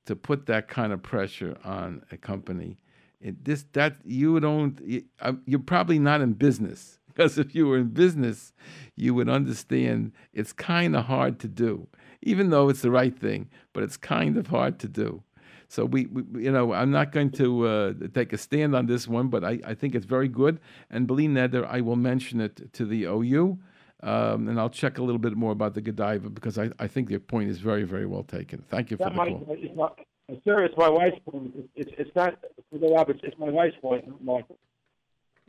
to 0.05 0.15
put 0.15 0.45
that 0.45 0.67
kind 0.67 0.93
of 0.93 1.01
pressure 1.01 1.57
on 1.63 2.03
a 2.11 2.17
company. 2.17 2.77
It, 3.21 3.43
this 3.43 3.65
that 3.73 3.97
you 4.03 4.39
don't 4.39 4.79
uh, 5.19 5.33
you're 5.45 5.59
probably 5.59 5.99
not 5.99 6.21
in 6.21 6.33
business 6.33 6.99
because 7.07 7.37
if 7.37 7.55
you 7.55 7.65
were 7.67 7.77
in 7.77 7.87
business, 7.89 8.53
you 8.95 9.13
would 9.13 9.29
understand 9.29 10.11
it's 10.33 10.51
kind 10.51 10.95
of 10.95 11.05
hard 11.05 11.39
to 11.39 11.47
do, 11.47 11.87
even 12.21 12.49
though 12.49 12.69
it's 12.69 12.81
the 12.81 12.91
right 12.91 13.17
thing. 13.17 13.49
But 13.73 13.83
it's 13.83 13.97
kind 13.97 14.37
of 14.37 14.47
hard 14.47 14.79
to 14.79 14.87
do. 14.87 15.23
So 15.67 15.85
we, 15.85 16.05
we 16.07 16.43
you 16.43 16.51
know, 16.51 16.73
I'm 16.73 16.91
not 16.91 17.11
going 17.11 17.31
to 17.31 17.67
uh, 17.67 17.93
take 18.13 18.33
a 18.33 18.37
stand 18.37 18.75
on 18.75 18.85
this 18.85 19.07
one, 19.07 19.29
but 19.29 19.43
I, 19.43 19.59
I 19.65 19.73
think 19.73 19.95
it's 19.95 20.05
very 20.05 20.27
good. 20.27 20.59
And 20.89 21.07
bli 21.07 21.27
neder, 21.27 21.65
I 21.65 21.81
will 21.81 21.95
mention 21.95 22.39
it 22.41 22.73
to 22.73 22.85
the 22.85 23.05
OU, 23.05 23.57
um, 24.05 24.47
and 24.47 24.59
I'll 24.59 24.69
check 24.69 24.97
a 24.99 25.01
little 25.03 25.19
bit 25.19 25.35
more 25.35 25.51
about 25.51 25.73
the 25.73 25.81
Godiva 25.81 26.29
because 26.29 26.57
I, 26.57 26.69
I 26.79 26.87
think 26.87 27.09
your 27.09 27.19
point 27.19 27.49
is 27.49 27.57
very, 27.59 27.83
very 27.83 28.05
well 28.05 28.23
taken. 28.23 28.63
Thank 28.69 28.91
you 28.91 28.97
for 28.97 29.03
That 29.05 29.13
the 29.13 29.17
call. 29.17 29.45
it's 29.49 29.75
not, 29.75 29.99
sir, 30.45 30.63
it's 30.63 30.77
my 30.77 30.87
wife's 30.89 31.17
point. 31.29 31.53
It's, 31.57 31.69
it's, 31.75 31.91
it's 31.97 32.15
not 32.15 32.37
for 32.69 32.77
the 32.79 32.87
lab. 32.87 33.09
It's, 33.09 33.21
my 33.39 33.49
wife's 33.49 33.75
point, 33.81 34.07
not 34.07 34.23
mine. 34.23 34.43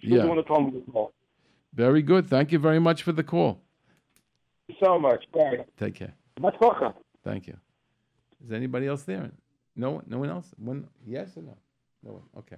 She's 0.01 0.11
Yeah. 0.13 0.23
the 0.23 0.29
one 0.29 0.37
that 0.39 0.47
told 0.47 0.73
me 0.75 0.81
to 0.81 0.91
call. 0.91 1.13
Very 1.75 2.03
good. 2.03 2.27
Thank 2.29 2.51
you 2.53 2.59
very 2.59 2.81
much 2.81 3.03
for 3.03 3.13
the 3.13 3.23
call. 3.23 3.61
Thank 4.67 4.81
you 4.81 4.87
so 4.87 4.99
much. 4.99 5.25
Bye. 5.33 5.65
Take 5.79 5.95
care. 5.97 6.15
Much 6.41 6.57
welcome. 6.61 6.95
Thank 7.25 7.47
you. 7.47 7.57
Is 8.45 8.53
anybody 8.53 8.87
else 8.87 9.03
there? 9.03 9.31
No 9.77 9.91
one? 9.91 10.05
No 10.07 10.19
one 10.19 10.31
else? 10.31 10.49
One? 10.57 10.89
Yes 11.07 11.37
or 11.37 11.43
no? 11.43 11.57
No 12.03 12.13
one. 12.13 12.23
Okay. 12.39 12.57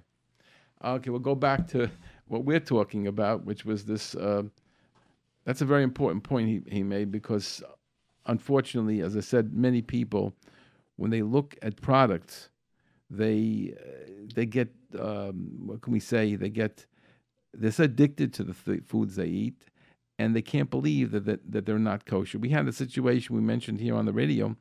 Okay. 0.85 1.11
We'll 1.11 1.19
go 1.19 1.35
back 1.35 1.67
to 1.69 1.91
what 2.29 2.45
we're 2.45 2.61
talking 2.61 3.09
about, 3.09 3.45
which 3.45 3.65
was 3.65 3.85
this. 3.85 4.15
Uh, 4.15 4.45
that's 5.49 5.63
a 5.63 5.65
very 5.65 5.83
important 5.83 6.25
point 6.25 6.47
he, 6.47 6.61
he 6.71 6.83
made 6.83 7.11
because, 7.11 7.63
unfortunately, 8.27 9.01
as 9.01 9.17
I 9.17 9.21
said, 9.21 9.55
many 9.55 9.81
people, 9.81 10.35
when 10.97 11.11
they 11.11 11.23
look 11.23 11.57
at 11.63 11.81
products, 11.81 12.51
they 13.09 13.73
uh, 13.81 14.27
they 14.35 14.45
get 14.45 14.69
um, 15.01 15.49
what 15.65 15.81
can 15.81 15.95
we 15.95 16.01
say? 16.01 16.37
They 16.37 16.51
get 16.51 16.85
they're 17.55 17.71
so 17.71 17.85
addicted 17.85 18.35
to 18.35 18.45
the 18.45 18.53
th- 18.53 18.85
foods 18.85 19.17
they 19.17 19.25
eat, 19.25 19.65
and 20.19 20.37
they 20.37 20.43
can't 20.43 20.69
believe 20.69 21.13
that, 21.13 21.25
that 21.25 21.51
that 21.51 21.65
they're 21.65 21.79
not 21.79 22.05
kosher. 22.05 22.39
We 22.39 22.51
had 22.51 22.69
a 22.69 22.73
situation 22.73 23.35
we 23.35 23.41
mentioned 23.41 23.81
here 23.81 23.97
on 23.97 24.05
the 24.05 24.13
radio, 24.13 24.55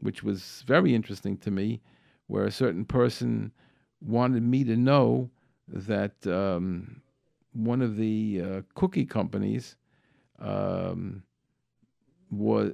which 0.00 0.22
was 0.22 0.64
very 0.66 0.94
interesting 0.94 1.36
to 1.36 1.50
me, 1.50 1.82
where 2.28 2.44
a 2.44 2.50
certain 2.50 2.86
person 2.86 3.52
wanted 4.00 4.42
me 4.42 4.64
to 4.64 4.76
know 4.78 5.28
that 5.68 6.26
um, 6.26 7.02
one 7.52 7.82
of 7.82 7.96
the 7.96 8.40
uh, 8.42 8.60
cookie 8.74 9.04
companies 9.04 9.76
um, 10.40 11.22
was 12.30 12.72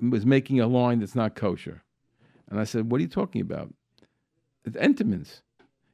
was 0.00 0.26
making 0.26 0.60
a 0.60 0.66
line 0.66 1.00
that's 1.00 1.14
not 1.14 1.34
kosher, 1.34 1.82
and 2.48 2.60
I 2.60 2.64
said, 2.64 2.90
"What 2.90 2.98
are 2.98 3.02
you 3.02 3.08
talking 3.08 3.40
about?" 3.40 3.72
It's 4.64 4.76
Entenmann's. 4.76 5.42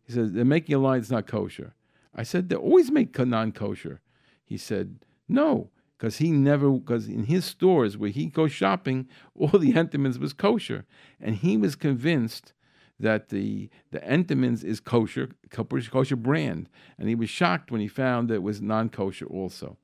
He 0.05 0.13
says 0.13 0.33
they're 0.33 0.45
making 0.45 0.75
a 0.75 0.79
line 0.79 1.01
that's 1.01 1.11
not 1.11 1.27
kosher. 1.27 1.75
I 2.15 2.23
said 2.23 2.49
they 2.49 2.57
always 2.57 2.91
make 2.91 3.19
non 3.19 3.53
kosher. 3.53 4.01
He 4.45 4.57
said 4.57 5.01
no, 5.29 5.71
because 5.99 6.19
he 6.19 6.31
never 6.31 6.71
because 6.71 7.09
in 7.09 7.25
his 7.25 7.45
stores 7.45 7.97
where 7.97 8.11
he 8.11 8.27
goes 8.27 8.53
shopping, 8.53 9.09
all 9.35 9.49
the 9.49 9.73
Entenmann's 9.73 10.19
was 10.19 10.33
kosher, 10.33 10.87
and 11.21 11.37
he 11.37 11.57
was 11.57 11.77
convinced 11.77 12.53
that 12.99 13.29
the 13.29 13.69
the 13.91 14.01
Entenmann's 14.01 14.65
is 14.65 14.81
kosher, 14.81 15.31
kosher 15.51 16.17
brand, 16.17 16.69
and 16.99 17.09
he 17.09 17.15
was 17.15 17.29
shocked 17.29 17.71
when 17.71 17.81
he 17.81 17.89
found 17.89 18.29
that 18.29 18.35
it 18.35 18.43
was 18.43 18.63
non 18.63 18.89
kosher 18.89 19.27
also. 19.27 19.77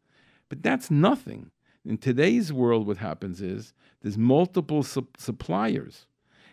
But 0.53 0.63
that's 0.63 0.91
nothing. 0.91 1.51
In 1.83 1.97
today's 1.97 2.53
world, 2.53 2.87
what 2.87 2.99
happens 2.99 3.41
is 3.41 3.73
there's 4.03 4.19
multiple 4.19 4.83
su- 4.83 5.09
suppliers, 5.17 6.05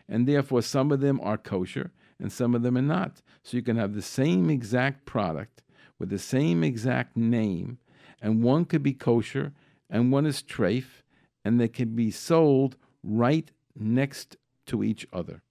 and 0.08 0.26
therefore 0.26 0.62
some 0.62 0.94
of 0.94 1.02
them 1.02 1.20
are 1.22 1.38
kosher 1.38 1.92
and 2.18 2.32
some 2.32 2.56
of 2.56 2.62
them 2.62 2.78
are 2.78 2.82
not. 2.82 3.22
So 3.44 3.58
you 3.58 3.62
can 3.62 3.76
have 3.76 3.94
the 3.94 4.02
same 4.02 4.50
exact 4.50 5.06
product 5.06 5.64
with 6.00 6.08
the 6.08 6.18
same 6.18 6.64
exact 6.64 7.18
name, 7.18 7.78
and 8.22 8.42
one 8.42 8.64
could 8.64 8.84
be 8.84 8.94
kosher 8.94 9.52
and 9.90 10.14
one 10.14 10.26
is 10.26 10.42
treif, 10.42 11.04
and 11.44 11.60
they 11.60 11.68
can 11.68 11.94
be 11.94 12.10
sold 12.10 12.78
right 13.04 13.52
next 13.78 14.38
to 14.68 14.82
each 14.82 15.06
other. 15.12 15.42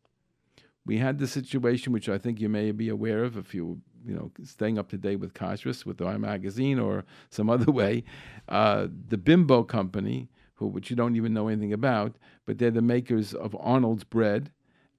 We 0.86 0.96
had 0.96 1.18
the 1.18 1.26
situation, 1.26 1.92
which 1.92 2.08
I 2.08 2.16
think 2.16 2.40
you 2.40 2.48
may 2.48 2.72
be 2.72 2.88
aware 2.88 3.24
of 3.24 3.36
if 3.36 3.54
you 3.54 3.82
you 4.08 4.14
know 4.14 4.30
staying 4.42 4.78
up 4.78 4.88
to 4.88 4.96
date 4.96 5.16
with 5.16 5.34
Kashrus, 5.34 5.84
with 5.84 6.00
our 6.00 6.18
magazine 6.18 6.78
or 6.78 7.04
some 7.30 7.50
other 7.54 7.70
way. 7.70 8.04
Uh, 8.48 8.88
the 9.08 9.18
Bimbo 9.18 9.62
company, 9.62 10.28
who 10.54 10.66
which 10.66 10.90
you 10.90 10.96
don't 10.96 11.16
even 11.16 11.34
know 11.34 11.48
anything 11.48 11.72
about, 11.72 12.16
but 12.46 12.58
they're 12.58 12.70
the 12.70 12.82
makers 12.82 13.34
of 13.34 13.56
Arnold's 13.60 14.04
bread 14.04 14.50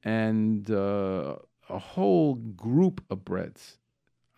and 0.03 0.69
uh, 0.71 1.35
a 1.69 1.79
whole 1.79 2.35
group 2.35 3.03
of 3.09 3.25
breads. 3.25 3.77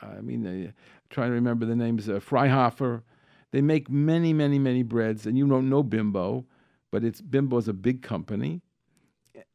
I 0.01 0.21
mean, 0.21 0.47
uh, 0.47 0.71
trying 1.09 1.29
to 1.29 1.35
remember 1.35 1.65
the 1.65 1.75
names. 1.75 2.09
Uh, 2.09 2.13
Freihofer. 2.13 3.03
They 3.51 3.61
make 3.61 3.89
many, 3.89 4.31
many, 4.31 4.57
many 4.59 4.81
breads, 4.81 5.25
and 5.25 5.37
you 5.37 5.45
don't 5.45 5.69
know 5.69 5.83
Bimbo, 5.83 6.45
but 6.89 7.03
it's 7.03 7.19
Bimbo's 7.19 7.67
a 7.67 7.73
big 7.73 8.01
company. 8.01 8.61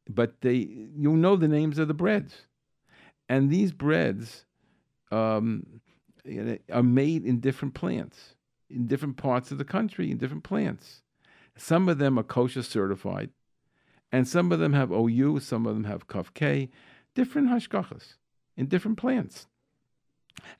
But 0.08 0.42
they, 0.42 0.54
you 0.54 1.16
know 1.16 1.34
the 1.34 1.48
names 1.48 1.78
of 1.78 1.88
the 1.88 1.94
breads, 1.94 2.46
and 3.28 3.50
these 3.50 3.72
breads 3.72 4.45
um, 5.10 5.80
are 6.72 6.82
made 6.82 7.24
in 7.24 7.40
different 7.40 7.74
plants, 7.74 8.34
in 8.68 8.86
different 8.86 9.16
parts 9.16 9.50
of 9.50 9.58
the 9.58 9.64
country, 9.64 10.10
in 10.10 10.18
different 10.18 10.44
plants. 10.44 11.02
Some 11.56 11.88
of 11.88 11.98
them 11.98 12.18
are 12.18 12.22
kosher 12.22 12.62
certified, 12.62 13.30
and 14.12 14.26
some 14.28 14.52
of 14.52 14.58
them 14.58 14.72
have 14.72 14.90
OU, 14.90 15.40
some 15.40 15.66
of 15.66 15.74
them 15.74 15.84
have 15.84 16.08
Kuf 16.08 16.34
K, 16.34 16.70
different 17.14 17.48
hashgachas 17.48 18.14
in 18.56 18.66
different 18.66 18.98
plants. 18.98 19.46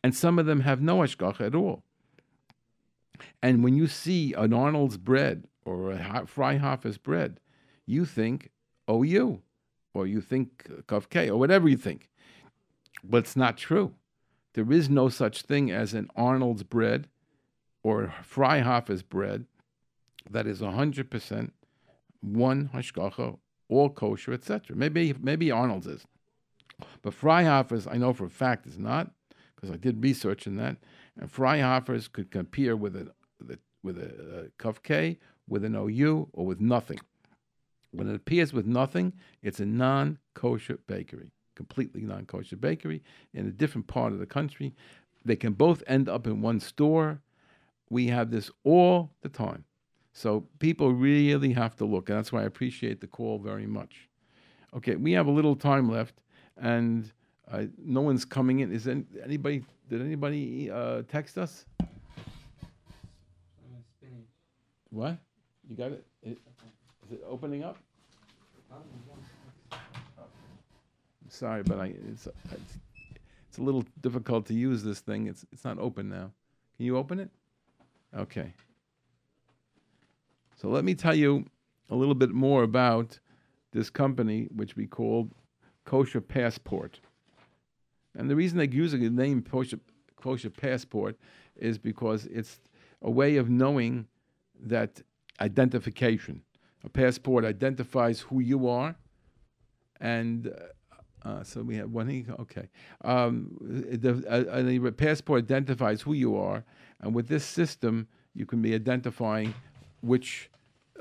And 0.03 0.15
some 0.15 0.39
of 0.39 0.47
them 0.47 0.61
have 0.61 0.81
no 0.81 0.99
hashgacha 0.99 1.41
at 1.41 1.55
all. 1.55 1.83
And 3.43 3.63
when 3.63 3.77
you 3.77 3.87
see 3.87 4.33
an 4.35 4.53
Arnold's 4.53 4.97
bread 4.97 5.47
or 5.65 5.93
a 5.93 5.99
Freihofer's 5.99 6.99
bread, 6.99 7.41
you 7.87 8.05
think 8.05 8.51
OU, 8.91 9.43
or 9.95 10.07
you 10.07 10.21
think 10.21 10.65
Kuf 10.87 11.09
K, 11.09 11.31
or 11.31 11.39
whatever 11.39 11.69
you 11.69 11.77
think. 11.77 12.11
But 13.05 13.19
it's 13.19 13.37
not 13.37 13.57
true. 13.57 13.95
There 14.57 14.73
is 14.73 14.89
no 14.89 15.11
such 15.11 15.43
thing 15.43 15.71
as 15.71 15.93
an 15.93 16.09
Arnold's 16.17 16.63
bread 16.63 17.09
or 17.83 18.15
Freihofer's 18.23 19.03
bread 19.03 19.45
that 20.31 20.47
is 20.47 20.63
100% 20.63 21.51
one 22.23 22.71
hashgacha, 22.73 23.39
all 23.69 23.91
kosher, 23.91 24.33
etc. 24.33 24.75
Maybe 24.75 25.15
maybe 25.21 25.51
Arnold's 25.51 25.87
is. 25.87 26.07
But 27.03 27.13
Freihofer's, 27.13 27.87
I 27.87 27.99
know 27.99 28.15
for 28.15 28.25
a 28.25 28.31
fact, 28.31 28.67
is 28.67 28.79
not, 28.79 29.11
because 29.55 29.71
I 29.71 29.77
did 29.77 30.03
research 30.03 30.47
in 30.47 30.57
that. 30.57 30.79
And 31.21 31.31
Freihofer's 31.31 32.09
could 32.09 32.31
compare 32.31 32.77
with 32.77 32.97
a, 32.97 33.13
with 33.83 33.99
a, 33.99 34.05
a, 34.05 34.41
uh, 34.41 34.45
Kuf 34.59 34.83
K, 34.83 35.19
with 35.47 35.67
an 35.67 35.77
OU, 35.77 36.31
or 36.33 36.47
with 36.47 36.63
nothing. 36.63 37.01
When 37.91 38.09
it 38.09 38.17
appears 38.17 38.55
with 38.55 38.65
nothing, 38.65 39.13
it's 39.43 39.61
a 39.61 39.67
non 39.67 40.17
kosher 40.33 40.79
bakery 40.87 41.33
completely 41.57 42.03
non 42.03 42.27
kosher 42.27 42.57
bakery 42.57 43.03
in 43.35 43.47
a 43.47 43.51
different 43.51 43.87
part 43.89 44.13
of 44.13 44.21
the 44.21 44.27
country. 44.27 44.75
They 45.25 45.37
can 45.37 45.55
both 45.55 45.83
end 45.89 46.09
up 46.09 46.27
in 46.27 46.41
one 46.41 46.61
store. 46.61 47.21
We 47.91 48.07
have 48.09 48.31
this 48.31 48.51
all 48.63 49.11
the 49.23 49.29
time. 49.29 49.65
So 50.13 50.47
people 50.61 50.93
really 50.93 51.53
have 51.53 51.77
to 51.77 51.85
look. 51.85 52.09
And 52.09 52.17
that's 52.19 52.33
why 52.33 52.43
I 52.43 52.45
appreciate 52.45 53.01
the 53.01 53.07
call 53.07 53.39
very 53.39 53.67
much. 53.67 54.09
Okay, 54.75 54.97
we 54.97 55.13
have 55.13 55.27
a 55.27 55.31
little 55.31 55.57
time 55.57 55.91
left, 55.91 56.23
and 56.57 57.11
uh, 57.51 57.65
no 57.79 58.01
one's 58.01 58.25
coming 58.25 58.61
in. 58.61 58.73
Is 58.73 58.87
anybody? 58.87 59.65
Did 59.89 60.01
anybody 60.01 60.71
uh, 60.71 61.03
text 61.09 61.39
us? 61.39 61.65
What? 64.91 65.19
You 65.69 65.77
got 65.77 65.93
it? 65.93 66.05
Is 66.23 66.37
it 67.11 67.23
opening 67.29 67.63
up? 67.65 67.77
Sorry, 71.29 71.63
but 71.63 71.79
I, 71.79 71.87
it's, 72.11 72.27
it's, 72.27 72.79
it's 73.49 73.59
a 73.59 73.63
little 73.63 73.85
difficult 74.01 74.47
to 74.47 74.55
use 74.55 74.83
this 74.83 75.01
thing. 75.01 75.27
It's 75.27 75.45
it's 75.53 75.65
not 75.65 75.79
open 75.79 76.09
now. 76.09 76.31
Can 76.77 76.87
you 76.87 76.97
open 76.97 77.21
it? 77.21 77.31
Okay. 78.17 78.53
So 80.57 80.69
let 80.69 80.85
me 80.85 80.95
tell 80.95 81.15
you 81.15 81.45
a 81.91 81.95
little 81.95 82.15
bit 82.15 82.31
more 82.31 82.63
about 82.63 83.19
this 83.73 83.91
company, 83.91 84.49
which 84.55 84.77
we 84.77 84.87
called 84.87 85.31
Kosher 85.85 86.21
Passport. 86.21 87.01
And 88.17 88.31
the 88.31 88.37
reason 88.37 88.59
they 88.59 88.69
use 88.69 88.93
the 88.93 88.99
name 88.99 89.43
Kosher, 89.43 89.79
Kosher 90.17 90.51
Passport 90.51 91.17
is 91.57 91.79
because 91.79 92.27
it's 92.27 92.59
a 93.03 93.11
way 93.11 93.37
of 93.37 93.51
knowing 93.51 94.07
that 94.61 95.03
identification. 95.41 96.43
A 96.85 96.89
passport 96.89 97.45
identifies 97.45 98.21
who 98.21 98.41
you 98.41 98.69
are, 98.69 98.95
and 100.01 100.49
uh, 100.49 100.51
uh, 101.27 101.43
so 101.43 101.63
we 101.63 101.77
have 101.77 101.91
one. 101.91 102.37
Okay, 102.41 102.69
um, 103.05 103.51
the 103.61 104.25
uh, 104.29 104.63
the 104.63 104.93
passport 104.93 105.43
identifies 105.43 106.01
who 106.01 106.13
you 106.13 106.37
are, 106.37 106.65
and 107.01 107.15
with 107.15 107.27
this 107.27 107.45
system, 107.45 108.07
you 108.35 108.47
can 108.47 108.63
be 108.63 108.75
identifying 108.75 109.53
which 110.03 110.51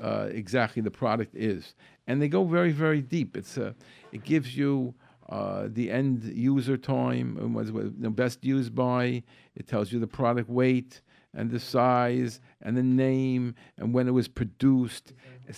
uh, 0.02 0.28
exactly 0.30 0.82
the 0.82 0.90
product 0.90 1.34
is, 1.36 1.74
and 2.08 2.20
they 2.20 2.28
go 2.28 2.44
very 2.44 2.72
very 2.72 3.00
deep. 3.00 3.36
It's 3.36 3.56
uh, 3.56 3.72
it 4.12 4.24
gives 4.24 4.56
you. 4.56 4.94
Uh, 5.28 5.66
the 5.72 5.90
end 5.90 6.22
user 6.22 6.76
time 6.76 7.36
and 7.40 7.52
was 7.52 7.72
the 7.72 8.10
best 8.10 8.44
used 8.44 8.76
by. 8.76 9.24
It 9.56 9.66
tells 9.66 9.90
you 9.90 9.98
the 9.98 10.06
product 10.06 10.48
weight 10.48 11.00
and 11.34 11.50
the 11.50 11.58
size 11.58 12.40
and 12.62 12.76
the 12.76 12.82
name 12.82 13.56
and 13.76 13.92
when 13.92 14.06
it 14.06 14.12
was 14.12 14.28
produced 14.28 15.14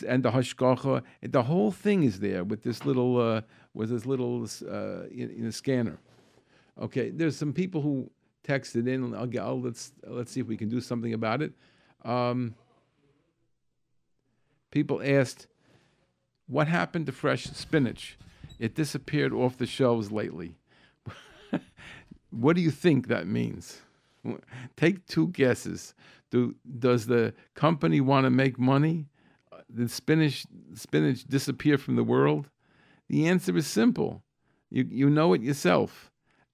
and 0.06 0.22
the 0.22 0.30
hashgacha. 0.30 1.02
The 1.22 1.42
whole 1.42 1.70
thing 1.70 2.02
is 2.02 2.20
there 2.20 2.44
with 2.44 2.62
this 2.62 2.84
little 2.84 3.20
uh, 3.20 3.42
with 3.78 3.90
this 3.90 4.04
little 4.04 4.44
uh, 4.68 5.04
in, 5.04 5.30
in, 5.30 5.46
a 5.46 5.52
scanner. 5.52 6.00
Okay, 6.82 7.10
there's 7.10 7.36
some 7.36 7.52
people 7.52 7.80
who 7.80 8.10
texted 8.42 8.88
in. 8.88 9.14
I'll, 9.14 9.26
get, 9.26 9.42
I'll 9.42 9.60
let's 9.60 9.92
let's 10.04 10.32
see 10.32 10.40
if 10.40 10.48
we 10.48 10.56
can 10.56 10.68
do 10.68 10.80
something 10.80 11.14
about 11.14 11.42
it. 11.42 11.52
Um, 12.04 12.56
people 14.72 15.00
asked, 15.00 15.46
"What 16.48 16.66
happened 16.66 17.06
to 17.06 17.12
fresh 17.12 17.44
spinach? 17.44 18.18
It 18.58 18.74
disappeared 18.74 19.32
off 19.32 19.56
the 19.56 19.66
shelves 19.66 20.10
lately." 20.10 20.56
what 22.30 22.56
do 22.56 22.62
you 22.62 22.72
think 22.72 23.06
that 23.06 23.28
means? 23.28 23.80
Take 24.76 25.06
two 25.06 25.28
guesses. 25.28 25.94
Do, 26.30 26.56
does 26.80 27.06
the 27.06 27.32
company 27.54 28.00
want 28.00 28.24
to 28.24 28.30
make 28.30 28.58
money? 28.58 29.06
Did 29.72 29.88
spinach 29.92 30.46
spinach 30.74 31.22
disappear 31.22 31.78
from 31.78 31.94
the 31.94 32.02
world? 32.02 32.48
The 33.08 33.26
answer 33.26 33.56
is 33.56 33.66
simple. 33.66 34.22
You, 34.70 34.86
you 34.88 35.10
know 35.10 35.32
it 35.32 35.42
yourself. 35.42 36.10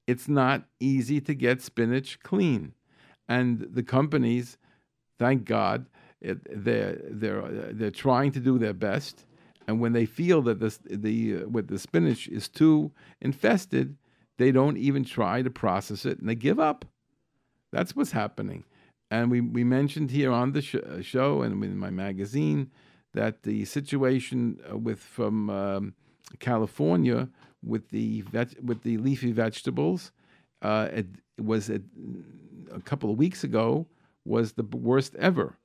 It's 0.07 0.29
not 0.29 0.65
easy 0.81 1.21
to 1.23 1.35
get 1.35 1.63
spinach 1.63 2.21
clean. 2.21 2.75
And 3.29 3.67
the 3.73 3.83
companies, 3.83 4.59
thank 5.19 5.45
God, 5.45 5.87
it, 6.21 6.39
they're, 6.65 7.01
they're, 7.11 7.73
they're 7.73 7.91
trying 7.91 8.33
to 8.33 8.41
do 8.41 8.59
their 8.59 8.75
best. 8.75 9.27
And 9.67 9.81
when 9.81 9.93
they 9.93 10.07
feel 10.07 10.43
that 10.43 10.61
the, 10.61 10.77
the, 10.85 11.37
uh, 11.37 11.49
with 11.49 11.69
the 11.69 11.79
spinach 11.79 12.29
is 12.29 12.49
too 12.49 12.93
infested, 13.21 13.97
they 14.37 14.53
don't 14.53 14.77
even 14.77 15.05
try 15.05 15.43
to 15.43 15.51
process 15.51 16.05
it 16.05 16.19
and 16.19 16.29
they 16.29 16.35
give 16.35 16.61
up. 16.61 16.85
That's 17.73 17.97
what's 17.97 18.13
happening. 18.13 18.65
And 19.11 19.31
we, 19.31 19.41
we 19.41 19.65
mentioned 19.65 20.11
here 20.11 20.33
on 20.33 20.53
the 20.53 20.63
sh- 20.63 20.77
uh, 20.77 21.01
show 21.01 21.43
and 21.43 21.63
in 21.65 21.79
my 21.79 21.91
magazine 21.91 22.71
that 23.15 23.43
the 23.45 23.65
situation 23.65 24.61
uh, 24.71 24.77
with 24.77 24.99
from 24.99 25.49
um, 25.51 25.95
California 26.39 27.29
with 27.62 27.89
the 27.91 28.22
veg- 28.22 28.59
with 28.62 28.83
the 28.83 28.99
leafy 28.99 29.33
vegetables. 29.33 30.12
Uh, 30.62 30.89
it 30.93 31.07
was 31.41 31.70
a, 31.70 31.81
a 32.72 32.81
couple 32.81 33.11
of 33.11 33.18
weeks 33.18 33.45
ago 33.45 33.87
was 34.25 34.53
the 34.53 34.62
worst 34.62 35.14
ever, 35.16 35.59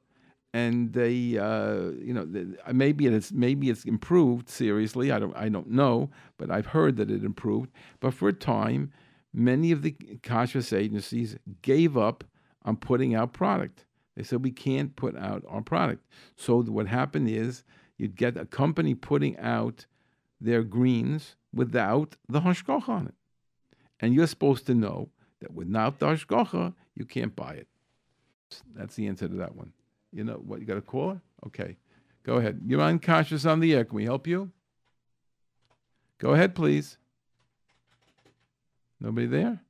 and 0.53 0.93
they 0.93 1.37
uh, 1.37 1.91
you 2.01 2.13
know 2.13 2.27
maybe 2.71 3.07
it's 3.07 3.31
maybe 3.31 3.69
it's 3.69 3.85
improved 3.85 4.49
seriously. 4.49 5.11
I 5.11 5.19
don't 5.19 5.35
I 5.35 5.49
don't 5.49 5.69
know, 5.69 6.09
but 6.37 6.51
I've 6.51 6.67
heard 6.67 6.97
that 6.97 7.11
it 7.11 7.23
improved. 7.23 7.71
But 7.99 8.13
for 8.13 8.29
a 8.29 8.33
time, 8.33 8.91
many 9.33 9.71
of 9.71 9.81
the 9.81 9.91
kashrus 9.91 10.75
agencies 10.77 11.37
gave 11.61 11.97
up 11.97 12.23
on 12.65 12.75
putting 12.77 13.15
out 13.15 13.33
product. 13.33 13.85
They 14.15 14.23
said 14.23 14.43
we 14.43 14.51
can't 14.51 14.95
put 14.95 15.15
out 15.17 15.43
our 15.47 15.61
product. 15.61 16.05
So 16.35 16.61
what 16.61 16.87
happened 16.87 17.29
is 17.29 17.63
you'd 17.97 18.17
get 18.17 18.35
a 18.35 18.45
company 18.45 18.93
putting 18.93 19.37
out 19.37 19.85
their 20.39 20.63
greens 20.63 21.35
without 21.53 22.15
the 22.27 22.41
hashgacha 22.41 22.89
on 22.89 23.07
it. 23.07 23.15
And 23.99 24.13
you're 24.13 24.27
supposed 24.27 24.65
to 24.67 24.73
know 24.73 25.09
that 25.41 25.53
without 25.53 25.99
the 25.99 26.07
hashgacha, 26.07 26.73
you 26.95 27.05
can't 27.05 27.35
buy 27.35 27.53
it. 27.53 27.67
That's 28.75 28.95
the 28.95 29.07
answer 29.07 29.27
to 29.27 29.35
that 29.35 29.55
one. 29.55 29.73
You 30.11 30.23
know 30.23 30.41
what? 30.45 30.59
You 30.59 30.65
got 30.65 30.77
a 30.77 30.81
caller? 30.81 31.21
Okay. 31.45 31.77
Go 32.23 32.35
ahead. 32.37 32.61
You're 32.65 32.81
on 32.81 32.99
Kashrus 32.99 33.49
on 33.49 33.59
the 33.59 33.73
air. 33.73 33.85
Can 33.85 33.95
we 33.95 34.03
help 34.05 34.27
you? 34.27 34.51
Go 36.19 36.33
ahead, 36.33 36.55
please. 36.55 36.97
Nobody 38.99 39.27
there? 39.27 39.61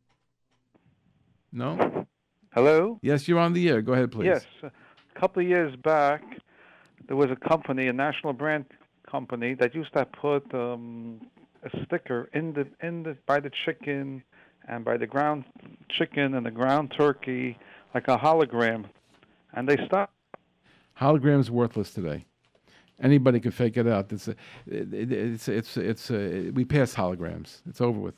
No? 1.52 2.08
Hello? 2.54 3.00
Yes, 3.02 3.28
you're 3.28 3.40
on 3.40 3.54
the 3.54 3.70
air. 3.70 3.82
Go 3.82 3.94
ahead, 3.94 4.12
please. 4.12 4.26
Yes. 4.26 4.46
A 4.64 5.20
couple 5.20 5.44
of 5.44 5.48
years 5.48 5.76
back, 5.76 6.24
there 7.08 7.16
was 7.16 7.30
a 7.30 7.36
company, 7.36 7.88
a 7.88 7.94
national 7.94 8.34
brand 8.34 8.66
company, 9.10 9.54
that 9.56 9.74
used 9.76 9.94
to 9.94 10.06
put 10.06 10.54
um, 10.54 11.20
a 11.64 11.86
sticker 11.86 12.30
in 12.34 12.54
the 12.54 12.68
in 12.86 13.04
the 13.04 13.18
by 13.26 13.40
the 13.40 13.52
chicken 13.66 14.24
and 14.68 14.86
by 14.86 14.98
the 14.98 15.08
ground 15.08 15.46
chicken 15.90 16.36
and 16.36 16.46
the 16.46 16.52
ground 16.52 16.94
turkey, 16.98 17.58
like 17.94 18.08
a 18.08 18.18
hologram, 18.18 18.86
and 19.54 19.68
they 19.68 19.78
stopped. 19.86 20.14
Hologram's 21.00 21.50
worthless 21.50 21.92
today. 21.94 22.26
Anybody 23.02 23.40
can 23.40 23.52
fake 23.52 23.78
it 23.78 23.88
out. 23.88 24.12
It's 24.12 24.28
a, 24.28 24.36
it, 24.68 25.12
it's 25.12 25.48
it's 25.48 25.78
it's 25.78 26.12
a, 26.12 26.50
we 26.52 26.66
pass 26.66 26.94
holograms. 26.94 27.62
It's 27.68 27.82
over 27.82 28.00
with. 28.00 28.16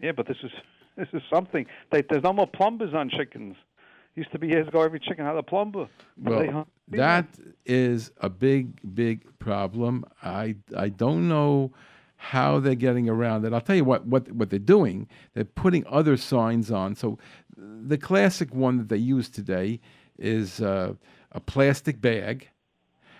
Yeah, 0.00 0.12
but 0.12 0.28
this 0.28 0.36
is 0.42 0.52
this 0.96 1.08
is 1.12 1.22
something. 1.32 1.66
They, 1.90 2.02
there's 2.08 2.22
no 2.22 2.32
more 2.32 2.46
plumbers 2.46 2.94
on 2.94 3.10
chickens. 3.10 3.56
Used 4.18 4.32
to 4.32 4.38
be 4.40 4.48
years 4.48 4.66
ago, 4.66 4.80
every 4.82 4.98
chicken 4.98 5.24
had 5.24 5.36
a 5.36 5.44
plumber. 5.44 5.86
Well, 6.20 6.66
that 6.88 7.26
is 7.64 8.10
a 8.20 8.28
big, 8.28 8.80
big 8.94 9.38
problem. 9.38 10.04
I 10.24 10.56
I 10.76 10.88
don't 10.88 11.28
know 11.28 11.70
how 12.16 12.58
they're 12.58 12.74
getting 12.74 13.08
around 13.08 13.44
it. 13.44 13.52
I'll 13.52 13.60
tell 13.60 13.76
you 13.76 13.84
what 13.84 14.06
what 14.06 14.32
what 14.32 14.50
they're 14.50 14.58
doing. 14.58 15.06
They're 15.34 15.44
putting 15.44 15.86
other 15.86 16.16
signs 16.16 16.68
on. 16.72 16.96
So 16.96 17.16
the 17.56 17.96
classic 17.96 18.52
one 18.52 18.78
that 18.78 18.88
they 18.88 18.96
use 18.96 19.28
today 19.28 19.78
is 20.18 20.60
uh, 20.60 20.94
a 21.30 21.38
plastic 21.38 22.00
bag 22.00 22.48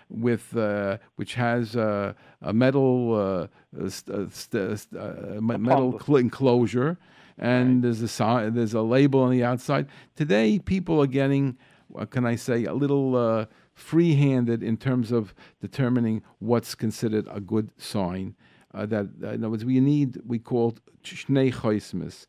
with 0.09 0.57
uh, 0.57 0.97
which 1.15 1.35
has 1.35 1.77
uh, 1.77 2.11
a 2.41 2.51
metal 2.51 3.49
uh, 3.73 3.87
st- 3.87 4.17
uh, 4.19 4.29
st- 4.31 4.79
st- 4.79 5.01
uh, 5.01 5.39
metal 5.39 5.97
cl- 5.97 6.17
enclosure, 6.17 6.97
and 7.39 7.83
there's 7.83 8.01
a 8.01 8.07
si- 8.07 8.49
there's 8.49 8.73
a 8.73 8.81
label 8.81 9.21
on 9.21 9.31
the 9.31 9.43
outside. 9.43 9.87
Today, 10.15 10.59
people 10.59 11.01
are 11.01 11.07
getting 11.07 11.57
what 11.87 12.11
can 12.11 12.25
I 12.25 12.35
say 12.35 12.65
a 12.65 12.73
little 12.73 13.15
uh, 13.15 13.45
free-handed 13.73 14.61
in 14.61 14.77
terms 14.77 15.11
of 15.11 15.33
determining 15.59 16.21
what's 16.37 16.75
considered 16.75 17.27
a 17.31 17.39
good 17.39 17.71
sign. 17.77 18.35
Uh, 18.73 18.85
that 18.85 19.07
uh, 19.23 19.29
in 19.29 19.43
other 19.43 19.49
words, 19.49 19.65
we 19.65 19.79
need 19.79 20.21
we 20.25 20.37
call 20.37 20.75
shnei 21.03 22.27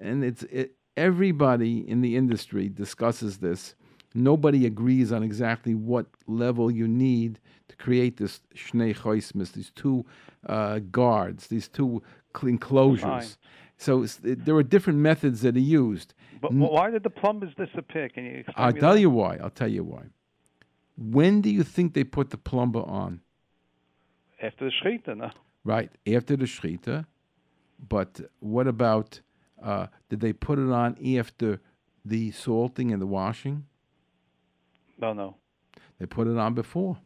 and 0.00 0.24
it's 0.24 0.42
it, 0.44 0.74
everybody 0.96 1.88
in 1.88 2.00
the 2.00 2.16
industry 2.16 2.68
discusses 2.68 3.38
this. 3.38 3.74
Nobody 4.14 4.64
agrees 4.64 5.12
on 5.12 5.22
exactly 5.22 5.74
what 5.74 6.06
level 6.26 6.70
you 6.70 6.88
need 6.88 7.38
to 7.68 7.76
create 7.76 8.16
this 8.16 8.40
shnei 8.54 9.52
these 9.52 9.70
two 9.74 10.04
uh, 10.46 10.80
guards, 10.90 11.48
these 11.48 11.68
two 11.68 12.02
enclosures. 12.42 13.02
Fine. 13.02 13.26
So 13.76 14.04
it, 14.04 14.44
there 14.44 14.54
are 14.56 14.62
different 14.62 14.98
methods 15.00 15.42
that 15.42 15.56
are 15.56 15.60
used. 15.60 16.14
But 16.40 16.52
why 16.52 16.90
did 16.90 17.02
the 17.02 17.10
plumbers 17.10 17.52
disappear? 17.56 18.08
Can 18.08 18.24
you 18.24 18.38
explain 18.38 18.54
I'll 18.56 18.72
tell 18.72 18.94
that? 18.94 19.00
you 19.00 19.10
why. 19.10 19.36
I'll 19.36 19.50
tell 19.50 19.68
you 19.68 19.84
why. 19.84 20.04
When 20.96 21.40
do 21.42 21.50
you 21.50 21.62
think 21.62 21.92
they 21.94 22.04
put 22.04 22.30
the 22.30 22.38
plumber 22.38 22.80
on? 22.80 23.20
After 24.42 24.66
the 24.66 24.72
shechita, 24.82 25.16
no? 25.16 25.30
Right 25.64 25.90
after 26.06 26.36
the 26.36 26.44
shechita, 26.46 27.06
but 27.88 28.20
what 28.40 28.66
about? 28.66 29.20
Uh, 29.62 29.86
did 30.10 30.20
they 30.20 30.32
put 30.32 30.58
it 30.58 30.70
on 30.70 30.96
after 31.18 31.60
the 32.04 32.30
salting 32.30 32.92
and 32.92 33.00
the 33.00 33.06
washing? 33.06 33.64
No, 34.98 35.12
no. 35.12 35.36
They 35.98 36.06
put 36.06 36.28
it 36.28 36.36
on 36.36 36.54
before, 36.54 36.98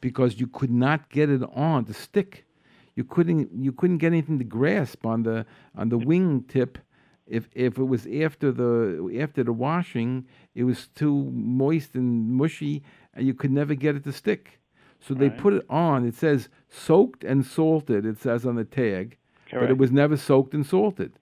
because 0.00 0.40
you 0.40 0.46
could 0.46 0.70
not 0.70 1.10
get 1.10 1.28
it 1.28 1.42
on 1.54 1.84
the 1.84 1.94
stick. 1.94 2.46
You 2.94 3.04
couldn't. 3.04 3.50
You 3.52 3.72
couldn't 3.72 3.98
get 3.98 4.08
anything 4.08 4.38
to 4.38 4.44
grasp 4.44 5.06
on 5.06 5.22
the 5.22 5.46
on 5.74 5.88
the 5.88 5.98
wing 5.98 6.44
tip. 6.48 6.78
If 7.26 7.48
if 7.54 7.78
it 7.78 7.84
was 7.84 8.06
after 8.06 8.52
the 8.52 9.18
after 9.20 9.42
the 9.44 9.52
washing, 9.52 10.26
it 10.54 10.64
was 10.64 10.88
too 10.88 11.30
moist 11.32 11.94
and 11.94 12.30
mushy, 12.30 12.82
and 13.14 13.26
you 13.26 13.32
could 13.34 13.50
never 13.50 13.74
get 13.74 13.96
it 13.96 14.04
to 14.04 14.12
stick. 14.12 14.58
So 15.00 15.14
they 15.14 15.28
Right. 15.28 15.38
put 15.38 15.54
it 15.54 15.64
on. 15.70 16.04
It 16.04 16.14
says 16.14 16.48
soaked 16.68 17.24
and 17.24 17.44
salted. 17.46 18.04
It 18.04 18.18
says 18.18 18.44
on 18.44 18.56
the 18.56 18.64
tag, 18.64 19.16
but 19.60 19.70
it 19.70 19.78
was 19.78 19.90
never 19.90 20.16
soaked 20.16 20.52
and 20.54 20.64
salted. 20.66 21.18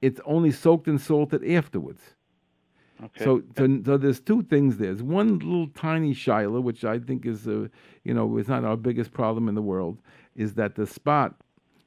It's 0.00 0.20
only 0.24 0.50
soaked 0.50 0.88
and 0.88 1.00
salted 1.00 1.44
afterwards. 1.44 2.14
Okay. 3.04 3.24
So, 3.24 3.42
so, 3.56 3.80
so 3.84 3.96
there's 3.96 4.20
two 4.20 4.42
things. 4.42 4.76
There's 4.76 5.02
one 5.02 5.38
little 5.38 5.68
tiny 5.68 6.14
shailah, 6.14 6.62
which 6.62 6.84
I 6.84 6.98
think 6.98 7.26
is, 7.26 7.46
uh, 7.46 7.68
you 8.04 8.14
know, 8.14 8.38
is 8.38 8.48
not 8.48 8.64
our 8.64 8.76
biggest 8.76 9.12
problem 9.12 9.48
in 9.48 9.54
the 9.54 9.62
world, 9.62 9.98
is 10.34 10.54
that 10.54 10.74
the 10.74 10.86
spot 10.86 11.34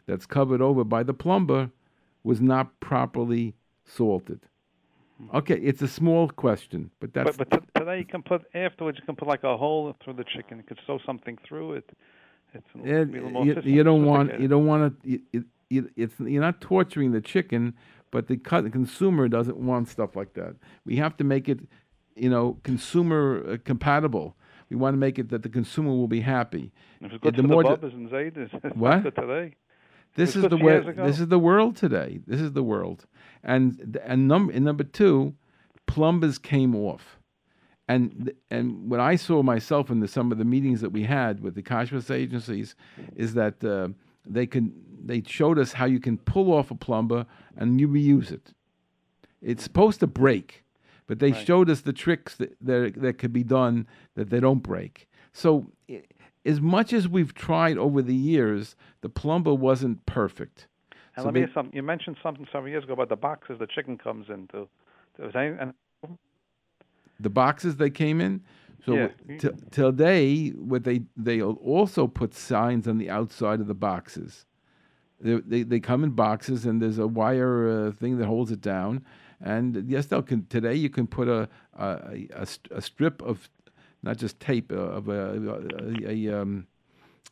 that's 0.06 0.26
covered 0.26 0.62
over 0.62 0.84
by 0.84 1.04
the 1.04 1.14
plumber 1.14 1.70
was 2.24 2.40
not 2.40 2.80
properly 2.80 3.56
salted. 3.86 4.40
Okay, 5.34 5.56
it's 5.56 5.82
a 5.82 5.88
small 5.88 6.30
question, 6.30 6.90
but 7.00 7.14
that's 7.14 7.38
but 7.38 7.50
but 7.50 7.62
t- 7.62 7.68
today 7.78 8.00
you 8.00 8.06
can 8.06 8.24
put 8.24 8.44
afterwards 8.56 8.98
you 8.98 9.06
can 9.06 9.16
put 9.16 9.28
like 9.28 9.44
a 9.44 9.56
hole 9.56 9.96
through 10.04 10.14
the 10.14 10.24
chicken. 10.24 10.58
You 10.58 10.64
could 10.64 10.80
sew 10.88 11.00
something 11.06 11.38
through 11.48 11.74
it. 11.74 11.90
It's 12.54 12.66
a 12.76 12.80
a 12.80 13.06
more 13.06 13.46
you, 13.46 13.62
you 13.64 13.84
don't 13.84 14.06
want 14.06 14.40
you 14.40 14.48
don't 14.48 14.66
want 14.66 15.02
to. 15.04 15.14
It, 15.14 15.44
it, 15.70 15.86
it's 15.96 16.16
you're 16.20 16.42
not 16.42 16.60
torturing 16.60 17.12
the 17.12 17.22
chicken, 17.22 17.76
but 18.12 18.28
the, 18.28 18.38
consumer 18.38 19.28
doesn't 19.28 19.58
want 19.58 19.88
stuff 19.88 20.16
like 20.16 20.34
that. 20.34 20.56
We 20.86 20.98
have 20.98 21.18
to 21.18 21.24
make 21.24 21.50
it, 21.50 21.62
you 22.16 22.30
know, 22.30 22.58
consumer 22.64 23.54
uh, 23.54 23.58
compatible. 23.64 24.36
We 24.70 24.76
want 24.76 24.94
to 24.94 24.98
make 24.98 25.18
it 25.18 25.30
that 25.30 25.44
the 25.44 25.50
consumer 25.50 25.90
will 25.90 26.08
be 26.08 26.22
happy. 26.22 26.72
It 27.02 27.36
the 27.36 27.44
more 27.44 27.64
the 27.64 27.70
bubbas 27.70 27.94
and 27.94 28.10
Zaydas. 28.10 28.76
What? 28.76 29.16
today. 29.16 29.56
This 30.16 30.36
is 30.36 30.44
the 30.44 30.58
way. 30.58 30.80
This 30.80 31.20
is 31.20 31.28
the 31.28 31.40
world 31.40 31.78
today. 31.78 32.20
This 32.28 32.42
is 32.42 32.52
the 32.52 32.64
world, 32.64 33.06
and 33.44 33.98
and 34.04 34.28
number 34.28 34.52
and 34.52 34.66
number 34.66 34.84
two, 34.84 35.36
plumbers 35.88 36.38
came 36.38 36.76
off, 36.76 37.18
and 37.88 38.34
and 38.50 38.90
what 38.90 39.00
I 39.00 39.16
saw 39.16 39.42
myself 39.42 39.90
in 39.90 40.02
the, 40.02 40.10
some 40.10 40.32
of 40.32 40.38
the 40.38 40.44
meetings 40.44 40.82
that 40.82 40.92
we 40.92 41.04
had 41.04 41.40
with 41.40 41.56
the 41.56 41.64
kashrus 41.64 42.14
agencies 42.14 42.76
is 43.16 43.36
that 43.36 43.64
uh, 43.64 43.90
they 44.26 44.46
can 44.48 44.74
they 45.04 45.24
showed 45.26 45.58
us 45.58 45.74
how 45.74 45.86
you 45.86 46.00
can 46.00 46.18
pull 46.18 46.54
off 46.54 46.70
a 46.72 46.76
plumber 46.76 47.26
and 47.58 47.80
you 47.82 47.88
reuse 47.88 48.32
it. 48.32 48.54
It's 49.42 49.64
supposed 49.64 50.00
to 50.02 50.08
break, 50.08 50.64
but 51.08 51.18
they 51.20 51.32
Right. 51.32 51.46
showed 51.48 51.70
us 51.70 51.82
the 51.82 51.94
tricks 51.94 52.36
that 52.38 52.56
that, 52.62 52.94
that 52.98 53.18
could 53.18 53.34
be 53.34 53.44
done 53.44 53.88
that 54.16 54.30
they 54.30 54.40
don't 54.40 54.60
break. 54.64 55.08
So. 55.34 55.72
as 56.44 56.60
much 56.60 56.92
as 56.92 57.08
we've 57.08 57.36
tried 57.36 57.78
over 57.78 58.02
the 58.02 58.16
years, 58.16 58.76
the 59.02 59.10
plumber 59.10 59.54
wasn't 59.54 60.04
perfect. 60.08 60.68
And 61.16 61.22
So 61.22 61.26
let 61.26 61.34
me 61.36 61.46
they- 61.46 61.54
something. 61.54 61.76
You 61.76 61.84
mentioned 61.84 62.18
something 62.24 62.48
several 62.52 62.70
years 62.72 62.84
ago 62.84 62.94
about 62.94 63.10
the 63.10 63.16
boxes 63.16 63.60
the 63.60 63.68
chicken 63.68 63.96
comes 63.96 64.28
into. 64.28 64.68
Was 65.20 65.36
any, 65.36 65.56
and 65.56 65.74
the 67.20 67.30
boxes 67.30 67.76
they 67.78 67.92
came 67.92 68.20
in. 68.20 68.42
So 68.86 68.96
Yeah. 68.96 69.10
t- 69.38 69.50
today, 69.70 70.50
what 70.50 70.84
they 70.84 71.02
they 71.16 71.42
also 71.42 72.08
put 72.08 72.34
signs 72.34 72.88
on 72.88 72.98
the 72.98 73.10
outside 73.10 73.60
of 73.60 73.68
the 73.68 73.74
boxes. 73.76 74.46
They, 75.20 75.36
they 75.36 75.64
they 75.64 75.80
come 75.80 76.04
in 76.04 76.12
boxes, 76.12 76.66
and 76.66 76.82
there's 76.82 76.98
a 76.98 77.08
wire 77.08 77.70
uh, 77.70 77.92
thing 77.92 78.18
that 78.18 78.26
holds 78.26 78.52
it 78.52 78.62
down. 78.62 79.06
And 79.40 79.86
yes, 79.88 80.06
they'll 80.08 80.22
can, 80.24 80.46
today 80.48 80.76
you 80.76 80.90
can 80.90 81.08
put 81.08 81.28
a 81.28 81.48
a, 81.78 82.28
a, 82.36 82.48
a 82.72 82.82
strip 82.82 83.22
of 83.22 83.50
not 84.04 84.18
just 84.18 84.40
tape 84.40 84.72
uh, 84.72 84.76
of 84.98 85.10
a 85.10 85.22
a, 86.06 86.10
a, 86.10 86.42
um, 86.42 86.68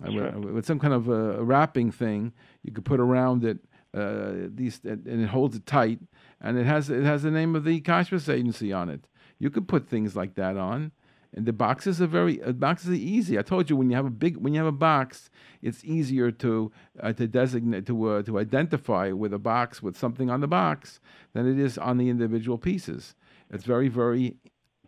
a- 0.03 0.39
with 0.39 0.65
some 0.65 0.79
kind 0.79 0.93
of 0.93 1.09
a 1.09 1.43
wrapping 1.43 1.91
thing 1.91 2.31
you 2.63 2.71
could 2.71 2.85
put 2.85 2.99
around 2.99 3.43
it. 3.43 3.57
Uh, 3.91 4.47
these 4.53 4.79
and 4.83 5.07
it 5.07 5.29
holds 5.29 5.55
it 5.55 5.65
tight, 5.65 5.99
and 6.41 6.59
it 6.59 6.65
has 6.67 6.91
it 6.91 7.03
has 7.03 7.23
the 7.23 7.31
name 7.31 7.55
of 7.55 7.63
the 7.63 7.81
kashrus 7.81 8.29
agency 8.29 8.71
on 8.71 8.87
it. 8.87 9.07
You 9.39 9.49
could 9.49 9.67
put 9.67 9.87
things 9.89 10.15
like 10.15 10.35
that 10.35 10.57
on, 10.57 10.91
and 11.33 11.45
the 11.45 11.53
boxes 11.53 12.01
are 12.01 12.07
very 12.07 12.41
uh, 12.41 12.51
boxes 12.51 12.89
are 12.89 12.93
easy. 12.93 13.37
I 13.37 13.41
told 13.43 13.69
you 13.69 13.75
when 13.75 13.89
you 13.89 13.95
have 13.95 14.05
a 14.05 14.11
big 14.11 14.37
when 14.37 14.53
you 14.53 14.59
have 14.59 14.67
a 14.67 14.71
box, 14.71 15.29
it's 15.61 15.83
easier 15.83 16.31
to 16.31 16.71
uh, 17.01 17.13
to 17.13 17.27
designate 17.27 17.85
to 17.87 18.09
uh, 18.09 18.23
to 18.23 18.39
identify 18.39 19.11
with 19.11 19.33
a 19.33 19.39
box 19.39 19.83
with 19.83 19.97
something 19.97 20.29
on 20.29 20.41
the 20.41 20.47
box 20.47 20.99
than 21.33 21.47
it 21.47 21.59
is 21.59 21.77
on 21.77 21.97
the 21.97 22.09
individual 22.09 22.57
pieces. 22.57 23.15
It's 23.51 23.63
very 23.63 23.89
very 23.89 24.37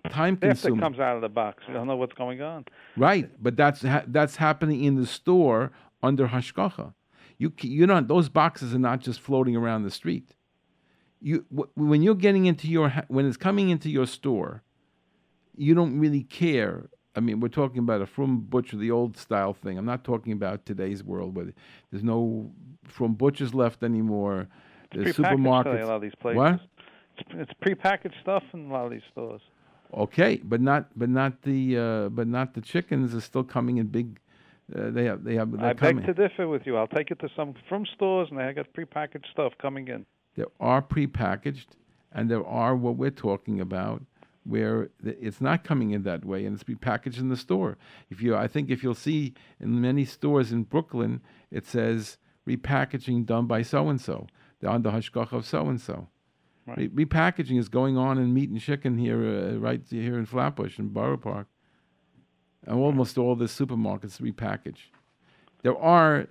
time 0.10 0.36
after 0.36 0.48
consuming. 0.48 0.80
comes 0.80 1.00
out 1.00 1.16
of 1.16 1.22
the 1.22 1.30
box, 1.30 1.64
you 1.68 1.74
don't 1.74 1.88
know 1.88 1.96
what's 1.96 2.14
going 2.14 2.42
on. 2.42 2.66
Right, 2.98 3.30
but 3.42 3.56
that's 3.56 3.84
ha- 3.84 4.06
that's 4.08 4.38
happening 4.38 4.84
in 4.84 4.96
the 4.96 5.06
store 5.06 5.72
under 6.02 6.28
hashgacha. 6.30 6.94
You 7.38 7.54
you 7.62 7.86
don't 7.86 8.08
those 8.08 8.30
boxes 8.30 8.74
are 8.74 8.80
not 8.80 9.00
just 9.00 9.20
floating 9.20 9.56
around 9.56 9.84
the 9.84 9.92
street. 9.92 10.36
You 11.20 11.46
wh- 11.56 11.78
when 11.78 12.02
you're 12.02 12.16
getting 12.16 12.48
into 12.48 12.68
your 12.68 12.90
ha- 12.90 13.06
when 13.10 13.28
it's 13.28 13.38
coming 13.38 13.70
into 13.70 13.90
your 13.92 14.08
store, 14.08 14.64
you 15.62 15.76
don't 15.76 16.00
really 16.00 16.24
care. 16.24 16.90
I 17.16 17.20
mean, 17.20 17.40
we're 17.40 17.50
talking 17.50 17.80
about 17.80 18.02
a 18.02 18.08
frum 18.08 18.40
butcher, 18.40 18.78
the 18.78 18.90
old 18.90 19.16
style 19.16 19.54
thing. 19.54 19.78
I'm 19.78 19.86
not 19.86 20.04
talking 20.04 20.34
about 20.34 20.66
today's 20.66 21.04
world 21.04 21.36
where 21.36 21.54
there's 21.92 22.04
no 22.04 22.52
frum 22.84 23.14
butchers 23.14 23.54
left 23.54 23.84
anymore. 23.84 24.48
There's 24.92 25.16
today, 25.16 25.30
supermarkets. 25.30 25.84
a 25.84 25.86
lot 25.86 25.96
of 25.98 26.02
these 26.02 26.16
places. 26.20 26.38
What? 26.38 26.60
It's, 27.18 27.30
it's 27.34 27.52
prepackaged 27.64 28.20
stuff 28.22 28.44
in 28.54 28.70
a 28.70 28.74
lot 28.74 28.86
of 28.86 28.92
these 28.92 29.04
stores. 29.12 29.42
Okay, 29.94 30.42
but 30.44 30.62
not 30.62 30.88
but 30.98 31.10
not 31.10 31.42
the 31.44 31.78
uh, 31.78 32.10
but 32.10 32.28
not 32.28 32.54
the 32.54 32.62
chickens 32.62 33.14
are 33.14 33.22
still 33.22 33.44
coming 33.44 33.78
in 33.78 33.88
big. 33.88 34.20
Uh, 34.74 34.90
they 34.90 35.04
have 35.04 35.24
they 35.24 35.36
have. 35.36 35.54
I 35.60 35.74
coming. 35.74 36.06
beg 36.06 36.16
to 36.16 36.28
differ 36.28 36.48
with 36.48 36.66
you. 36.66 36.78
I'll 36.78 36.88
take 36.88 37.12
it 37.12 37.20
to 37.20 37.30
some 37.36 37.54
frum 37.68 37.86
stores, 37.94 38.30
and 38.32 38.40
they 38.40 38.54
got 38.54 38.72
prepackaged 38.74 39.30
stuff 39.32 39.54
coming 39.62 39.90
in. 39.90 40.06
there 40.36 40.48
are 40.62 40.82
prepackaged, 40.82 41.68
and 42.14 42.32
there 42.32 42.46
are 42.46 42.76
what 42.76 42.96
we're 42.96 43.12
talking 43.12 43.60
about, 43.60 44.02
where 44.44 44.90
it's 45.04 45.42
not 45.42 45.64
coming 45.64 45.92
in 45.92 46.04
that 46.04 46.26
way, 46.26 46.46
and 46.46 46.56
it's 46.56 46.64
prepackaged 46.64 47.20
in 47.20 47.30
the 47.30 47.38
store. 47.38 47.78
If 48.10 48.22
you, 48.22 48.36
I 48.36 48.48
think, 48.48 48.70
if 48.70 48.84
you'll 48.84 48.96
see 48.96 49.34
in 49.60 49.82
many 49.82 50.06
stores 50.06 50.52
in 50.52 50.64
Brooklyn, 50.64 51.22
it 51.52 51.66
says 51.66 52.18
repackaging 52.48 53.26
done 53.26 53.46
by 53.46 53.62
so 53.62 53.90
and 53.90 54.02
so, 54.02 54.28
on 54.66 54.82
the 54.82 54.92
hashgacha 54.92 55.34
of 55.34 55.46
so 55.46 55.68
and 55.68 55.80
so. 55.80 56.08
Right. 56.66 56.94
Repackaging 56.96 57.58
is 57.60 57.70
going 57.70 57.98
on 57.98 58.18
in 58.18 58.34
meat 58.34 58.50
and 58.50 58.62
chicken 58.62 58.98
here, 58.98 59.24
uh, 59.24 59.58
right 59.58 59.82
here 59.90 60.18
in 60.18 60.26
Flatbush 60.26 60.78
and 60.78 60.94
Borough 60.94 61.18
Park, 61.18 61.48
and 62.66 62.78
almost 62.78 63.18
all 63.18 63.36
the 63.36 63.46
supermarkets 63.46 64.22
repackage. 64.22 64.90
There 65.64 65.78
are 65.78 66.28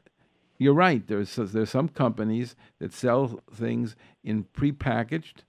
you're 0.60 0.74
right. 0.74 1.06
There's 1.06 1.34
there's 1.36 1.70
some 1.70 1.88
companies 1.88 2.54
that 2.80 2.92
sell 2.92 3.40
things 3.52 3.96
in 4.22 4.44
prepackaged, 4.44 5.44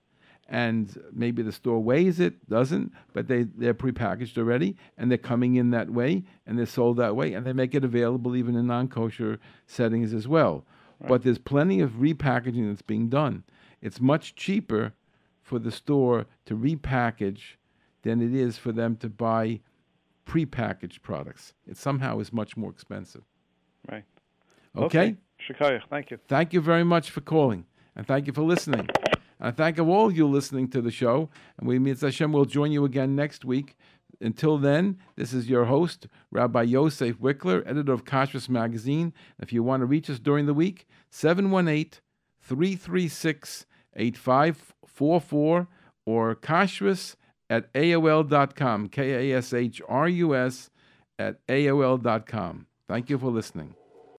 and 0.52 1.02
maybe 1.14 1.40
the 1.40 1.50
store 1.50 1.82
weighs 1.82 2.20
it, 2.20 2.46
doesn't, 2.46 2.92
but 3.14 3.26
they 3.26 3.44
they're 3.56 3.72
prepackaged 3.72 4.36
already, 4.36 4.76
and 4.98 5.10
they're 5.10 5.16
coming 5.16 5.56
in 5.56 5.70
that 5.70 5.88
way, 5.90 6.22
and 6.46 6.58
they're 6.58 6.66
sold 6.66 6.98
that 6.98 7.16
way, 7.16 7.32
and 7.32 7.46
they 7.46 7.54
make 7.54 7.74
it 7.74 7.84
available 7.84 8.36
even 8.36 8.54
in 8.54 8.66
non-kosher 8.66 9.40
settings 9.66 10.12
as 10.12 10.28
well. 10.28 10.64
But 11.08 11.24
there's 11.24 11.38
plenty 11.38 11.80
of 11.80 11.92
repackaging 11.92 12.68
that's 12.68 12.82
being 12.82 13.08
done. 13.08 13.42
It's 13.80 14.00
much 14.00 14.36
cheaper 14.36 14.92
for 15.42 15.58
the 15.58 15.72
store 15.72 16.26
to 16.44 16.54
repackage 16.54 17.56
than 18.02 18.20
it 18.20 18.32
is 18.32 18.56
for 18.56 18.70
them 18.70 18.94
to 18.96 19.08
buy 19.08 19.60
prepackaged 20.26 21.02
products. 21.02 21.54
It 21.66 21.76
somehow 21.76 22.20
is 22.20 22.32
much 22.32 22.56
more 22.56 22.70
expensive. 22.70 23.22
Right. 23.90 24.04
Okay? 24.76 25.16
Shikayach, 25.48 25.82
thank 25.90 26.12
you. 26.12 26.18
Thank 26.28 26.52
you 26.52 26.60
very 26.60 26.84
much 26.84 27.10
for 27.10 27.22
calling, 27.22 27.64
and 27.96 28.06
thank 28.06 28.28
you 28.28 28.32
for 28.32 28.42
listening. 28.42 28.88
I 29.42 29.50
thank 29.50 29.78
all 29.80 30.06
of 30.06 30.16
you 30.16 30.28
listening 30.28 30.68
to 30.68 30.80
the 30.80 30.92
show. 30.92 31.28
And 31.58 31.66
we, 31.66 31.80
Mitzvah 31.80 32.06
Hashem, 32.06 32.32
will 32.32 32.44
join 32.44 32.70
you 32.70 32.84
again 32.84 33.16
next 33.16 33.44
week. 33.44 33.76
Until 34.20 34.56
then, 34.56 34.98
this 35.16 35.32
is 35.32 35.50
your 35.50 35.64
host, 35.64 36.06
Rabbi 36.30 36.62
Yosef 36.62 37.18
Wikler, 37.18 37.66
editor 37.66 37.92
of 37.92 38.04
Kashrus 38.04 38.48
Magazine. 38.48 39.12
If 39.40 39.52
you 39.52 39.64
want 39.64 39.80
to 39.80 39.86
reach 39.86 40.08
us 40.08 40.20
during 40.20 40.46
the 40.46 40.54
week, 40.54 40.86
718 41.10 42.00
336 42.40 43.66
8544 43.96 45.68
or 46.06 46.34
kashrus 46.36 47.16
at 47.50 47.72
AOL.com, 47.72 48.88
K 48.88 49.32
A 49.32 49.38
S 49.38 49.52
H 49.52 49.82
R 49.88 50.08
U 50.08 50.36
S 50.36 50.70
at 51.18 51.44
AOL.com. 51.48 52.66
Thank 52.88 53.10
you 53.10 53.18
for 53.18 53.30
listening. 53.30 53.74